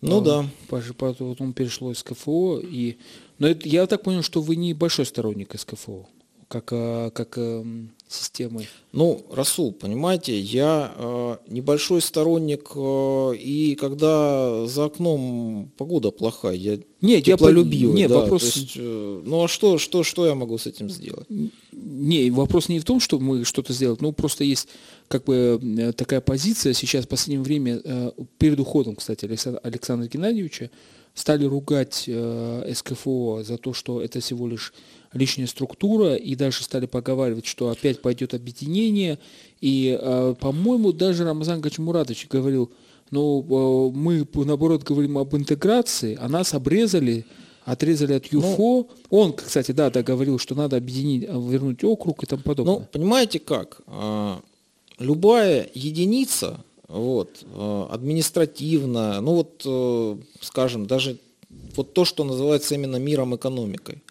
Ну 0.00 0.18
а, 0.18 0.20
да. 0.20 0.50
Потом 0.68 1.52
перешло 1.52 1.92
из 1.92 2.02
КФО. 2.02 2.60
И... 2.60 2.96
Но 3.38 3.48
это, 3.48 3.68
я 3.68 3.86
так 3.86 4.02
понял, 4.02 4.22
что 4.22 4.40
вы 4.40 4.56
не 4.56 4.74
большой 4.74 5.06
сторонник 5.06 5.58
СКФО, 5.58 6.08
как, 6.48 6.68
а, 6.72 7.10
как 7.10 7.36
эм, 7.36 7.92
системой? 8.12 8.68
Ну, 8.92 9.24
Расул, 9.30 9.72
понимаете, 9.72 10.38
я 10.38 10.92
э, 10.96 11.36
небольшой 11.48 12.00
сторонник, 12.00 12.70
э, 12.74 13.36
и 13.36 13.74
когда 13.74 14.66
за 14.66 14.84
окном 14.86 15.70
погода 15.76 16.10
плохая, 16.10 16.54
я 16.54 16.78
нет, 17.00 17.24
теплолюбивый. 17.24 17.96
Нет, 17.96 18.10
да, 18.10 18.20
вопрос... 18.20 18.56
Есть, 18.56 18.72
э, 18.76 19.22
ну 19.24 19.44
а 19.44 19.48
что, 19.48 19.78
что, 19.78 20.02
что 20.04 20.26
я 20.26 20.34
могу 20.34 20.58
с 20.58 20.66
этим 20.66 20.88
сделать? 20.90 21.26
Не, 21.72 22.30
вопрос 22.30 22.68
не 22.68 22.80
в 22.80 22.84
том, 22.84 23.00
что 23.00 23.18
мы 23.18 23.44
что-то 23.44 23.72
сделать, 23.72 24.00
ну 24.00 24.12
просто 24.12 24.44
есть 24.44 24.68
как 25.08 25.24
бы 25.24 25.60
э, 25.78 25.92
такая 25.92 26.20
позиция 26.20 26.72
сейчас 26.72 27.04
в 27.04 27.08
последнее 27.08 27.42
время, 27.42 27.80
э, 27.84 28.12
перед 28.38 28.58
уходом, 28.60 28.96
кстати, 28.96 29.26
Александра, 29.26 29.60
Александра 29.62 30.08
Геннадьевича, 30.08 30.70
стали 31.14 31.44
ругать 31.44 32.04
э, 32.06 32.72
СКФО 32.74 33.42
за 33.42 33.58
то, 33.58 33.74
что 33.74 34.00
это 34.00 34.20
всего 34.20 34.48
лишь 34.48 34.72
лишняя 35.12 35.46
структура, 35.46 36.14
и 36.14 36.34
дальше 36.34 36.64
стали 36.64 36.86
поговаривать, 36.86 37.46
что 37.46 37.68
опять 37.68 38.00
пойдет 38.00 38.34
объединение. 38.34 39.18
И, 39.60 39.96
э, 40.00 40.34
по-моему, 40.40 40.92
даже 40.92 41.24
Рамазан 41.24 41.60
Гачмуратович 41.60 42.28
говорил, 42.28 42.70
ну, 43.10 43.42
э, 43.42 43.96
мы, 43.96 44.26
наоборот, 44.44 44.82
говорим 44.82 45.18
об 45.18 45.36
интеграции, 45.36 46.18
а 46.20 46.28
нас 46.28 46.54
обрезали, 46.54 47.26
отрезали 47.64 48.14
от 48.14 48.26
ЮФО. 48.26 48.56
Ну, 48.56 48.88
Он, 49.10 49.32
кстати, 49.34 49.72
да, 49.72 49.90
да, 49.90 50.02
говорил, 50.02 50.38
что 50.38 50.54
надо 50.54 50.76
объединить, 50.76 51.22
вернуть 51.24 51.84
округ 51.84 52.22
и 52.22 52.26
тому 52.26 52.42
подобное. 52.42 52.74
Ну, 52.74 52.86
понимаете 52.90 53.38
как? 53.38 53.82
Любая 54.98 55.68
единица, 55.74 56.64
вот, 56.88 57.44
э, 57.54 57.86
административно, 57.90 59.20
ну 59.20 59.34
вот, 59.34 60.22
скажем, 60.40 60.86
даже 60.86 61.18
вот 61.76 61.94
то, 61.94 62.04
что 62.04 62.24
называется 62.24 62.74
именно 62.74 62.96
миром 62.96 63.34
экономикой 63.34 64.02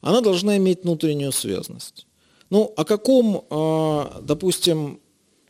она 0.00 0.20
должна 0.20 0.56
иметь 0.56 0.82
внутреннюю 0.82 1.32
связность. 1.32 2.06
Ну, 2.50 2.72
о 2.76 2.84
каком, 2.84 3.44
а, 3.50 4.20
допустим, 4.22 5.00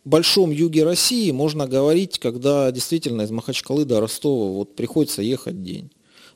большом 0.04 0.50
юге 0.50 0.84
России 0.84 1.30
можно 1.30 1.66
говорить, 1.66 2.18
когда 2.18 2.70
действительно 2.70 3.22
из 3.22 3.30
Махачкалы 3.30 3.84
до 3.84 4.00
Ростова 4.00 4.50
вот 4.50 4.76
приходится 4.76 5.22
ехать 5.22 5.62
день? 5.62 5.90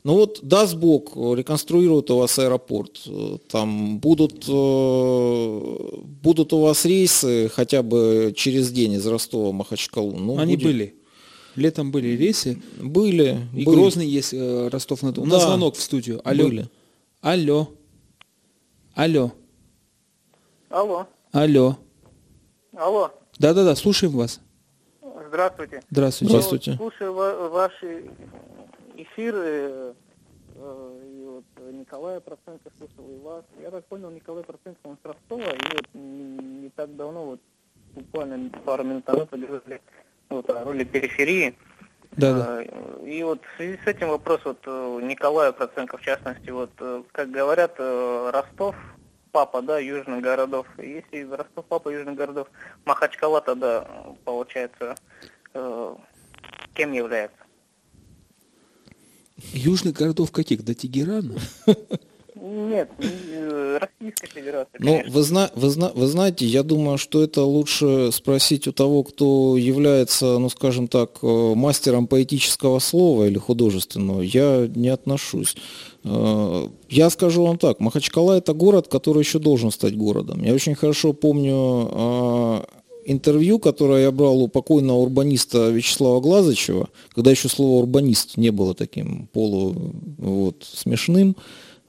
Ну 0.05 0.17
вот, 0.17 0.41
даст 0.43 0.77
Бог, 0.77 1.17
реконструируют 1.17 2.11
у 2.11 2.19
вас 2.19 2.39
аэропорт, 2.39 3.09
там 3.49 3.99
будут, 4.01 4.45
э, 4.47 5.99
будут 6.03 6.53
у 6.53 6.61
вас 6.61 6.85
рейсы 6.85 7.49
хотя 7.49 7.83
бы 7.83 8.35
через 8.37 8.71
день 8.71 8.93
из 8.93 9.07
Ростова 9.07 9.49
в 9.49 9.55
Махачкалу. 9.55 10.19
Ну, 10.19 10.39
Они 10.39 10.57
будет... 10.57 10.67
были. 10.67 10.95
Летом 11.57 11.91
были 11.91 12.09
рейсы. 12.09 12.61
Были. 12.83 13.39
И 13.55 13.65
были. 13.65 13.77
Грозный 13.77 14.07
есть 14.07 14.35
э, 14.35 14.69
Ростов-на-Дону. 14.69 15.27
У 15.27 15.31
нас 15.31 15.45
звонок 15.45 15.77
в 15.77 15.81
студию. 15.81 16.21
Алло. 16.25 16.45
Были. 16.45 16.69
Алло. 17.23 17.71
Алло. 18.95 19.33
Алло. 20.71 21.09
Алло. 21.33 21.77
Алло. 22.77 23.11
Да-да-да, 23.41 23.75
слушаем 23.75 24.13
вас. 24.13 24.41
Здравствуйте. 25.29 25.83
Здравствуйте. 25.91 26.31
Здравствуйте. 26.31 26.71
Я 26.71 26.77
слушаю 26.77 27.13
ваши 27.13 28.05
эфиры, 28.97 29.95
э, 30.55 31.01
и 31.05 31.25
вот 31.25 31.45
Николая 31.73 32.21
Проценко 32.21 32.71
слушал, 32.79 33.11
и 33.11 33.19
вас. 33.19 33.45
Я 33.61 33.73
так 33.73 33.85
понял, 33.87 34.11
Николай 34.11 34.45
Проценко, 34.45 34.79
он 34.85 34.97
с 35.03 35.05
Ростова, 35.05 35.51
и 35.51 35.75
вот 35.75 35.89
не, 35.95 36.63
не 36.63 36.69
так 36.71 36.95
давно, 36.95 37.25
вот 37.25 37.41
буквально 37.97 38.49
пару 38.65 38.85
минут 38.85 39.09
назад 39.09 39.29
вот, 40.29 40.51
о 40.51 40.65
роли 40.65 40.85
периферии. 40.85 41.57
Да, 42.17 42.33
да. 42.33 42.63
Э, 42.63 43.07
и 43.07 43.23
вот 43.23 43.41
в 43.43 43.57
связи 43.57 43.79
с 43.85 43.87
этим 43.87 44.09
вопрос 44.09 44.41
вот 44.45 44.59
э, 44.67 45.01
Николая 45.03 45.53
Проценко, 45.53 45.99
в 45.99 46.03
частности, 46.03 46.51
вот, 46.51 46.71
э, 46.79 47.03
как 47.13 47.31
говорят, 47.31 47.75
Ростов, 47.79 48.77
папа, 49.33 49.63
да, 49.63 49.79
южных 49.79 50.23
городов. 50.23 50.67
Если 50.79 51.23
Ростов, 51.23 51.65
папа 51.67 51.89
южных 51.89 52.15
городов, 52.15 52.49
Махачкала 52.85 53.41
тогда, 53.41 53.87
получается, 54.25 54.95
кем 56.75 56.93
является? 56.93 57.37
Южных 59.53 59.95
городов 59.95 60.31
каких? 60.31 60.65
До 60.65 60.75
Тегерана? 60.75 61.35
Нет, 62.47 62.91
э, 62.99 63.79
Российская 63.81 64.27
Федерация. 64.27 64.79
Ну, 64.79 65.03
вы, 65.09 65.23
зна 65.23 65.51
вы, 65.55 65.71
зна 65.71 65.91
вы 65.95 66.07
знаете, 66.07 66.45
я 66.45 66.63
думаю, 66.63 66.99
что 66.99 67.23
это 67.23 67.43
лучше 67.43 68.11
спросить 68.13 68.69
у 68.69 68.73
того, 68.73 69.03
кто 69.03 69.57
является, 69.57 70.37
ну, 70.39 70.51
скажем 70.51 70.89
так, 70.89 71.21
э, 71.23 71.55
мастером 71.55 72.07
поэтического 72.07 72.81
слова 72.81 73.25
или 73.25 73.39
художественного. 73.39 74.21
Я 74.21 74.69
не 74.75 74.91
отношусь. 74.91 75.57
Э, 76.05 76.69
я 76.91 77.09
скажу 77.09 77.47
вам 77.47 77.57
так, 77.57 77.81
Махачкала 77.81 78.35
это 78.35 78.53
город, 78.53 78.89
который 78.89 79.21
еще 79.21 79.39
должен 79.39 79.71
стать 79.71 79.97
городом. 79.97 80.43
Я 80.43 80.53
очень 80.53 80.75
хорошо 80.75 81.15
помню 81.15 82.63
интервью, 83.07 83.59
которое 83.59 84.03
я 84.03 84.11
брал 84.11 84.43
у 84.43 84.49
покойного 84.49 84.99
урбаниста 84.99 85.71
Вячеслава 85.71 86.21
Глазычева, 86.21 86.89
когда 87.15 87.31
еще 87.31 87.49
слово 87.49 87.79
урбанист 87.81 88.37
не 88.37 88.51
было 88.51 88.75
таким 88.75 89.29
полу 89.33 89.75
вот, 90.19 90.67
смешным. 90.71 91.37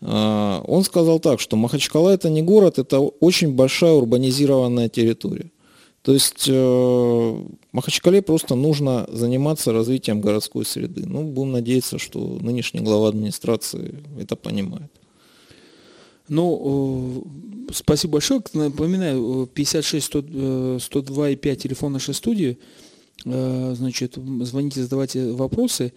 А, 0.02 0.62
он 0.68 0.84
сказал 0.84 1.20
так, 1.20 1.40
что 1.40 1.56
Махачкала 1.56 2.10
это 2.10 2.30
не 2.30 2.42
город, 2.42 2.80
это 2.80 3.00
очень 3.00 3.54
большая 3.54 3.94
урбанизированная 3.94 4.90
территория. 4.90 5.52
То 6.06 6.14
есть 6.14 6.46
э, 6.48 7.44
Махачкале 7.72 8.22
просто 8.22 8.54
нужно 8.54 9.08
заниматься 9.12 9.74
развитием 9.74 10.22
городской 10.22 10.64
среды. 10.64 11.04
Ну, 11.08 11.24
будем 11.24 11.54
надеяться, 11.54 11.98
что 11.98 12.38
нынешний 12.42 12.82
глава 12.82 13.10
администрации 13.10 14.04
это 14.20 14.36
понимает. 14.36 14.92
Ну, 16.28 17.26
э, 17.68 17.74
спасибо 17.74 18.14
большое. 18.14 18.44
Напоминаю, 18.54 19.50
56 19.52 20.06
100, 20.06 20.78
102 20.80 21.30
и 21.32 21.36
5 21.36 21.64
телефон 21.64 21.94
нашей 21.94 22.14
студии. 22.14 22.60
Э, 23.26 23.74
значит, 23.76 24.16
звоните, 24.42 24.84
задавайте 24.84 25.32
вопросы. 25.32 25.92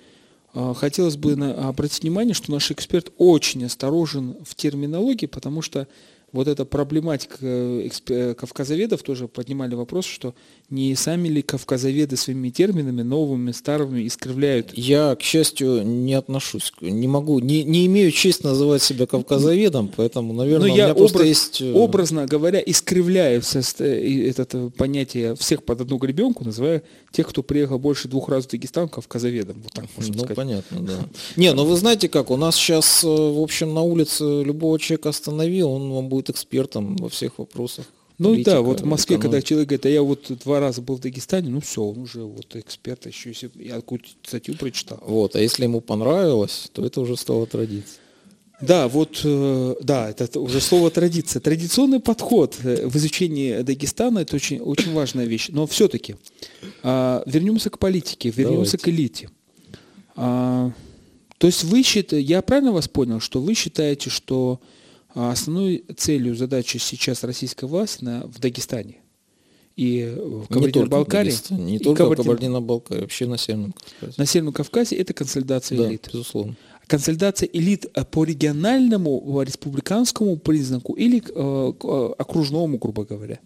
Хотелось 0.55 1.17
бы 1.17 1.33
обратить 1.33 2.03
внимание, 2.03 2.35
что 2.35 2.51
наш 2.51 2.71
эксперт 2.71 3.13
очень 3.19 3.65
осторожен 3.65 4.37
в 4.45 4.55
терминологии, 4.55 5.27
потому 5.27 5.63
что 5.63 5.87
вот 6.33 6.49
эта 6.49 6.65
проблематика 6.65 7.37
э, 7.41 7.89
э, 8.09 8.35
кавказоведов 8.35 9.03
тоже 9.03 9.29
поднимали 9.29 9.75
вопрос, 9.75 10.05
что 10.05 10.35
не 10.71 10.95
сами 10.97 11.29
ли 11.29 11.41
кавказоведы 11.41 12.17
своими 12.17 12.51
терминами, 12.51 13.01
новыми, 13.03 13.53
старыми, 13.53 14.07
искривляют? 14.07 14.77
Я, 14.77 15.15
к 15.17 15.23
счастью, 15.23 15.83
не 15.87 16.13
отношусь, 16.15 16.73
не 16.83 17.09
могу, 17.09 17.39
не, 17.39 17.65
не 17.65 17.87
имею 17.87 18.11
честь 18.13 18.45
называть 18.45 18.83
себя 18.83 19.07
кавказоведом, 19.07 19.91
поэтому, 19.97 20.35
наверное, 20.35 20.69
Ну, 20.69 20.75
у 20.75 20.77
я 20.77 20.85
меня 20.87 20.95
просто 20.95 21.19
образ- 21.19 21.29
есть... 21.29 21.61
э, 21.63 21.73
образно 21.73 22.27
говоря, 22.27 22.61
искривляю 22.61 23.41
это 23.41 24.45
э, 24.59 24.71
понятие 24.77 25.35
всех 25.37 25.63
под 25.65 25.81
одну 25.81 25.97
гребенку, 25.97 26.45
называя 26.45 26.83
тех, 27.13 27.27
кто 27.29 27.43
приехал 27.43 27.79
больше 27.79 28.09
двух 28.09 28.29
раз 28.29 28.45
в 28.47 28.51
Дагестан, 28.51 28.89
кавказоведом. 28.89 29.63
Вот 29.63 29.73
так 29.73 29.87
можно 29.97 30.13
Ну, 30.13 30.19
сказать. 30.21 30.37
понятно, 30.37 30.81
да. 30.81 30.99
Не, 31.37 31.55
ну 31.55 31.65
вы 31.65 31.77
знаете 31.77 32.09
как, 32.09 32.31
у 32.31 32.37
нас 32.37 32.57
сейчас, 32.57 33.03
в 33.03 33.41
общем, 33.43 33.73
на 33.73 33.81
улице 33.83 34.43
любого 34.43 34.79
человека 34.79 35.09
останови, 35.09 35.63
он 35.63 35.91
вам 35.93 36.09
будет 36.09 36.31
экспертом 36.31 36.97
во 36.97 37.09
всех 37.09 37.39
вопросах. 37.39 37.87
Ну 38.19 38.31
Политика, 38.31 38.51
да, 38.51 38.61
вот 38.63 38.81
в 38.81 38.85
Москве, 38.85 39.17
когда 39.17 39.39
экономика. 39.39 39.47
человек 39.47 39.69
говорит, 39.69 39.87
а 39.87 39.89
я 39.91 40.03
вот 40.03 40.33
два 40.45 40.59
раза 40.59 40.83
был 40.83 40.97
в 40.97 41.01
Дагестане, 41.01 41.51
ну 41.51 41.61
все, 41.61 41.83
он 41.83 41.99
уже 41.99 42.23
вот 42.23 42.57
эксперт, 42.57 43.07
а 43.07 43.11
еще 43.11 43.29
если 43.29 43.51
я 43.55 43.77
какую-то 43.77 44.09
статью 44.25 44.57
прочитал. 44.57 45.01
Вот, 45.07 45.37
а 45.37 45.41
если 45.41 45.63
ему 45.63 45.81
понравилось, 45.81 46.69
то 46.73 46.85
это 46.85 47.01
уже 47.01 47.17
стало 47.17 47.47
традицией. 47.47 48.01
Да, 48.61 48.89
вот, 48.89 49.21
э, 49.23 49.75
да, 49.81 50.11
это 50.11 50.41
уже 50.41 50.61
слово 50.61 50.91
традиция. 50.91 51.39
Традиционный 51.39 52.01
подход 52.01 52.57
э, 52.65 52.89
в 52.89 52.97
изучении 52.97 53.63
Дагестана– 53.63 54.19
это 54.21 54.35
очень, 54.35 54.59
очень 54.59 54.93
важная 54.93 55.27
вещь. 55.27 55.49
Но 55.51 55.69
все-таки 55.69 56.17
вернемся 56.83 57.71
к 57.71 57.79
политике, 57.79 58.31
вернемся 58.31 58.73
Давайте. 58.73 58.79
к 58.79 58.89
элите. 58.89 59.31
А, 60.17 60.73
то 61.39 61.47
есть 61.47 61.63
вы 61.63 61.85
считаете, 61.85 62.21
я 62.21 62.43
правильно 62.43 62.73
вас 62.73 62.89
понял, 62.89 63.21
что 63.21 63.41
вы 63.41 63.55
считаете, 63.55 64.11
что 64.11 64.61
а, 64.61 64.78
основной 65.15 65.85
целью, 65.97 66.35
задачей 66.37 66.79
сейчас 66.79 67.25
российской 67.25 67.65
власти 67.67 68.05
на, 68.05 68.27
в 68.27 68.39
Дагестане 68.39 68.97
и 69.77 70.05
в 70.17 70.17
только 70.17 70.45
в 70.45 70.49
Кабардино-Балкарии, 70.49 71.35
не 71.51 71.79
только 71.79 72.05
в 72.05 72.09
Кабардино- 72.09 72.25
Кабардино-Балкарии, 72.25 73.01
вообще 73.03 73.27
на 73.27 73.39
Северном 73.39 73.73
Кавказе. 73.73 74.15
на 74.17 74.27
Северном 74.27 74.53
Кавказе– 74.55 74.97
это 74.99 75.15
консолидация 75.15 75.79
Да, 75.79 75.89
элит. 75.89 76.09
безусловно. 76.13 76.57
консолидация 76.89 77.49
элит 77.53 77.87
э, 77.95 78.05
по 78.05 78.25
региональному, 78.25 79.41
э, 79.41 79.45
республиканскому 79.45 80.37
признаку 80.37 80.95
или 80.95 81.23
э, 81.23 81.73
э, 81.83 82.13
окружному, 82.19 82.77
грубо 82.79 83.05
говоря. 83.05 83.39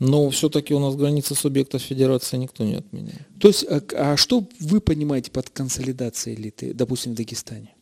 Но 0.00 0.28
все-таки 0.30 0.74
у 0.74 0.80
нас 0.80 0.96
границы 0.96 1.34
субъектов 1.36 1.80
федерации 1.82 2.36
никто 2.36 2.64
не 2.64 2.74
отменяет. 2.74 3.22
То 3.38 3.46
есть, 3.48 3.64
э, 3.68 3.80
к- 3.80 3.94
а 3.96 4.16
что 4.16 4.46
вы 4.58 4.80
понимаете 4.80 5.30
под 5.30 5.50
консолидацией 5.50 6.36
элиты, 6.36 6.74
допустим, 6.74 7.12
в 7.12 7.14
Дагестане? 7.14 7.74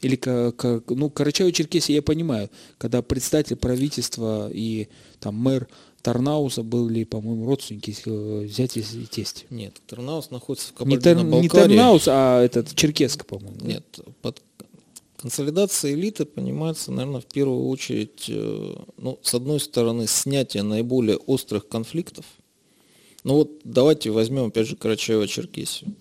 Или, 0.00 0.16
ка- 0.16 0.52
ка- 0.52 0.82
ну, 0.88 1.08
Карачаево-Черкесия 1.08 1.94
я 1.94 2.02
понимаю, 2.02 2.50
когда 2.78 3.02
председатель 3.02 3.56
правительства 3.56 4.48
и 4.52 4.88
там 5.20 5.34
мэр 5.34 5.66
Тарнауса 6.02 6.62
были, 6.62 7.02
по-моему, 7.04 7.46
родственники, 7.46 7.96
э, 8.06 8.46
зять 8.48 8.76
и 8.76 8.82
тесть. 9.10 9.46
Нет, 9.50 9.80
Тарнаус 9.88 10.30
находится 10.30 10.72
в 10.72 10.86
Не, 10.86 10.98
Тар- 10.98 11.22
не. 11.24 11.48
Тарнаус, 11.48 12.04
а 12.06 12.40
этот 12.42 12.74
Черкеска, 12.76 13.24
по-моему. 13.24 13.58
Нет, 13.60 13.98
под 14.22 14.40
консолидацией 15.16 15.94
элиты 15.94 16.24
понимается, 16.24 16.92
наверное, 16.92 17.20
в 17.20 17.26
первую 17.26 17.66
очередь, 17.66 18.26
э, 18.28 18.74
ну, 18.98 19.18
с 19.22 19.34
одной 19.34 19.58
стороны, 19.58 20.06
снятие 20.06 20.62
наиболее 20.62 21.16
острых 21.16 21.66
конфликтов. 21.68 22.24
Ну 23.24 23.34
вот 23.34 23.50
давайте 23.64 24.10
возьмем, 24.10 24.44
опять 24.46 24.68
же, 24.68 24.76
Карачаево-Черкесию. 24.76 25.94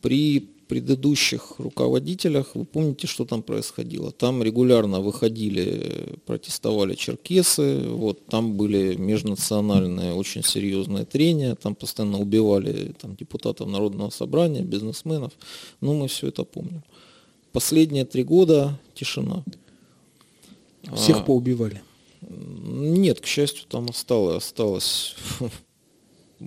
При 0.00 0.48
предыдущих 0.68 1.54
руководителях, 1.58 2.54
вы 2.54 2.64
помните, 2.64 3.06
что 3.06 3.24
там 3.24 3.42
происходило? 3.42 4.10
Там 4.10 4.42
регулярно 4.42 5.00
выходили, 5.00 6.18
протестовали 6.26 6.94
черкесы, 6.94 7.80
вот, 7.88 8.26
там 8.26 8.56
были 8.56 8.96
межнациональные 8.96 10.12
очень 10.12 10.42
серьезные 10.42 11.04
трения, 11.04 11.54
там 11.54 11.74
постоянно 11.74 12.18
убивали 12.18 12.94
там, 13.00 13.16
депутатов 13.16 13.68
Народного 13.68 14.10
собрания, 14.10 14.62
бизнесменов. 14.62 15.32
Ну, 15.80 15.94
мы 15.94 16.08
все 16.08 16.28
это 16.28 16.44
помним. 16.44 16.82
Последние 17.52 18.04
три 18.04 18.22
года 18.24 18.78
тишина. 18.94 19.44
Всех 20.94 21.18
А, 21.18 21.22
поубивали. 21.22 21.82
Нет, 22.20 23.20
к 23.20 23.26
счастью, 23.26 23.66
там 23.68 23.86
осталось, 23.88 24.44
осталось 24.44 25.16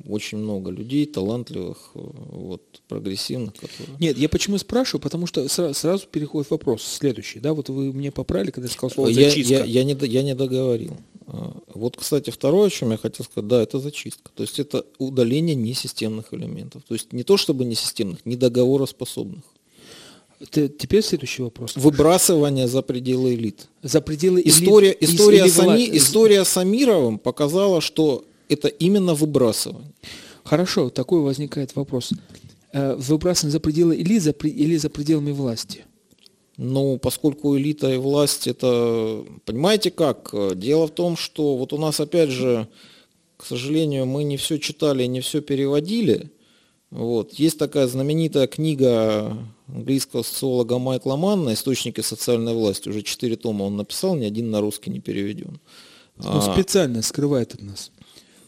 очень 0.07 0.37
много 0.37 0.71
людей, 0.71 1.05
талантливых, 1.05 1.77
э, 1.95 1.99
вот, 1.99 2.61
прогрессивных, 2.87 3.53
которые... 3.55 3.97
Нет, 3.99 4.17
я 4.17 4.29
почему 4.29 4.57
спрашиваю, 4.57 5.01
потому 5.01 5.25
что 5.27 5.41
сра- 5.45 5.73
сразу 5.73 6.05
переходит 6.07 6.51
вопрос 6.51 6.83
следующий, 6.83 7.39
да, 7.39 7.53
вот 7.53 7.69
вы 7.69 7.91
мне 7.93 8.11
поправили, 8.11 8.51
когда 8.51 8.67
я 8.67 8.73
сказал 8.73 8.91
слово 8.91 9.07
я, 9.09 9.29
зачистка. 9.29 9.53
я, 9.55 9.63
я 9.65 9.83
не, 9.83 9.97
я 10.07 10.23
не 10.23 10.35
договорил. 10.35 10.97
А, 11.27 11.55
Вот, 11.73 11.95
кстати, 11.97 12.29
второе, 12.31 12.67
о 12.67 12.69
чем 12.69 12.91
я 12.91 12.97
хотел 12.97 13.25
сказать, 13.25 13.47
да, 13.47 13.61
это 13.61 13.79
зачистка. 13.79 14.31
То 14.35 14.43
есть 14.43 14.59
это 14.59 14.85
удаление 14.97 15.55
несистемных 15.55 16.33
элементов. 16.33 16.81
То 16.87 16.93
есть 16.95 17.13
не 17.13 17.23
то 17.23 17.37
чтобы 17.37 17.65
несистемных, 17.65 18.25
недоговороспособных. 18.25 19.43
Т- 20.51 20.69
Теперь 20.69 21.03
следующий 21.03 21.43
вопрос. 21.43 21.75
Выбрасывание 21.75 22.67
за 22.67 22.81
пределы 22.81 23.33
элит. 23.35 23.67
За 23.83 23.99
пределы 24.01 24.39
элит 24.41 24.47
История, 24.47 24.95
история, 24.99 25.47
Сами- 25.49 25.97
история 25.97 26.45
с 26.45 26.55
Амировым 26.57 27.19
показала, 27.19 27.81
что 27.81 28.23
это 28.49 28.67
именно 28.67 29.13
выбрасывание. 29.13 29.91
Хорошо, 30.43 30.89
такой 30.89 31.21
возникает 31.21 31.75
вопрос. 31.75 32.11
Э, 32.73 32.95
Выбрасывание 32.95 33.51
за 33.51 33.59
пределы 33.59 33.95
элит 34.01 34.21
за 34.23 34.31
или 34.31 34.77
за 34.77 34.89
пределами 34.89 35.31
власти? 35.31 35.85
Ну, 36.57 36.97
поскольку 36.97 37.57
элита 37.57 37.89
и 37.89 37.97
власть 37.97 38.47
это, 38.47 39.23
понимаете 39.45 39.91
как? 39.91 40.29
Э, 40.33 40.51
Дело 40.55 40.87
в 40.87 40.91
том, 40.91 41.15
что 41.17 41.55
вот 41.55 41.71
у 41.73 41.77
нас 41.77 41.99
опять 41.99 42.29
же, 42.29 42.67
к 43.37 43.45
сожалению, 43.45 44.05
мы 44.05 44.23
не 44.23 44.37
все 44.37 44.57
читали, 44.59 45.05
не 45.05 45.21
все 45.21 45.41
переводили. 45.41 46.31
Вот. 46.91 47.33
Есть 47.33 47.59
такая 47.59 47.87
знаменитая 47.87 48.47
книга 48.47 49.37
английского 49.67 50.23
социолога 50.23 50.79
Майкла 50.79 51.15
Манна 51.15 51.53
«Источники 51.53 52.01
социальной 52.01 52.53
власти». 52.53 52.89
Уже 52.89 53.03
четыре 53.03 53.35
тома 53.35 53.63
он 53.63 53.77
написал, 53.77 54.15
ни 54.15 54.25
один 54.25 54.49
на 54.49 54.59
русский 54.59 54.89
не 54.89 54.99
переведен. 54.99 55.59
Он 56.17 56.37
А, 56.37 56.53
специально 56.53 57.01
скрывает 57.03 57.53
от 57.53 57.61
нас. 57.61 57.91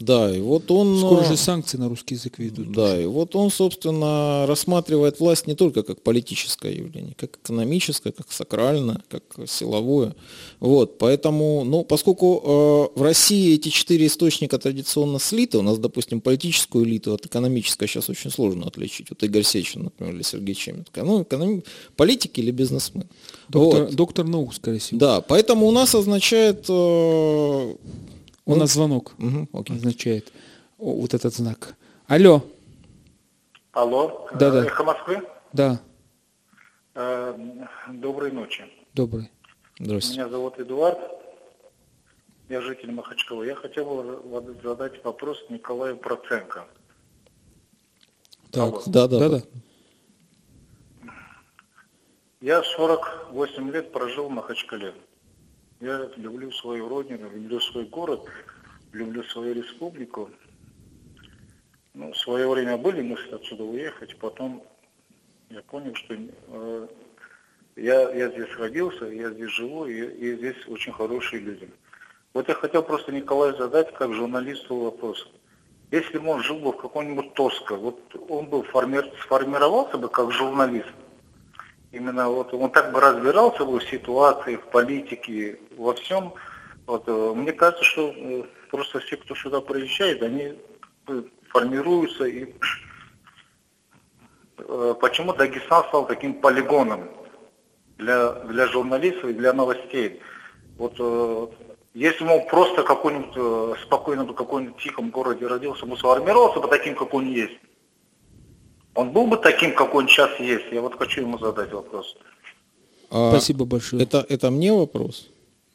Да, 0.02 0.36
и 0.36 0.40
вот 0.42 0.70
он... 0.72 0.98
Скоро 0.98 1.24
же 1.24 1.38
санкции 1.38 1.78
на 1.78 1.90
русский 1.90 2.16
язык 2.16 2.40
ведут. 2.40 2.72
Да, 2.72 3.00
и 3.00 3.06
вот 3.06 3.36
он, 3.36 3.52
собственно, 3.52 4.46
рассматривает 4.48 5.20
власть 5.20 5.48
не 5.48 5.56
только 5.56 5.84
как 5.84 6.02
политическое 6.02 6.74
явление, 6.74 7.16
как 7.16 7.38
экономическое, 7.38 8.12
как 8.12 8.32
сакральное, 8.32 9.02
как 9.10 9.24
силовое. 9.48 10.16
Вот, 10.60 10.98
поэтому, 10.98 11.64
ну, 11.64 11.84
поскольку 11.84 12.90
э, 12.96 13.00
в 13.00 13.02
России 13.02 13.56
эти 13.56 13.70
четыре 13.70 14.08
источника 14.08 14.58
традиционно 14.58 15.20
слиты, 15.20 15.58
у 15.58 15.62
нас, 15.62 15.78
допустим, 15.78 16.22
политическую 16.22 16.86
элиту 16.86 17.14
от 17.14 17.26
экономической 17.26 17.88
сейчас 17.88 18.10
очень 18.10 18.32
сложно 18.32 18.68
отличить. 18.68 19.10
Вот 19.10 19.24
Игорь 19.24 19.44
Сечин, 19.44 19.84
например, 19.84 20.16
или 20.16 20.24
Сергей 20.24 20.56
Чеметко. 20.56 21.04
Ну, 21.04 21.22
экономи- 21.24 21.64
политик 21.96 22.38
или 22.38 22.52
бизнесмен. 22.52 23.08
Доктор, 23.50 23.84
Вот. 23.86 23.96
доктор 23.96 24.28
наук, 24.28 24.54
скорее 24.54 24.80
всего. 24.80 25.00
Да, 25.00 25.22
поэтому 25.22 25.68
у 25.68 25.72
нас 25.72 25.96
означает... 25.96 26.66
э, 26.70 27.76
У 28.46 28.56
нас 28.56 28.74
звонок 28.74 29.14
окей. 29.54 29.76
означает 29.78 30.32
о, 30.78 30.94
вот 31.00 31.14
этот 31.14 31.34
знак. 31.34 31.76
Алло, 32.08 32.44
Алло. 33.72 34.28
Да-да. 34.34 34.64
Э, 34.64 34.68
Эхо 34.68 34.84
Москвы. 34.84 35.22
да, 35.54 35.80
Э, 36.94 37.38
Доброй 37.88 38.32
ночи. 38.32 38.66
добрый. 38.94 39.30
Здравствуйте. 39.80 40.20
Меня 40.20 40.30
зовут 40.30 40.60
Эдуард. 40.60 41.00
Я 42.50 42.60
житель 42.62 42.92
Махачкала. 42.92 43.44
Я 43.44 43.56
хотел 43.56 43.86
бы 43.86 44.56
задать 44.62 45.02
вопрос 45.06 45.38
Николаю 45.50 45.96
Проценко. 45.96 46.66
Так, 48.52 48.74
Алло. 48.74 48.82
Да, 48.88 49.08
да, 49.08 49.20
да, 49.20 49.30
да. 49.30 49.40
да. 49.40 51.12
Я 52.42 52.62
48 52.64 53.72
лет 53.72 53.94
прожил 53.94 54.28
в 54.28 54.32
Махачкале. 54.32 54.94
Я 55.82 56.08
люблю 56.16 56.52
свою 56.52 56.88
родину, 56.88 57.28
люблю 57.32 57.60
свой 57.60 57.86
город, 57.86 58.22
люблю 58.94 59.24
свою 59.24 59.56
республику. 59.56 60.30
Ну, 61.96 62.14
в 62.14 62.18
свое 62.18 62.48
время 62.48 62.78
были 62.78 63.02
мысли 63.02 63.34
отсюда 63.34 63.64
уехать, 63.64 64.16
потом 64.20 64.64
я 65.50 65.64
понял, 65.64 65.96
что 65.96 66.16
э, 66.16 66.88
я, 67.78 68.12
я 68.12 68.30
здесь 68.30 68.56
родился, 68.58 69.06
я 69.06 69.32
здесь 69.32 69.50
живу, 69.50 69.88
и, 69.88 70.06
и 70.06 70.36
здесь 70.38 70.68
очень 70.68 70.94
хорошие 70.94 71.42
люди. 71.42 71.68
Вот 72.34 72.48
я 72.48 72.54
хотел 72.54 72.84
просто 72.84 73.12
Николаю 73.12 73.58
задать, 73.58 73.92
как 73.96 74.14
журналисту 74.14 74.76
вопрос. 74.76 75.28
Если 75.90 76.20
бы 76.20 76.30
он 76.30 76.44
жил 76.44 76.60
бы 76.60 76.74
в 76.74 76.78
каком-нибудь 76.78 77.34
Тоско, 77.34 77.76
вот 77.76 78.00
он 78.30 78.46
бы 78.46 78.62
форми- 78.62 79.12
сформировался 79.24 79.98
бы 79.98 80.10
как 80.10 80.32
журналист, 80.32 80.94
именно 81.92 82.30
вот 82.30 82.54
он 82.54 82.72
так 82.72 82.92
бы 82.92 83.00
разбирался 83.00 83.66
бы 83.66 83.80
в 83.80 83.84
ситуации, 83.84 84.56
в 84.56 84.66
политике, 84.68 85.60
во 85.78 85.94
всем. 85.94 86.34
Вот, 86.86 87.04
э, 87.08 87.34
мне 87.36 87.54
кажется, 87.54 87.84
что 87.84 88.14
э, 88.16 88.44
просто 88.70 89.00
все, 89.00 89.18
кто 89.18 89.36
сюда 89.36 89.62
приезжает, 89.62 90.22
они 90.24 90.58
э, 91.08 91.24
формируются 91.50 92.26
и 92.26 92.54
почему 95.00 95.34
Дагестан 95.34 95.84
стал 95.86 96.06
таким 96.06 96.36
полигоном 96.36 97.10
для, 97.98 98.32
для 98.32 98.68
журналистов 98.68 99.32
и 99.32 99.34
для 99.34 99.54
новостей. 99.54 100.22
Вот 100.78 101.00
если 101.94 102.24
бы 102.24 102.38
он 102.38 102.48
просто 102.48 102.84
какой-нибудь 102.84 103.34
э, 103.36 103.74
спокойно 103.84 104.24
бы 104.24 104.34
какой-нибудь 104.34 104.78
тихом 104.78 105.10
городе 105.10 105.46
родился, 105.46 105.86
бы 105.86 105.98
сформировался 105.98 106.62
бы 106.62 106.68
таким, 106.70 106.96
как 106.96 107.14
он 107.14 107.26
есть, 107.28 107.60
он 108.96 109.12
был 109.12 109.28
бы 109.28 109.38
таким, 109.38 109.74
какой 109.74 110.04
он 110.04 110.10
сейчас 110.10 110.40
есть? 110.40 110.66
Я 110.72 110.82
вот 110.82 110.98
хочу 110.98 111.22
ему 111.22 111.38
задать 111.38 111.72
вопрос. 111.72 112.16
А 113.10 113.32
Спасибо 113.32 113.66
большое. 113.66 114.04
Это, 114.04 114.26
это 114.28 114.52
мне 114.52 114.74
вопрос? 114.74 115.30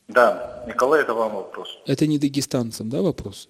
Да, 0.08 0.64
Николай, 0.66 1.02
это 1.02 1.14
вам 1.14 1.34
вопрос. 1.34 1.68
Это 1.86 2.06
не 2.06 2.18
дагестанцам, 2.18 2.88
да, 2.88 3.02
вопрос? 3.02 3.48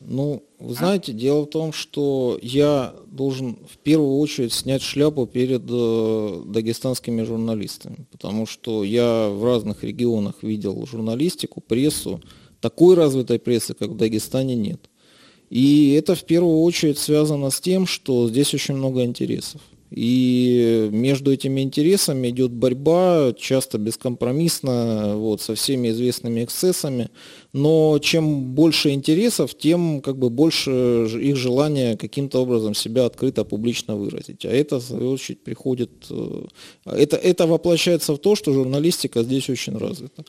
Ну, 0.00 0.42
вы 0.58 0.74
знаете, 0.74 1.12
дело 1.12 1.42
в 1.42 1.50
том, 1.50 1.72
что 1.72 2.38
я 2.42 2.94
должен 3.06 3.58
в 3.70 3.78
первую 3.78 4.18
очередь 4.18 4.52
снять 4.52 4.82
шляпу 4.82 5.26
перед 5.26 5.62
э, 5.68 6.42
дагестанскими 6.46 7.22
журналистами, 7.22 8.06
потому 8.10 8.46
что 8.46 8.84
я 8.84 9.28
в 9.28 9.44
разных 9.44 9.84
регионах 9.84 10.42
видел 10.42 10.86
журналистику, 10.86 11.60
прессу. 11.60 12.20
Такой 12.60 12.96
развитой 12.96 13.38
прессы, 13.38 13.74
как 13.74 13.90
в 13.90 13.96
Дагестане, 13.96 14.54
нет. 14.54 14.88
И 15.52 15.92
это 15.98 16.14
в 16.14 16.24
первую 16.24 16.60
очередь 16.62 16.98
связано 16.98 17.50
с 17.50 17.60
тем, 17.60 17.86
что 17.86 18.26
здесь 18.26 18.54
очень 18.54 18.74
много 18.74 19.04
интересов. 19.04 19.60
И 19.90 20.88
между 20.90 21.30
этими 21.30 21.60
интересами 21.60 22.30
идет 22.30 22.52
борьба, 22.52 23.34
часто 23.38 23.76
бескомпромиссно, 23.76 25.18
вот, 25.18 25.42
со 25.42 25.54
всеми 25.54 25.88
известными 25.88 26.42
эксцессами. 26.42 27.10
Но 27.52 27.98
чем 28.00 28.54
больше 28.54 28.92
интересов, 28.92 29.54
тем 29.54 30.00
как 30.00 30.16
бы 30.16 30.30
больше 30.30 30.70
их 31.20 31.36
желание 31.36 31.98
каким-то 31.98 32.40
образом 32.40 32.74
себя 32.74 33.04
открыто, 33.04 33.44
публично 33.44 33.94
выразить. 33.94 34.46
А 34.46 34.48
это, 34.48 34.78
в 34.78 34.82
свою 34.82 35.10
очередь, 35.10 35.44
приходит... 35.44 35.90
э, 36.08 36.46
Это, 36.86 37.16
это 37.16 37.46
воплощается 37.46 38.14
в 38.14 38.18
то, 38.18 38.36
что 38.36 38.54
журналистика 38.54 39.22
здесь 39.22 39.50
очень 39.50 39.76
развита. 39.76 40.24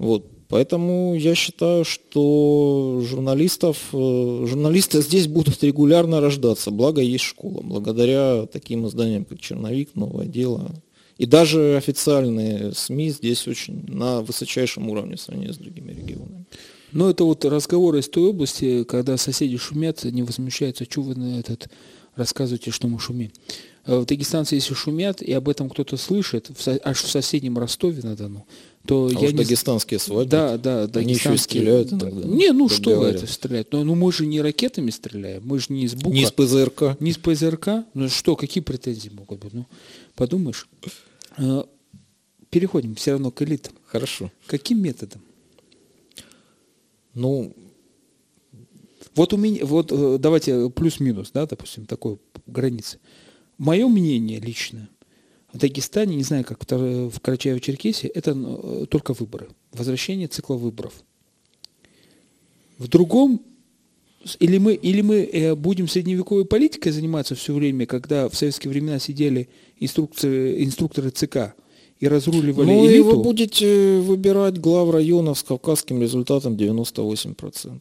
Вот. 0.00 0.24
Поэтому 0.48 1.14
я 1.14 1.36
считаю, 1.36 1.84
что 1.84 3.02
журналистов, 3.06 3.76
э, 3.92 4.46
журналисты 4.48 5.02
здесь 5.02 5.28
будут 5.28 5.62
регулярно 5.62 6.20
рождаться, 6.20 6.72
благо 6.72 7.02
есть 7.02 7.22
школа, 7.22 7.60
благодаря 7.62 8.46
таким 8.46 8.88
изданиям, 8.88 9.24
как 9.24 9.38
«Черновик», 9.38 9.90
«Новое 9.94 10.26
дело». 10.26 10.72
И 11.18 11.26
даже 11.26 11.76
официальные 11.76 12.72
СМИ 12.72 13.10
здесь 13.10 13.46
очень 13.46 13.84
на 13.86 14.22
высочайшем 14.22 14.88
уровне 14.88 15.16
в 15.16 15.20
сравнении 15.20 15.52
с 15.52 15.58
другими 15.58 15.92
регионами. 15.92 16.46
Ну, 16.92 17.10
это 17.10 17.24
вот 17.24 17.44
разговоры 17.44 18.00
из 18.00 18.08
той 18.08 18.30
области, 18.30 18.84
когда 18.84 19.18
соседи 19.18 19.56
шумят, 19.58 20.02
не 20.02 20.22
возмущаются, 20.22 20.84
что 20.84 21.02
вы 21.02 21.14
на 21.14 21.38
этот 21.38 21.68
рассказываете, 22.16 22.70
что 22.70 22.88
мы 22.88 22.98
шумим. 22.98 23.30
Э, 23.86 23.98
В 23.98 24.06
Дагестанце, 24.06 24.56
если 24.56 24.74
шумят, 24.74 25.22
и 25.22 25.32
об 25.32 25.48
этом 25.48 25.68
кто-то 25.68 25.96
слышит, 25.96 26.50
аж 26.84 27.02
в 27.02 27.08
соседнем 27.10 27.58
Ростове-на-Дону, 27.58 28.46
то 28.90 29.06
А 29.06 29.10
я 29.12 29.18
уж 29.20 29.32
не... 29.32 29.38
дагестанские 29.38 30.00
свадьбы. 30.00 30.30
Да, 30.30 30.58
да, 30.58 30.82
Они 30.98 31.12
еще 31.12 31.28
и 31.28 31.32
дагестанские- 31.32 31.38
стреляют 31.38 31.88
да. 31.90 32.08
иногда, 32.08 32.26
Не, 32.28 32.52
ну 32.52 32.68
что 32.68 32.90
говорят. 32.96 33.22
это 33.22 33.32
стрелять? 33.32 33.72
Ну, 33.72 33.84
ну 33.84 33.94
мы 33.94 34.12
же 34.12 34.26
не 34.26 34.40
ракетами 34.40 34.90
стреляем, 34.90 35.42
мы 35.46 35.60
же 35.60 35.66
не 35.68 35.84
из 35.84 35.94
БУКа. 35.94 36.08
Не 36.14 36.22
из 36.24 36.32
ПЗРК. 36.32 36.82
Не 37.00 37.10
из 37.12 37.18
ПЗРК? 37.18 37.68
Ну 37.94 38.08
что, 38.08 38.34
какие 38.34 38.64
претензии 38.64 39.08
могут 39.10 39.38
быть? 39.38 39.52
Ну, 39.54 39.66
подумаешь. 40.16 40.68
Э, 41.38 41.62
Переходим 42.50 42.96
все 42.96 43.12
равно 43.12 43.30
к 43.30 43.40
элитам. 43.42 43.74
Хорошо. 43.86 44.32
Каким 44.46 44.82
методом? 44.82 45.22
Ну, 47.14 47.54
Вот 49.14 49.32
у 49.32 49.36
меня, 49.36 49.64
вот 49.66 49.92
э, 49.92 50.18
давайте 50.18 50.68
плюс-минус, 50.70 51.30
да, 51.32 51.46
допустим, 51.46 51.86
такой 51.86 52.18
границы. 52.46 52.98
Мое 53.58 53.86
мнение 53.88 54.40
личное, 54.40 54.88
в 55.52 55.58
Дагестане, 55.58 56.16
не 56.16 56.22
знаю, 56.22 56.44
как 56.44 56.60
в 56.60 57.20
Карачаево-Черкесии, 57.20 58.10
это 58.14 58.34
э, 58.36 58.86
только 58.88 59.14
выборы. 59.14 59.48
Возвращение 59.72 60.28
цикла 60.28 60.54
выборов. 60.54 60.92
В 62.78 62.88
другом, 62.88 63.42
или 64.38 64.58
мы, 64.58 64.74
или 64.74 65.02
мы 65.02 65.16
э, 65.24 65.54
будем 65.54 65.88
средневековой 65.88 66.44
политикой 66.44 66.92
заниматься 66.92 67.34
все 67.34 67.52
время, 67.54 67.86
когда 67.86 68.28
в 68.28 68.36
советские 68.36 68.70
времена 68.70 68.98
сидели 68.98 69.48
инструкторы, 69.78 70.62
инструкторы 70.62 71.10
ЦК 71.10 71.54
и 71.98 72.08
разруливали 72.08 72.66
ну 72.66 72.84
и 72.84 72.88
элиту. 72.88 73.04
вы 73.16 73.22
будете 73.22 73.98
выбирать 73.98 74.58
глав 74.58 74.90
районов 74.90 75.38
с 75.38 75.42
кавказским 75.42 76.00
результатом 76.00 76.54
98%. 76.54 77.80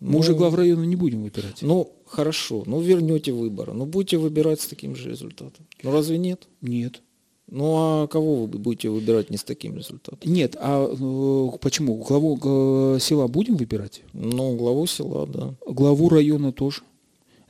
Мы 0.00 0.18
уже 0.18 0.32
Ну, 0.32 0.38
глав 0.38 0.54
района 0.54 0.82
не 0.82 0.96
будем 0.96 1.22
выбирать. 1.22 1.58
Ну, 1.62 1.92
хорошо, 2.12 2.62
ну 2.66 2.80
вернете 2.80 3.32
выборы, 3.32 3.72
ну 3.72 3.86
будете 3.86 4.18
выбирать 4.18 4.60
с 4.60 4.66
таким 4.66 4.94
же 4.94 5.10
результатом. 5.10 5.66
Ну 5.82 5.92
разве 5.92 6.18
нет? 6.18 6.48
Нет. 6.60 7.02
Ну 7.48 7.74
а 7.76 8.06
кого 8.06 8.46
вы 8.46 8.58
будете 8.58 8.88
выбирать 8.88 9.30
не 9.30 9.36
с 9.36 9.44
таким 9.44 9.76
результатом? 9.76 10.18
Нет, 10.30 10.56
а 10.58 10.86
э, 10.86 11.58
почему? 11.58 11.96
Главу 11.96 12.38
э, 12.42 12.98
села 13.00 13.26
будем 13.26 13.56
выбирать? 13.56 14.02
Ну, 14.12 14.56
главу 14.56 14.86
села, 14.86 15.26
да. 15.26 15.54
Главу 15.66 16.08
района 16.08 16.52
тоже. 16.52 16.82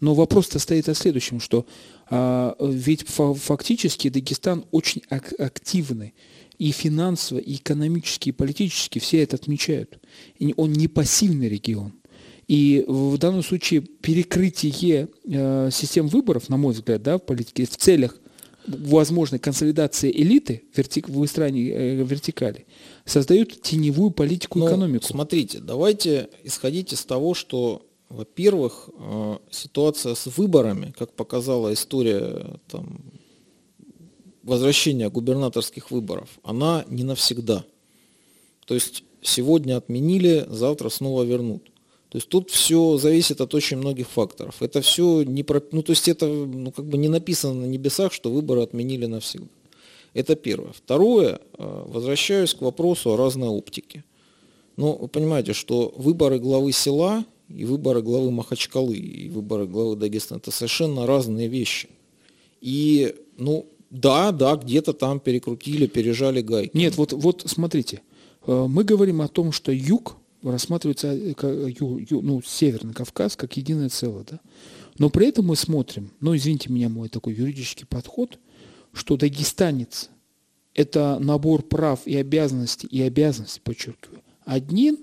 Но 0.01 0.15
вопрос-то 0.15 0.59
стоит 0.59 0.89
о 0.89 0.95
следующем, 0.95 1.39
что 1.39 1.65
а, 2.11 2.57
ведь 2.59 3.07
фа- 3.09 3.35
фактически 3.35 4.09
Дагестан 4.09 4.65
очень 4.73 5.03
ак- 5.09 5.39
активный. 5.39 6.15
И 6.59 6.73
финансово, 6.73 7.39
и 7.39 7.55
экономически, 7.55 8.31
и 8.31 8.33
политически 8.33 8.99
все 8.99 9.23
это 9.23 9.37
отмечают. 9.37 9.99
И 10.39 10.55
он 10.57 10.73
не 10.73 10.89
пассивный 10.89 11.49
регион. 11.49 11.93
И 12.49 12.85
в 12.87 13.17
данном 13.19 13.43
случае 13.43 13.81
перекрытие 13.81 15.09
э, 15.25 15.71
систем 15.73 16.09
выборов, 16.09 16.49
на 16.49 16.57
мой 16.57 16.73
взгляд, 16.75 17.03
да, 17.03 17.19
в 17.19 17.21
политике, 17.21 17.65
в 17.65 17.77
целях 17.77 18.19
возможной 18.67 19.39
консолидации 19.39 20.11
элиты, 20.11 20.63
верти- 20.75 21.11
выстраивания 21.11 21.75
э, 21.75 21.95
вертикали, 22.05 22.67
создают 23.05 23.61
теневую 23.63 24.11
политику 24.11 24.59
Ну, 24.59 24.67
экономику. 24.67 25.05
Смотрите, 25.05 25.59
давайте 25.61 26.29
исходить 26.45 26.93
из 26.93 27.05
того, 27.05 27.35
что, 27.35 27.87
во-первых, 28.09 28.91
э, 28.99 29.37
ситуация 29.51 30.15
с 30.15 30.27
выборами, 30.37 30.93
как 30.99 31.13
показала 31.15 31.73
история 31.73 32.61
там, 32.69 33.01
возвращения 34.43 35.09
губернаторских 35.09 35.91
выборов, 35.91 36.29
она 36.43 36.85
не 36.89 37.05
навсегда. 37.05 37.65
То 38.67 38.75
есть 38.75 39.05
сегодня 39.23 39.77
отменили, 39.77 40.45
завтра 40.49 40.89
снова 40.89 41.23
вернут. 41.23 41.72
То 42.13 42.19
есть 42.19 42.29
тут 42.29 42.51
все 42.51 42.99
зависит 42.99 43.41
от 43.41 43.55
очень 43.55 43.79
многих 43.79 44.07
факторов. 44.07 44.57
Это 44.61 44.83
все 44.83 45.23
не 45.23 45.43
про... 45.43 45.63
ну 45.73 45.83
то 45.83 45.93
есть 45.93 46.09
это 46.09 46.27
ну, 46.27 46.71
как 46.71 46.85
бы 46.85 46.99
не 46.99 47.09
написано 47.09 47.55
на 47.55 47.65
небесах, 47.65 48.13
что 48.13 48.31
выборы 48.31 48.61
отменили 48.61 49.07
навсегда. 49.07 49.47
Это 50.13 50.37
первое. 50.37 50.73
Второе, 50.75 51.41
э, 51.57 51.85
возвращаюсь 51.87 52.53
к 52.53 52.61
вопросу 52.61 53.15
о 53.15 53.17
разной 53.17 53.49
оптике. 53.49 54.05
Ну, 54.77 54.93
вы 54.93 55.09
понимаете, 55.09 55.55
что 55.55 55.95
выборы 55.97 56.39
главы 56.39 56.73
села 56.73 57.25
и 57.49 57.65
выборы 57.65 58.03
главы 58.03 58.31
Махачкалы 58.31 58.95
и 58.95 59.31
выборы 59.31 59.67
главы 59.67 59.97
Дагестана– 59.97 60.37
это 60.43 60.51
совершенно 60.51 61.07
разные 61.07 61.49
вещи. 61.49 61.89
И, 62.61 63.15
ну, 63.39 63.65
да, 63.89 64.33
да, 64.33 64.57
где-то 64.57 64.93
там 64.93 65.19
перекрутили, 65.19 65.87
пережали 65.87 66.43
гайки. 66.43 66.77
Нет, 66.77 66.95
вот, 66.99 67.15
вот 67.15 67.45
смотрите, 67.47 68.03
э, 68.47 68.67
мы 68.69 68.85
говорим 68.85 69.23
о 69.23 69.29
том, 69.29 69.51
что 69.51 69.73
юг 69.73 70.17
рассматривается, 70.43 71.09
э, 71.09 71.35
ну, 72.11 72.43
Северный 72.43 72.95
Кавказ 72.95 73.37
как 73.37 73.57
единое 73.57 73.89
целое, 73.89 74.25
да? 74.29 74.41
Но 74.99 75.11
при 75.11 75.29
этом 75.29 75.47
мы 75.47 75.57
смотрим, 75.57 76.11
ну, 76.21 76.37
извините 76.37 76.71
меня, 76.71 76.89
мой 76.89 77.09
такой 77.09 77.35
юридический 77.35 77.87
подход, 77.87 78.39
что 78.93 79.17
дагестанец– 79.17 80.11
это 80.75 81.19
набор 81.19 81.63
прав 81.63 82.07
и 82.07 82.17
обязанностей, 82.17 82.87
и 82.89 83.01
обязанностей, 83.03 83.61
подчеркиваю, 83.63 84.23
один, 84.45 84.99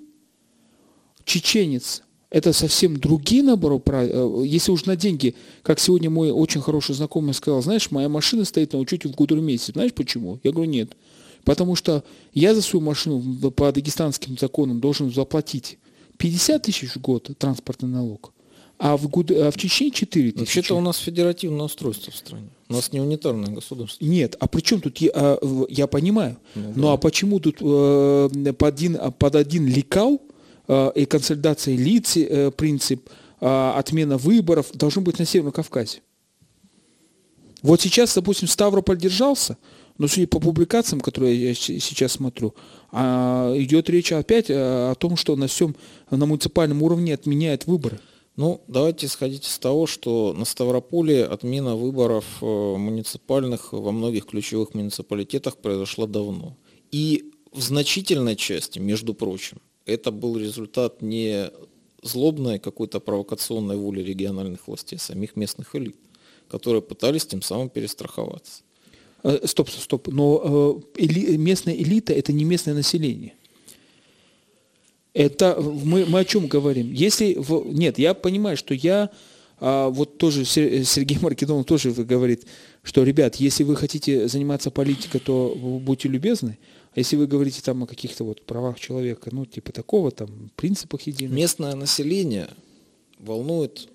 чеченец– 1.23 2.03
это 2.29 2.53
совсем 2.53 2.97
другие 2.97 3.41
наборы 3.41 3.79
прав. 3.79 4.07
Э, 4.07 4.43
Если 4.45 4.71
уж 4.71 4.85
на 4.85 4.95
деньги, 4.95 5.35
как 5.63 5.79
сегодня 5.79 6.09
мой 6.09 6.31
очень 6.31 6.61
хороший 6.61 6.93
знакомый 6.93 7.33
сказал, 7.33 7.61
знаешь, 7.63 7.89
моя 7.89 8.09
машина 8.09 8.45
стоит 8.45 8.73
на 8.73 8.79
учете 8.79 9.09
в 9.09 9.15
Гудермесе. 9.15 9.71
Знаешь 9.71 9.93
почему? 9.93 10.39
Я 10.43 10.51
говорю, 10.51 10.69
нет. 10.69 10.95
Потому 11.43 11.75
что 11.75 12.03
я 12.33 12.53
за 12.53 12.61
свою 12.61 12.85
машину 12.85 13.51
по 13.51 13.71
дагестанским 13.71 14.37
законам 14.37 14.79
должен 14.79 15.11
заплатить 15.11 15.77
50 16.17 16.61
тысяч 16.63 16.95
в 16.95 17.01
год 17.01 17.29
транспортный 17.37 17.89
налог, 17.89 18.33
а 18.77 18.97
в, 18.97 19.07
Гуд- 19.07 19.31
а 19.31 19.51
в 19.51 19.57
Чечне 19.57 19.89
4 19.91 20.31
тысячи. 20.31 20.39
Вообще-то 20.39 20.75
у 20.77 20.81
нас 20.81 20.97
федеративное 20.97 21.65
устройство 21.65 22.11
в 22.11 22.15
стране. 22.15 22.49
У 22.67 22.73
нас 22.73 22.91
не 22.91 22.99
унитарное 22.99 23.53
государство. 23.53 24.03
Нет, 24.05 24.35
а 24.39 24.47
при 24.47 24.61
чем 24.61 24.81
тут, 24.81 24.97
я, 24.99 25.11
а, 25.13 25.65
я 25.69 25.87
понимаю, 25.87 26.37
Ну, 26.55 26.73
ну 26.75 26.87
а 26.89 26.97
почему 26.97 27.39
тут 27.39 27.57
э, 27.61 28.53
под, 28.57 28.73
один, 28.73 28.97
а, 28.99 29.11
под 29.11 29.35
один 29.35 29.65
лекал 29.65 30.21
э, 30.67 30.91
и 30.95 31.05
консолидация 31.05 31.75
лиц, 31.75 32.15
э, 32.17 32.51
принцип, 32.51 33.09
э, 33.41 33.71
отмена 33.75 34.17
выборов 34.17 34.71
должен 34.73 35.03
быть 35.03 35.17
на 35.19 35.25
Северном 35.25 35.53
Кавказе? 35.53 36.01
Вот 37.61 37.81
сейчас, 37.81 38.15
допустим, 38.15 38.47
Ставрополь 38.47 38.97
держался, 38.97 39.57
но 39.99 40.07
судя 40.07 40.27
по 40.27 40.39
публикациям, 40.39 41.01
которые 41.01 41.49
я 41.49 41.53
сейчас 41.53 42.13
смотрю, 42.13 42.55
а, 42.91 43.53
идет 43.57 43.89
речь 43.89 44.11
опять 44.11 44.49
э, 44.49 44.53
о 44.55 44.95
том, 44.95 45.17
что 45.17 45.35
на 45.35 45.47
всем 45.47 45.75
на 46.09 46.25
муниципальном 46.25 46.81
уровне 46.81 47.13
отменяют 47.13 47.67
выборы. 47.67 47.99
Ну, 48.37 48.61
давайте 48.69 49.07
исходить 49.07 49.45
из 49.45 49.59
того, 49.59 49.85
что 49.85 50.33
на 50.33 50.45
Ставрополе 50.45 51.25
отмена 51.25 51.75
выборов 51.75 52.25
э, 52.41 52.45
муниципальных 52.45 53.73
во 53.73 53.91
многих 53.91 54.25
ключевых 54.25 54.73
муниципалитетах 54.73 55.57
произошла 55.57 56.07
давно. 56.07 56.55
И 56.91 57.33
в 57.51 57.61
значительной 57.61 58.37
части, 58.37 58.79
между 58.79 59.13
прочим, 59.13 59.59
это 59.85 60.11
был 60.11 60.37
результат 60.37 61.01
не 61.01 61.51
злобной 62.01 62.59
какой-то 62.59 63.01
провокационной 63.01 63.75
воли 63.75 64.01
региональных 64.01 64.65
властей, 64.65 64.95
а 64.95 65.01
самих 65.01 65.35
местных 65.35 65.75
элит, 65.75 65.97
которые 66.47 66.81
пытались 66.81 67.25
тем 67.25 67.41
самым 67.41 67.67
перестраховаться. 67.67 68.63
Э, 69.23 69.39
стоп, 69.45 69.69
стоп. 69.69 70.07
Но 70.07 70.81
э, 70.97 71.03
эли, 71.03 71.37
местная 71.37 71.75
элита 71.75 72.13
это 72.13 72.31
не 72.33 72.45
местное 72.45 72.73
население. 72.73 73.33
Это 75.13 75.59
мы, 75.59 76.05
мы 76.05 76.19
о 76.19 76.25
чем 76.25 76.47
говорим? 76.47 76.91
Если 76.93 77.35
в, 77.35 77.65
нет, 77.73 77.97
я 77.97 78.13
понимаю, 78.13 78.55
что 78.55 78.73
я 78.73 79.09
а, 79.59 79.89
вот 79.89 80.17
тоже 80.17 80.45
Сергей 80.45 81.17
Маркидонов 81.19 81.65
тоже 81.65 81.91
говорит, 81.91 82.45
что, 82.83 83.03
ребят, 83.03 83.35
если 83.35 83.63
вы 83.63 83.75
хотите 83.75 84.27
заниматься 84.27 84.71
политикой, 84.71 85.19
то 85.19 85.53
будьте 85.55 86.07
любезны. 86.07 86.57
А 86.95 86.99
если 86.99 87.15
вы 87.17 87.27
говорите 87.27 87.61
там 87.61 87.83
о 87.83 87.87
каких-то 87.87 88.23
вот 88.23 88.45
правах 88.45 88.79
человека, 88.79 89.29
ну, 89.31 89.45
типа 89.45 89.71
такого, 89.71 90.11
там, 90.11 90.29
принципах 90.55 91.01
единых. 91.01 91.35
Местное 91.35 91.75
население 91.75 92.47
волнует 93.19 93.89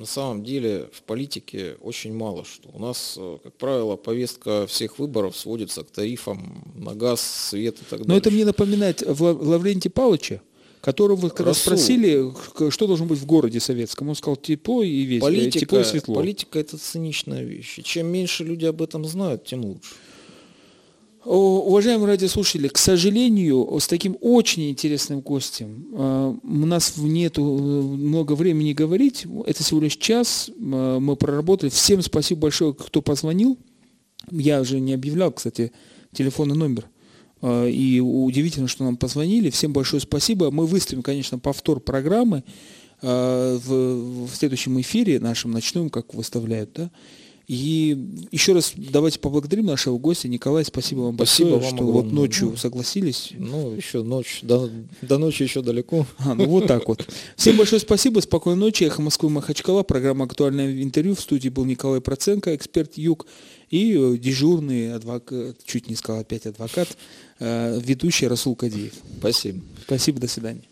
на 0.00 0.06
самом 0.06 0.42
деле 0.42 0.88
в 0.92 1.02
политике 1.02 1.76
очень 1.82 2.14
мало 2.14 2.44
что. 2.46 2.70
У 2.72 2.78
нас, 2.78 3.16
э, 3.18 3.38
как 3.44 3.52
правило, 3.58 3.96
повестка 3.96 4.66
всех 4.66 4.98
выборов 4.98 5.36
сводится 5.36 5.84
к 5.84 5.90
тарифам 5.90 6.64
на 6.74 6.94
газ, 6.94 7.20
свет 7.20 7.76
и 7.76 7.84
так 7.84 8.00
далее. 8.00 8.06
Но 8.08 8.16
это 8.16 8.30
мне 8.30 8.46
напоминает 8.46 9.02
Лаврентия 9.06 9.90
Павловича, 9.90 10.40
которого 10.80 11.28
когда 11.28 11.50
Расул. 11.50 11.76
спросили, 11.76 12.32
что 12.70 12.86
должно 12.86 13.04
быть 13.04 13.18
в 13.18 13.26
городе 13.26 13.60
советском, 13.60 14.08
он 14.08 14.14
сказал 14.14 14.36
тепло 14.36 14.82
и 14.82 15.02
весело, 15.02 15.28
политика, 15.28 15.58
тепло 15.58 15.80
и 15.80 15.84
светло. 15.84 16.14
Политика 16.14 16.58
это 16.58 16.78
циничная 16.78 17.44
вещь. 17.44 17.78
И 17.78 17.82
чем 17.84 18.06
меньше 18.06 18.42
люди 18.42 18.64
об 18.64 18.80
этом 18.80 19.04
знают, 19.04 19.44
тем 19.44 19.66
лучше. 19.66 19.90
Уважаемые 21.22 22.06
радиослушатели, 22.06 22.68
к 22.68 22.78
сожалению, 22.78 23.78
с 23.78 23.86
таким 23.86 24.16
очень 24.22 24.70
интересным 24.70 25.20
гостем 25.20 25.86
э, 25.92 26.34
у 26.42 26.66
нас 26.66 26.96
нет 26.96 27.36
э, 27.36 27.42
много 27.42 28.32
времени 28.32 28.72
говорить. 28.72 29.26
Это 29.44 29.62
всего 29.62 29.80
лишь 29.80 29.98
час. 29.98 30.48
Э, 30.48 30.98
мы 30.98 31.16
проработали. 31.16 31.68
Всем 31.68 32.00
спасибо 32.00 32.42
большое, 32.42 32.72
кто 32.72 33.02
позвонил. 33.02 33.58
Я 34.30 34.62
уже 34.62 34.80
не 34.80 34.94
объявлял, 34.94 35.30
кстати, 35.30 35.72
телефонный 36.12 36.56
номер. 36.56 36.88
И 37.42 38.02
удивительно, 38.02 38.68
что 38.68 38.84
нам 38.84 38.96
позвонили. 38.96 39.50
Всем 39.50 39.72
большое 39.72 40.00
спасибо. 40.00 40.50
Мы 40.50 40.66
выставим, 40.66 41.02
конечно, 41.02 41.38
повтор 41.38 41.80
программы 41.80 42.44
в, 43.00 44.28
следующем 44.34 44.78
эфире 44.82 45.20
нашем 45.20 45.50
ночном, 45.50 45.88
как 45.88 46.12
выставляют, 46.12 46.72
да. 46.74 46.90
И 47.50 47.98
еще 48.30 48.52
раз 48.52 48.74
давайте 48.76 49.18
поблагодарим 49.18 49.66
нашего 49.66 49.98
гостя. 49.98 50.28
Николай, 50.28 50.64
спасибо 50.64 51.00
вам 51.00 51.16
спасибо 51.16 51.50
большое, 51.50 51.70
вам 51.70 51.76
что 51.76 51.88
огромное. 51.88 52.02
вот 52.04 52.12
ночью 52.12 52.56
согласились. 52.56 53.32
Ну, 53.36 53.74
еще 53.74 54.04
ночь, 54.04 54.38
до, 54.42 54.70
до 55.02 55.18
ночи 55.18 55.42
еще 55.42 55.60
далеко. 55.60 56.06
А, 56.18 56.36
ну 56.36 56.46
вот 56.46 56.68
так 56.68 56.86
вот. 56.86 57.04
Всем 57.34 57.56
большое 57.56 57.80
спасибо, 57.80 58.20
спокойной 58.20 58.60
ночи. 58.60 58.84
Эхо 58.84 59.02
Москвы 59.02 59.30
Махачкала, 59.30 59.82
программа 59.82 60.26
«Актуальное 60.26 60.80
интервью». 60.80 61.16
В 61.16 61.20
студии 61.20 61.48
был 61.48 61.64
Николай 61.64 62.00
Проценко, 62.00 62.54
эксперт 62.54 62.96
ЮГ, 62.96 63.26
и 63.68 63.96
э, 63.98 64.16
дежурный 64.16 64.94
адвокат, 64.94 65.56
чуть 65.64 65.88
не 65.88 65.96
сказал 65.96 66.20
опять 66.20 66.46
адвокат, 66.46 66.96
э, 67.40 67.80
ведущий 67.82 68.28
Расул 68.28 68.54
Кадиев. 68.54 68.92
Спасибо. 69.18 69.60
Спасибо, 69.86 70.20
до 70.20 70.28
свидания. 70.28 70.62